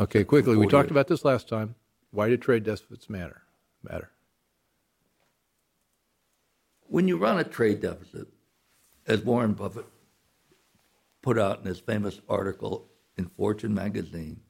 Okay, 0.00 0.24
quickly. 0.24 0.56
We 0.56 0.64
four 0.64 0.70
talked 0.70 0.86
years. 0.86 0.90
about 0.90 1.06
this 1.06 1.24
last 1.24 1.48
time. 1.48 1.76
Why 2.10 2.28
do 2.28 2.36
trade 2.36 2.64
deficits 2.64 3.08
matter? 3.08 3.42
Matter. 3.84 4.10
When 6.88 7.06
you 7.06 7.18
run 7.18 7.38
a 7.38 7.44
trade 7.44 7.80
deficit, 7.80 8.26
as 9.06 9.22
Warren 9.22 9.52
Buffett 9.52 9.86
put 11.22 11.38
out 11.38 11.60
in 11.60 11.66
his 11.66 11.78
famous 11.78 12.20
article 12.28 12.88
in 13.16 13.26
Fortune 13.26 13.72
magazine, 13.72 14.40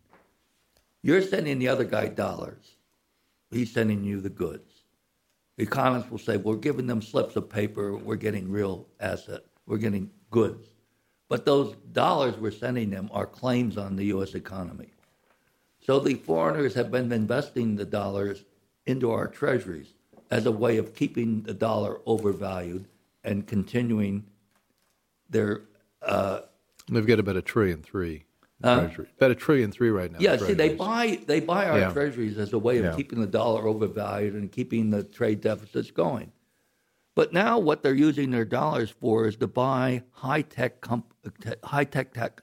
you're 1.03 1.21
sending 1.21 1.59
the 1.59 1.69
other 1.69 1.85
guy 1.85 2.09
dollars. 2.09 2.77
He's 3.51 3.71
sending 3.71 4.05
you 4.05 4.23
the 4.23 4.31
goods. 4.31 4.85
Economists 5.59 6.11
will 6.11 6.19
say, 6.19 6.39
we're 6.39 6.57
giving 6.57 6.87
them 6.87 7.03
slips 7.03 7.37
of 7.37 7.51
paper, 7.51 7.95
we're 7.95 8.17
getting 8.17 8.51
real 8.51 8.87
asset, 9.01 9.41
we're 9.67 9.77
getting 9.77 10.11
goods. 10.31 10.70
But 11.31 11.45
those 11.47 11.77
dollars 11.93 12.37
we're 12.37 12.51
sending 12.51 12.91
them 12.91 13.09
are 13.13 13.25
claims 13.25 13.79
on 13.79 13.95
the 13.95 14.07
U.S. 14.07 14.35
economy. 14.35 14.89
So 15.81 16.01
the 16.01 16.15
foreigners 16.15 16.75
have 16.75 16.91
been 16.91 17.11
investing 17.13 17.77
the 17.77 17.85
dollars 17.85 18.45
into 18.85 19.13
our 19.13 19.29
treasuries 19.29 19.95
as 20.33 20.45
a 20.47 20.51
way 20.51 20.77
of 20.77 20.93
keeping 20.95 21.43
the 21.43 21.55
dollar 21.55 22.01
overvalued 22.05 22.85
and 23.25 23.47
continuing 23.47 24.25
their. 25.31 25.63
Uh, 26.03 26.41
They've 26.91 27.07
got 27.07 27.21
about 27.21 27.37
a 27.37 27.43
trillion 27.43 27.81
three 27.83 28.25
treasury. 28.61 29.07
About 29.17 29.31
a 29.31 29.35
trillion 29.37 29.71
three 29.71 29.91
right 29.91 30.11
now. 30.11 30.19
yeah, 30.21 30.37
see, 30.37 30.55
they 30.55 30.75
buy 30.75 31.21
they 31.27 31.39
buy 31.39 31.67
our 31.69 31.79
Yeah. 31.79 31.93
treasuries 31.93 32.39
as 32.39 32.53
a 32.53 32.59
way 32.59 32.79
of 32.79 32.87
Yeah. 32.87 32.97
keeping 32.97 33.21
the 33.21 33.27
dollar 33.29 33.69
overvalued 33.69 34.35
and 34.35 34.51
keeping 34.51 34.91
the 34.91 35.05
trade 35.05 35.41
deficits 35.41 35.93
going. 35.93 36.33
But 37.21 37.35
now 37.35 37.59
what 37.59 37.83
they're 37.83 37.93
using 37.93 38.31
their 38.31 38.47
dollars 38.47 38.89
for 38.89 39.29
is 39.29 39.37
to 39.37 39.47
buy 39.47 40.05
high 40.11 40.41
tech 40.41 40.81
comp- 40.81 41.13
high 41.63 41.85
tech 41.85 42.15
tech 42.15 42.43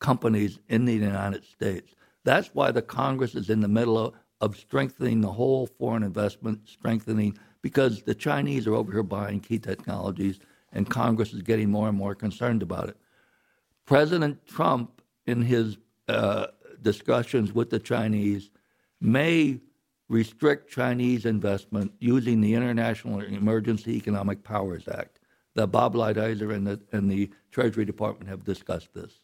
companies 0.00 0.58
in 0.68 0.84
the 0.84 0.92
United 0.92 1.46
States. 1.46 1.94
That's 2.24 2.48
why 2.48 2.70
the 2.70 2.82
Congress 2.82 3.34
is 3.34 3.48
in 3.48 3.60
the 3.60 3.68
middle 3.68 3.96
of, 3.96 4.12
of 4.42 4.58
strengthening 4.58 5.22
the 5.22 5.32
whole 5.32 5.66
foreign 5.66 6.02
investment, 6.02 6.68
strengthening 6.68 7.38
because 7.62 8.02
the 8.02 8.14
Chinese 8.14 8.66
are 8.66 8.74
over 8.74 8.92
here 8.92 9.02
buying 9.02 9.40
key 9.40 9.58
technologies, 9.58 10.40
and 10.74 10.90
Congress 10.90 11.32
is 11.32 11.40
getting 11.40 11.70
more 11.70 11.88
and 11.88 11.96
more 11.96 12.14
concerned 12.14 12.62
about 12.62 12.90
it. 12.90 12.98
President 13.86 14.44
Trump, 14.44 15.00
in 15.24 15.40
his 15.40 15.78
uh, 16.06 16.48
discussions 16.82 17.54
with 17.54 17.70
the 17.70 17.78
Chinese, 17.78 18.50
may 19.00 19.58
restrict 20.08 20.70
Chinese 20.70 21.26
investment 21.26 21.92
using 21.98 22.40
the 22.40 22.54
International 22.54 23.20
Emergency 23.20 23.96
Economic 23.96 24.42
Powers 24.42 24.88
Act. 24.88 25.20
The 25.54 25.66
Bob 25.66 25.94
Lighthizer 25.94 26.54
and 26.54 26.66
the, 26.66 26.80
and 26.92 27.10
the 27.10 27.30
Treasury 27.50 27.84
Department 27.84 28.28
have 28.30 28.44
discussed 28.44 28.94
this. 28.94 29.20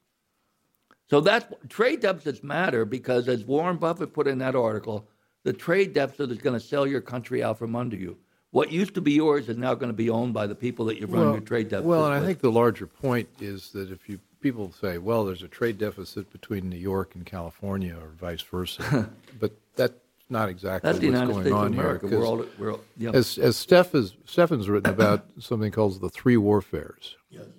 So 1.08 1.20
that's 1.20 1.46
trade 1.68 2.00
deficits 2.00 2.42
matter 2.42 2.84
because, 2.84 3.28
as 3.28 3.44
Warren 3.44 3.76
Buffett 3.76 4.12
put 4.12 4.26
in 4.26 4.38
that 4.38 4.56
article, 4.56 5.06
the 5.44 5.52
trade 5.52 5.92
deficit 5.92 6.30
is 6.30 6.38
going 6.38 6.58
to 6.58 6.66
sell 6.66 6.86
your 6.86 7.02
country 7.02 7.42
out 7.42 7.58
from 7.58 7.76
under 7.76 7.96
you. 7.96 8.16
What 8.50 8.72
used 8.72 8.94
to 8.94 9.00
be 9.00 9.12
yours 9.12 9.48
is 9.48 9.56
now 9.56 9.74
going 9.74 9.90
to 9.90 9.96
be 9.96 10.08
owned 10.08 10.32
by 10.32 10.46
the 10.46 10.54
people 10.54 10.86
that 10.86 10.98
you 10.98 11.06
run 11.06 11.32
your 11.32 11.40
trade 11.40 11.68
deficit. 11.68 11.86
Well, 11.86 12.06
and 12.06 12.14
I 12.14 12.18
with. 12.18 12.28
think 12.28 12.40
the 12.40 12.52
larger 12.52 12.86
point 12.86 13.28
is 13.40 13.70
that 13.72 13.90
if 13.90 14.08
you 14.08 14.18
people 14.40 14.72
say, 14.72 14.98
well, 14.98 15.24
there's 15.24 15.42
a 15.42 15.48
trade 15.48 15.78
deficit 15.78 16.30
between 16.30 16.68
New 16.68 16.76
York 16.76 17.14
and 17.14 17.24
California, 17.24 17.96
or 17.96 18.10
vice 18.10 18.42
versa, 18.42 19.10
but 19.40 19.52
that's 19.74 19.94
not 20.34 20.48
exactly 20.50 20.86
that's 20.88 20.98
the 20.98 21.06
what's 21.06 21.14
United 21.20 21.32
going 21.32 21.44
States 21.44 21.54
of 21.54 21.60
on 21.60 21.72
here. 21.72 21.82
America. 21.82 22.06
'cause 22.08 22.18
We're 22.18 22.26
all, 22.26 22.44
we're 22.58 22.72
all, 22.72 22.80
yeah. 22.98 23.10
as 23.14 23.38
as 23.38 23.56
Steph 23.56 23.92
has, 23.92 24.14
Stefan's 24.26 24.68
written 24.68 24.92
about 24.92 25.24
something 25.38 25.70
called 25.72 26.00
the 26.00 26.10
three 26.10 26.36
warfares, 26.36 27.16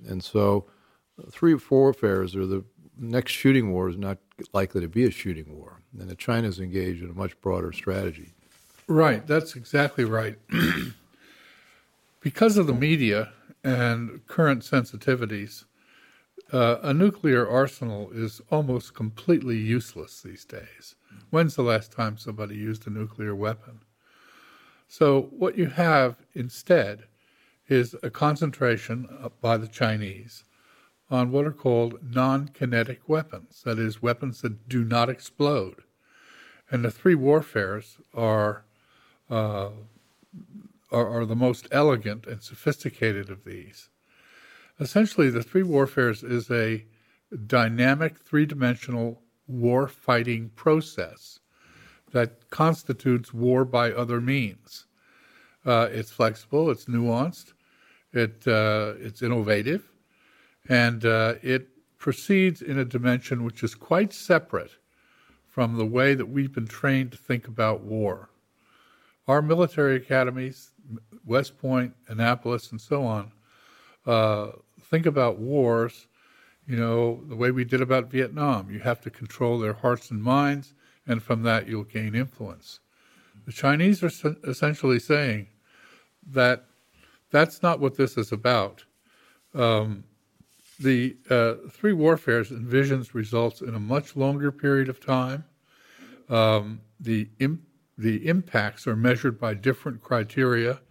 and 0.07 0.23
so 0.23 0.65
three 1.31 1.55
warfares 1.69 2.35
are 2.35 2.45
the 2.45 2.63
next 2.97 3.31
shooting 3.31 3.71
war 3.73 3.89
is 3.89 3.97
not 3.97 4.17
likely 4.53 4.81
to 4.81 4.87
be 4.89 5.05
a 5.05 5.11
shooting 5.11 5.57
war, 5.57 5.81
and 5.97 6.09
that 6.09 6.17
China's 6.19 6.59
engaged 6.59 7.01
in 7.01 7.09
a 7.09 7.13
much 7.13 7.39
broader 7.41 7.71
strategy. 7.71 8.33
Right, 8.87 9.25
that's 9.25 9.55
exactly 9.55 10.03
right. 10.05 10.37
because 12.21 12.57
of 12.57 12.67
the 12.67 12.73
media 12.73 13.31
and 13.63 14.25
current 14.27 14.61
sensitivities, 14.63 15.63
uh, 16.53 16.77
a 16.83 16.93
nuclear 16.93 17.47
arsenal 17.49 18.11
is 18.11 18.41
almost 18.51 18.93
completely 18.93 19.57
useless 19.57 20.21
these 20.21 20.45
days. 20.45 20.95
When's 21.35 21.57
the 21.57 21.63
last 21.63 21.91
time 21.91 22.17
somebody 22.17 22.55
used 22.55 22.87
a 22.87 22.89
nuclear 22.89 23.35
weapon? 23.35 23.81
So, 24.87 25.23
what 25.37 25.57
you 25.57 25.65
have 25.65 26.15
instead 26.33 27.07
is 27.67 27.93
a 28.01 28.09
concentration 28.09 29.09
uh, 29.21 29.27
by 29.41 29.57
the 29.57 29.67
Chinese 29.67 30.45
on 31.09 31.33
what 31.33 31.43
are 31.43 31.51
called 31.51 31.99
non 32.01 32.47
kinetic 32.47 33.09
weapons, 33.09 33.63
that 33.65 33.77
is, 33.77 34.01
weapons 34.01 34.39
that 34.43 34.69
do 34.69 34.85
not 34.85 35.09
explode. 35.09 35.83
And 36.71 36.85
the 36.85 36.89
three 36.89 37.15
warfares 37.15 37.97
are 38.13 38.63
uh, 39.29 39.71
are, 40.89 41.09
are 41.19 41.25
the 41.25 41.35
most 41.35 41.67
elegant 41.69 42.27
and 42.27 42.41
sophisticated 42.41 43.29
of 43.29 43.43
these. 43.43 43.89
Essentially, 44.79 45.29
the 45.29 45.43
three 45.43 45.63
warfares 45.63 46.23
is 46.23 46.49
a 46.49 46.85
dynamic, 47.45 48.19
three 48.19 48.45
dimensional 48.45 49.21
war 49.47 49.87
fighting 49.87 50.49
process 50.55 51.39
that 52.11 52.49
constitutes 52.49 53.33
war 53.33 53.65
by 53.65 53.91
other 53.91 54.21
means. 54.21 54.85
Uh, 55.65 55.89
it's 55.91 56.11
flexible, 56.11 56.69
it's 56.69 56.85
nuanced, 56.85 57.53
it, 58.13 58.47
uh, 58.47 58.93
it's 58.99 59.21
innovative, 59.21 59.91
and 60.69 61.05
uh, 61.05 61.35
it 61.41 61.67
proceeds 61.97 62.61
in 62.61 62.77
a 62.77 62.85
dimension 62.85 63.43
which 63.43 63.63
is 63.63 63.75
quite 63.75 64.13
separate 64.13 64.71
from 65.47 65.77
the 65.77 65.85
way 65.85 66.13
that 66.13 66.27
we've 66.27 66.53
been 66.53 66.67
trained 66.67 67.11
to 67.11 67.17
think 67.17 67.47
about 67.47 67.81
war. 67.81 68.29
Our 69.27 69.41
military 69.41 69.95
academies, 69.95 70.71
West 71.25 71.57
Point, 71.57 71.93
Annapolis, 72.07 72.71
and 72.71 72.79
so 72.79 73.03
on, 73.03 73.31
uh, 74.05 74.51
think 74.83 75.05
about 75.05 75.39
wars, 75.39 76.07
you 76.67 76.77
know, 76.77 77.23
the 77.29 77.35
way 77.35 77.51
we 77.51 77.65
did 77.65 77.81
about 77.81 78.11
Vietnam. 78.11 78.71
You 78.71 78.79
have 78.79 79.01
to 79.01 79.09
control 79.11 79.59
their 79.59 79.73
hearts 79.73 80.11
and 80.11 80.23
minds, 80.23 80.73
and 81.07 81.23
from 81.23 81.43
that 81.43 81.67
you'll 81.67 81.83
gain 81.85 82.15
influence. 82.15 82.79
The 83.45 83.53
Chinese 83.53 84.03
are 84.03 84.11
essentially 84.45 84.99
saying 84.99 85.47
that 86.31 86.65
that's 87.31 87.63
not 87.63 87.79
what 87.79 87.97
this 87.97 88.17
is 88.17 88.31
about. 88.31 88.85
Um, 89.53 90.03
the 90.79 91.17
uh, 91.29 91.55
three 91.71 91.93
warfares 91.93 92.51
envisions 92.51 93.13
results 93.13 93.61
in 93.61 93.75
a 93.75 93.79
much 93.79 94.15
longer 94.15 94.51
period 94.51 94.89
of 94.89 94.99
time 95.05 95.45
Um, 96.29 96.81
the 96.99 97.29
Im- 97.39 97.65
the 97.97 98.27
impacts 98.27 98.87
are 98.87 98.95
measured 98.95 99.39
by 99.39 99.53
different 99.55 100.01
criteria, 100.01 100.81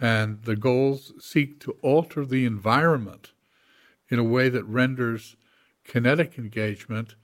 and 0.00 0.42
the 0.44 0.56
goals 0.56 1.12
seek 1.20 1.60
to 1.60 1.72
alter 1.82 2.24
the 2.26 2.44
environment 2.46 3.32
in 4.08 4.18
a 4.18 4.24
way 4.24 4.48
that 4.48 4.64
renders 4.64 5.36
kinetic 5.84 6.38
engagement 6.38 7.14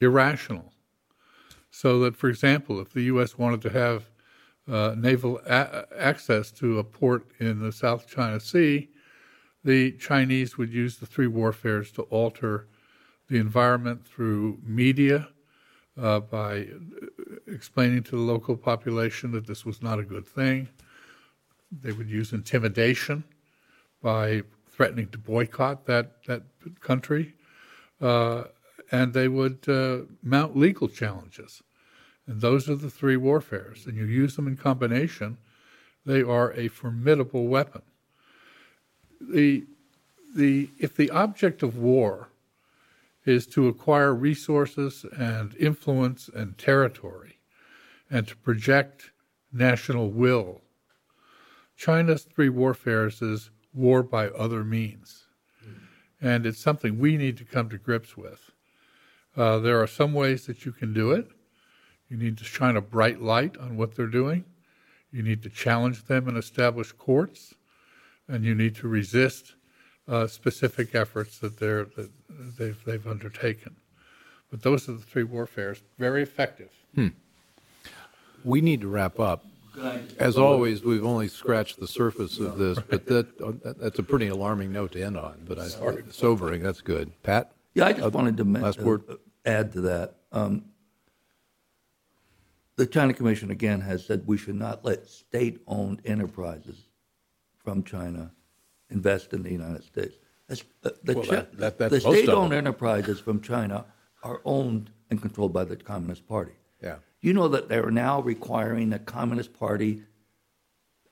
irrational. 0.00 0.72
So 1.70 2.00
that, 2.00 2.16
for 2.16 2.28
example, 2.28 2.80
if 2.80 2.92
the 2.92 3.02
U.S. 3.02 3.38
wanted 3.38 3.62
to 3.62 3.70
have 3.70 4.10
uh, 4.70 4.94
naval 4.96 5.40
a- 5.46 5.86
access 5.96 6.50
to 6.52 6.78
a 6.78 6.84
port 6.84 7.26
in 7.38 7.60
the 7.60 7.72
South 7.72 8.08
China 8.08 8.40
Sea, 8.40 8.88
the 9.62 9.92
Chinese 9.92 10.56
would 10.56 10.72
use 10.72 10.96
the 10.96 11.06
three 11.06 11.26
warfares 11.26 11.92
to 11.92 12.02
alter 12.02 12.66
the 13.28 13.38
environment 13.38 14.04
through 14.04 14.58
media, 14.64 15.28
uh, 16.00 16.20
by 16.20 16.66
explaining 17.46 18.02
to 18.02 18.12
the 18.12 18.22
local 18.22 18.56
population 18.56 19.32
that 19.32 19.46
this 19.46 19.64
was 19.64 19.82
not 19.82 19.98
a 19.98 20.04
good 20.04 20.26
thing. 20.26 20.68
They 21.70 21.92
would 21.92 22.08
use 22.08 22.32
intimidation 22.32 23.24
by 24.02 24.42
threatening 24.80 25.08
to 25.08 25.18
boycott 25.18 25.84
that, 25.84 26.24
that 26.24 26.40
country. 26.80 27.34
Uh, 28.00 28.44
and 28.90 29.12
they 29.12 29.28
would 29.28 29.68
uh, 29.68 29.98
mount 30.22 30.56
legal 30.56 30.88
challenges. 30.88 31.62
And 32.26 32.40
those 32.40 32.66
are 32.66 32.76
the 32.76 32.88
three 32.88 33.18
warfares. 33.18 33.84
And 33.84 33.94
you 33.94 34.06
use 34.06 34.36
them 34.36 34.46
in 34.46 34.56
combination, 34.56 35.36
they 36.06 36.22
are 36.22 36.54
a 36.54 36.68
formidable 36.68 37.46
weapon. 37.46 37.82
The, 39.20 39.66
the, 40.34 40.70
if 40.78 40.96
the 40.96 41.10
object 41.10 41.62
of 41.62 41.76
war 41.76 42.30
is 43.26 43.46
to 43.48 43.68
acquire 43.68 44.14
resources 44.14 45.04
and 45.14 45.54
influence 45.56 46.30
and 46.34 46.56
territory 46.56 47.36
and 48.10 48.26
to 48.28 48.36
project 48.36 49.10
national 49.52 50.08
will. 50.08 50.62
China's 51.76 52.22
three 52.22 52.48
warfares 52.48 53.20
is 53.20 53.50
war 53.72 54.02
by 54.02 54.28
other 54.28 54.64
means. 54.64 55.26
And 56.20 56.44
it's 56.44 56.60
something 56.60 56.98
we 56.98 57.16
need 57.16 57.38
to 57.38 57.44
come 57.44 57.68
to 57.70 57.78
grips 57.78 58.16
with. 58.16 58.50
Uh, 59.36 59.58
there 59.58 59.80
are 59.80 59.86
some 59.86 60.12
ways 60.12 60.46
that 60.46 60.66
you 60.66 60.72
can 60.72 60.92
do 60.92 61.12
it. 61.12 61.28
You 62.08 62.16
need 62.16 62.36
to 62.38 62.44
shine 62.44 62.76
a 62.76 62.82
bright 62.82 63.22
light 63.22 63.56
on 63.56 63.76
what 63.76 63.94
they're 63.94 64.06
doing. 64.06 64.44
You 65.12 65.22
need 65.22 65.42
to 65.44 65.48
challenge 65.48 66.04
them 66.04 66.28
in 66.28 66.36
established 66.36 66.98
courts. 66.98 67.54
And 68.28 68.44
you 68.44 68.54
need 68.54 68.76
to 68.76 68.88
resist 68.88 69.54
uh, 70.06 70.26
specific 70.26 70.94
efforts 70.94 71.38
that 71.38 71.58
they're 71.58 71.84
that 71.96 72.10
they've 72.58 72.84
they've 72.84 73.06
undertaken. 73.06 73.76
But 74.50 74.62
those 74.62 74.88
are 74.88 74.92
the 74.92 74.98
three 74.98 75.22
warfares, 75.22 75.82
very 75.98 76.22
effective. 76.22 76.70
Hmm. 76.94 77.08
We 78.44 78.60
need 78.60 78.80
to 78.80 78.88
wrap 78.88 79.20
up. 79.20 79.44
As 80.18 80.36
always, 80.36 80.82
we've 80.82 81.04
only 81.04 81.28
scratched 81.28 81.80
the 81.80 81.86
surface 81.86 82.38
of 82.38 82.58
this, 82.58 82.78
but 82.78 83.06
that 83.06 83.76
that's 83.78 83.98
a 83.98 84.02
pretty 84.02 84.28
alarming 84.28 84.72
note 84.72 84.92
to 84.92 85.02
end 85.02 85.16
on. 85.16 85.44
But 85.46 85.58
I, 85.58 85.68
sobering. 86.10 86.62
That's 86.62 86.80
good. 86.80 87.12
Pat. 87.22 87.52
Yeah, 87.74 87.86
I 87.86 87.92
just 87.92 88.04
uh, 88.04 88.10
wanted 88.10 88.36
to 88.38 88.44
last 88.44 88.80
word. 88.80 89.04
Uh, 89.08 89.14
add 89.44 89.72
to 89.72 89.80
that. 89.82 90.16
Um, 90.32 90.64
the 92.76 92.86
China 92.86 93.12
Commission 93.12 93.50
again 93.50 93.80
has 93.82 94.04
said 94.04 94.26
we 94.26 94.38
should 94.38 94.54
not 94.54 94.84
let 94.84 95.06
state-owned 95.06 96.00
enterprises 96.04 96.86
from 97.62 97.82
China 97.82 98.32
invest 98.88 99.32
in 99.32 99.42
the 99.42 99.52
United 99.52 99.84
States. 99.84 100.16
Uh, 100.50 100.56
the, 101.04 101.14
well, 101.14 101.26
that, 101.26 101.78
that, 101.78 101.90
the 101.90 102.00
state-owned 102.00 102.52
enterprises 102.52 103.20
from 103.20 103.40
China 103.40 103.84
are 104.22 104.40
owned 104.44 104.90
and 105.10 105.20
controlled 105.20 105.52
by 105.52 105.64
the 105.64 105.76
Communist 105.76 106.26
Party. 106.26 106.52
You 107.20 107.34
know 107.34 107.48
that 107.48 107.68
they're 107.68 107.90
now 107.90 108.20
requiring 108.20 108.90
the 108.90 108.98
Communist 108.98 109.52
Party 109.52 110.02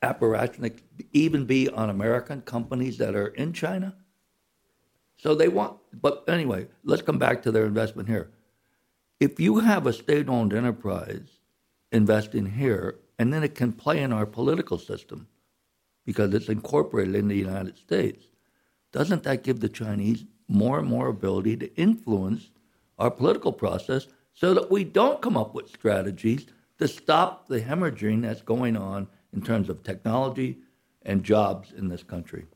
apparatus 0.01 0.57
to 0.57 0.73
even 1.13 1.45
be 1.45 1.69
on 1.69 1.91
American 1.91 2.41
companies 2.43 2.99
that 2.99 3.15
are 3.15 3.29
in 3.29 3.53
China. 3.53 3.97
So 5.17 5.35
they 5.35 5.49
want, 5.49 5.79
but 5.93 6.25
anyway, 6.29 6.69
let's 6.85 7.03
come 7.03 7.19
back 7.19 7.43
to 7.43 7.53
their 7.53 7.67
investment 7.67 8.09
here. 8.09 8.31
If 9.19 9.41
you 9.41 9.59
have 9.59 9.87
a 9.87 9.93
state-owned 9.93 10.55
enterprise 10.55 11.29
investing 11.91 12.47
here, 12.47 12.99
and 13.19 13.33
then 13.33 13.43
it 13.43 13.57
can 13.57 13.73
play 13.73 14.01
in 14.01 14.13
our 14.13 14.27
political 14.27 14.79
system, 14.79 15.27
because 16.07 16.33
it's 16.33 16.49
incorporated 16.49 17.17
in 17.17 17.27
the 17.27 17.37
United 17.37 17.77
States, 17.77 18.27
doesn't 18.93 19.25
that 19.25 19.43
give 19.43 19.59
the 19.59 19.69
Chinese 19.69 20.25
more 20.47 20.79
and 20.79 20.89
more 20.89 21.09
ability 21.09 21.57
to 21.57 21.75
influence 21.75 22.51
our 22.99 23.11
political 23.11 23.53
process 23.53 24.07
so 24.39 24.55
that 24.55 24.71
we 24.71 24.85
don't 24.85 25.21
come 25.21 25.37
up 25.37 25.53
with 25.53 25.69
strategies 25.69 26.47
to 26.79 26.87
stop 26.87 27.49
the 27.49 27.61
hemorrhaging 27.61 28.23
that's 28.23 28.43
going 28.43 28.77
on 28.77 29.09
in 29.33 29.43
terms 29.43 29.69
of 29.69 29.83
technology 29.83 30.59
and 31.03 31.25
jobs 31.25 31.73
in 31.77 31.89
this 31.89 32.05
country? 32.05 32.47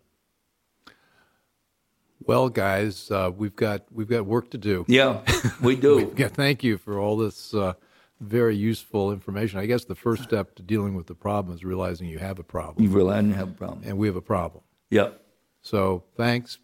Well, 2.25 2.49
guys, 2.51 3.11
uh, 3.11 3.33
we've 3.37 3.57
got 3.57 3.83
we've 3.91 4.09
got 4.09 4.27
work 4.27 4.51
to 4.51 4.59
do. 4.59 4.85
Yeah, 4.87 5.23
we 5.61 5.75
do. 5.89 6.15
yeah, 6.17 6.29
thank 6.29 6.63
you 6.63 6.79
for 6.79 7.01
all 7.01 7.17
this 7.17 7.53
uh, 7.53 7.73
very 8.21 8.55
useful 8.55 9.11
information. 9.11 9.59
I 9.59 9.67
guess 9.67 9.85
the 9.85 9.97
first 9.97 10.23
step 10.23 10.55
to 10.55 10.63
dealing 10.63 10.95
with 10.95 11.09
the 11.09 11.17
problem 11.17 11.53
is 11.53 11.65
realizing 11.65 12.07
you 12.07 12.19
have 12.19 12.39
a 12.39 12.45
problem. 12.45 12.85
You 12.85 12.91
realize 12.91 13.25
you 13.25 13.33
have 13.33 13.49
a 13.49 13.55
problem. 13.55 13.83
And 13.85 13.99
we 13.99 14.07
have 14.07 14.15
a 14.15 14.23
problem. 14.23 14.63
Yep. 14.91 15.21
So 15.63 16.05
thanks, 16.17 16.59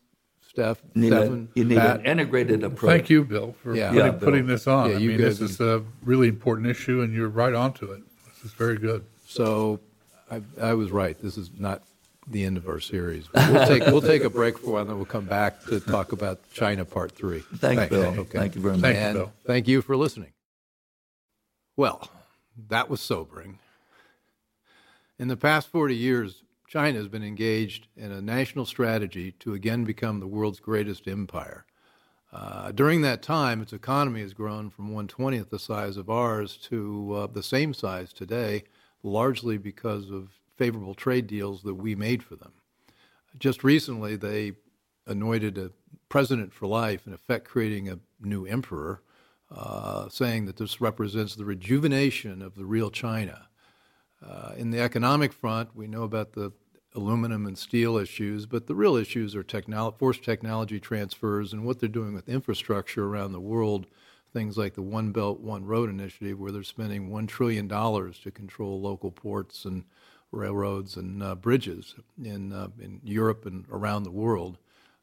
Steph. 0.58 0.82
You 0.94 1.00
need, 1.02 1.08
Stefan, 1.12 1.48
a, 1.54 1.58
you 1.58 1.64
need 1.64 1.78
Pat. 1.78 2.00
an 2.00 2.06
integrated 2.06 2.64
approach. 2.64 2.90
Thank 2.90 3.10
you, 3.10 3.24
Bill, 3.24 3.54
for 3.62 3.74
Yeah. 3.76 3.90
putting, 3.90 4.04
Yeah, 4.04 4.12
putting 4.18 4.46
this 4.46 4.66
on. 4.66 4.90
Yeah, 4.90 4.96
I 4.96 4.98
you 4.98 5.08
mean, 5.10 5.18
this 5.18 5.38
guys- 5.38 5.50
is 5.52 5.60
a 5.60 5.84
really 6.04 6.26
important 6.28 6.66
issue, 6.66 7.00
and 7.02 7.14
you're 7.14 7.28
right 7.28 7.54
onto 7.54 7.92
it. 7.92 8.02
This 8.26 8.46
is 8.46 8.52
very 8.52 8.76
good. 8.76 9.04
So 9.26 9.78
I, 10.30 10.42
I 10.60 10.74
was 10.74 10.90
right. 10.90 11.16
This 11.22 11.38
is 11.38 11.50
not 11.58 11.82
the 12.26 12.44
end 12.44 12.56
of 12.56 12.68
our 12.68 12.80
series. 12.80 13.32
We'll 13.32 13.66
take 13.66 13.86
we'll 13.86 14.00
take 14.02 14.24
a 14.24 14.30
break 14.30 14.58
for 14.58 14.66
a 14.66 14.72
while, 14.72 14.80
and 14.82 14.90
then 14.90 14.96
we'll 14.96 15.06
come 15.06 15.24
back 15.26 15.62
to 15.66 15.78
talk 15.80 16.10
about 16.12 16.40
China 16.52 16.84
Part 16.84 17.12
Three. 17.12 17.40
Thanks, 17.56 17.88
Bill. 17.88 18.04
Okay. 18.18 18.38
Thank 18.38 18.54
you 18.56 18.60
very 18.60 18.74
much. 18.74 18.82
Thank 18.82 18.96
you, 18.96 19.02
and 19.02 19.14
Bill. 19.14 19.32
thank 19.46 19.68
you 19.68 19.80
for 19.80 19.96
listening. 19.96 20.32
Well, 21.76 22.10
that 22.68 22.90
was 22.90 23.00
sobering. 23.00 23.58
In 25.20 25.28
the 25.28 25.36
past 25.36 25.68
40 25.68 25.94
years, 25.96 26.42
China 26.68 26.98
has 26.98 27.08
been 27.08 27.24
engaged 27.24 27.86
in 27.96 28.12
a 28.12 28.20
national 28.20 28.66
strategy 28.66 29.32
to 29.32 29.54
again 29.54 29.84
become 29.84 30.20
the 30.20 30.26
world's 30.26 30.60
greatest 30.60 31.08
empire. 31.08 31.64
Uh, 32.30 32.70
during 32.72 33.00
that 33.00 33.22
time, 33.22 33.62
its 33.62 33.72
economy 33.72 34.20
has 34.20 34.34
grown 34.34 34.68
from 34.68 34.90
120th 34.90 35.48
the 35.48 35.58
size 35.58 35.96
of 35.96 36.10
ours 36.10 36.58
to 36.58 37.14
uh, 37.14 37.26
the 37.26 37.42
same 37.42 37.72
size 37.72 38.12
today, 38.12 38.64
largely 39.02 39.56
because 39.56 40.10
of 40.10 40.28
favorable 40.58 40.94
trade 40.94 41.26
deals 41.26 41.62
that 41.62 41.74
we 41.74 41.94
made 41.94 42.22
for 42.22 42.36
them. 42.36 42.52
Just 43.38 43.64
recently, 43.64 44.16
they 44.16 44.52
anointed 45.06 45.56
a 45.56 45.70
president 46.10 46.52
for 46.52 46.66
life, 46.66 47.06
in 47.06 47.14
effect, 47.14 47.48
creating 47.48 47.88
a 47.88 47.98
new 48.20 48.44
emperor, 48.44 49.00
uh, 49.50 50.10
saying 50.10 50.44
that 50.44 50.58
this 50.58 50.82
represents 50.82 51.34
the 51.34 51.46
rejuvenation 51.46 52.42
of 52.42 52.56
the 52.56 52.66
real 52.66 52.90
China. 52.90 53.47
Uh, 54.24 54.52
in 54.56 54.70
the 54.70 54.80
economic 54.80 55.32
front, 55.32 55.74
we 55.76 55.86
know 55.86 56.02
about 56.02 56.32
the 56.32 56.52
aluminum 56.94 57.46
and 57.46 57.56
steel 57.56 57.96
issues, 57.96 58.46
but 58.46 58.66
the 58.66 58.74
real 58.74 58.96
issues 58.96 59.36
are 59.36 59.44
technolo- 59.44 59.96
forced 59.96 60.24
technology 60.24 60.80
transfers 60.80 61.52
and 61.52 61.64
what 61.64 61.78
they're 61.78 61.88
doing 61.88 62.14
with 62.14 62.28
infrastructure 62.28 63.06
around 63.06 63.32
the 63.32 63.40
world. 63.40 63.86
Things 64.32 64.58
like 64.58 64.74
the 64.74 64.82
One 64.82 65.12
Belt, 65.12 65.40
One 65.40 65.64
Road 65.64 65.88
initiative, 65.88 66.38
where 66.38 66.52
they're 66.52 66.62
spending 66.62 67.08
$1 67.08 67.28
trillion 67.28 67.68
to 67.68 68.30
control 68.32 68.80
local 68.80 69.10
ports 69.10 69.64
and 69.64 69.84
railroads 70.32 70.96
and 70.96 71.22
uh, 71.22 71.34
bridges 71.34 71.94
in, 72.22 72.52
uh, 72.52 72.68
in 72.80 73.00
Europe 73.04 73.46
and 73.46 73.64
around 73.70 74.02
the 74.02 74.10
world. 74.10 74.58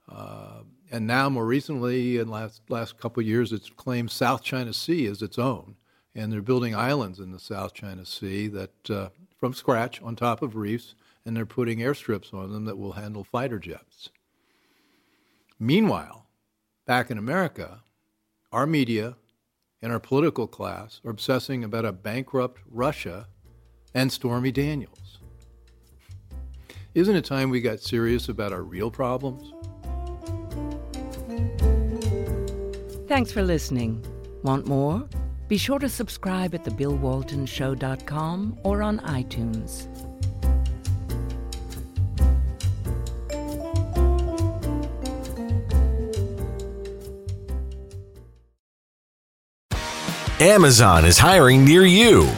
Uh, 0.08 0.62
and 0.92 1.08
now, 1.08 1.30
more 1.30 1.46
recently, 1.46 2.18
in 2.18 2.28
last 2.28 2.62
last 2.70 2.98
couple 3.00 3.22
of 3.22 3.28
years, 3.28 3.52
it's 3.52 3.70
claimed 3.72 4.12
South 4.12 4.44
China 4.44 4.72
Sea 4.72 5.08
as 5.08 5.24
its 5.24 5.40
own, 5.40 5.76
and 6.16 6.32
they're 6.32 6.42
building 6.42 6.74
islands 6.74 7.20
in 7.20 7.32
the 7.32 7.40
South 7.40 7.74
China 7.74 8.06
Sea 8.06 8.48
that 8.48 8.90
uh, 8.90 9.10
from 9.38 9.54
scratch 9.54 10.02
on 10.02 10.16
top 10.16 10.42
of 10.42 10.56
reefs, 10.56 10.96
and 11.26 11.36
they're 11.36 11.46
putting 11.46 11.80
airstrips 11.80 12.34
on 12.34 12.52
them 12.52 12.66
that 12.66 12.78
will 12.78 12.94
handle 12.94 13.24
fighter 13.24 13.60
jets. 13.60 14.10
Meanwhile, 15.60 16.26
back 16.86 17.12
in 17.12 17.18
America, 17.18 17.82
our 18.52 18.66
media 18.66 19.18
and 19.82 19.92
our 19.92 20.00
political 20.00 20.48
class 20.48 21.02
are 21.04 21.12
obsessing 21.12 21.64
about 21.64 21.86
a 21.86 21.92
bankrupt 21.92 22.62
Russia 22.70 23.28
and 23.94 24.12
Stormy 24.12 24.52
Daniels. 24.52 25.20
Isn't 26.94 27.16
it 27.16 27.26
time 27.26 27.50
we 27.50 27.60
got 27.60 27.82
serious 27.82 28.30
about 28.30 28.54
our 28.54 28.64
real 28.64 28.90
problems? 28.90 29.52
Thanks 33.08 33.32
for 33.32 33.44
listening. 33.44 34.04
Want 34.44 34.66
more? 34.66 35.08
Be 35.48 35.58
sure 35.58 35.80
to 35.80 35.90
subscribe 35.90 36.56
at 36.56 36.64
thebillwaltonshow.com 36.64 38.60
or 38.64 38.82
on 38.82 39.00
iTunes. 39.00 39.88
Amazon 50.42 51.06
is 51.06 51.18
hiring 51.18 51.64
near 51.64 51.86
you. 51.86 52.30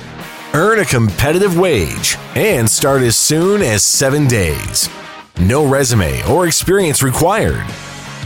Earn 0.54 0.80
a 0.80 0.86
competitive 0.86 1.58
wage 1.58 2.16
and 2.36 2.70
start 2.70 3.02
as 3.02 3.16
soon 3.16 3.62
as 3.62 3.84
seven 3.84 4.28
days. 4.28 4.88
No 5.40 5.68
resume 5.68 6.24
or 6.30 6.46
experience 6.46 7.02
required. 7.02 7.66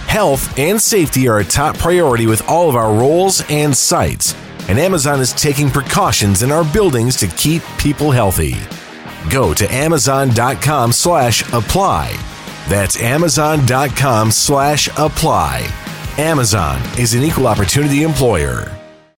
Health 0.07 0.57
and 0.59 0.79
safety 0.79 1.27
are 1.29 1.39
a 1.39 1.45
top 1.45 1.77
priority 1.77 2.27
with 2.27 2.47
all 2.49 2.69
of 2.69 2.75
our 2.75 2.93
roles 2.93 3.43
and 3.49 3.75
sites, 3.75 4.33
and 4.71 4.79
Amazon 4.79 5.19
is 5.19 5.33
taking 5.33 5.69
precautions 5.69 6.43
in 6.43 6.51
our 6.51 6.63
buildings 6.63 7.17
to 7.17 7.27
keep 7.27 7.61
people 7.77 8.09
healthy. 8.09 8.55
Go 9.29 9.53
to 9.53 9.69
amazon.com 9.69 10.93
slash 10.93 11.43
apply. 11.51 12.17
That's 12.69 12.97
amazon.com 13.01 14.31
slash 14.31 14.87
apply. 14.97 15.69
Amazon 16.17 16.81
is 16.97 17.13
an 17.13 17.21
equal 17.21 17.47
opportunity 17.47 18.03
employer. 18.03 18.80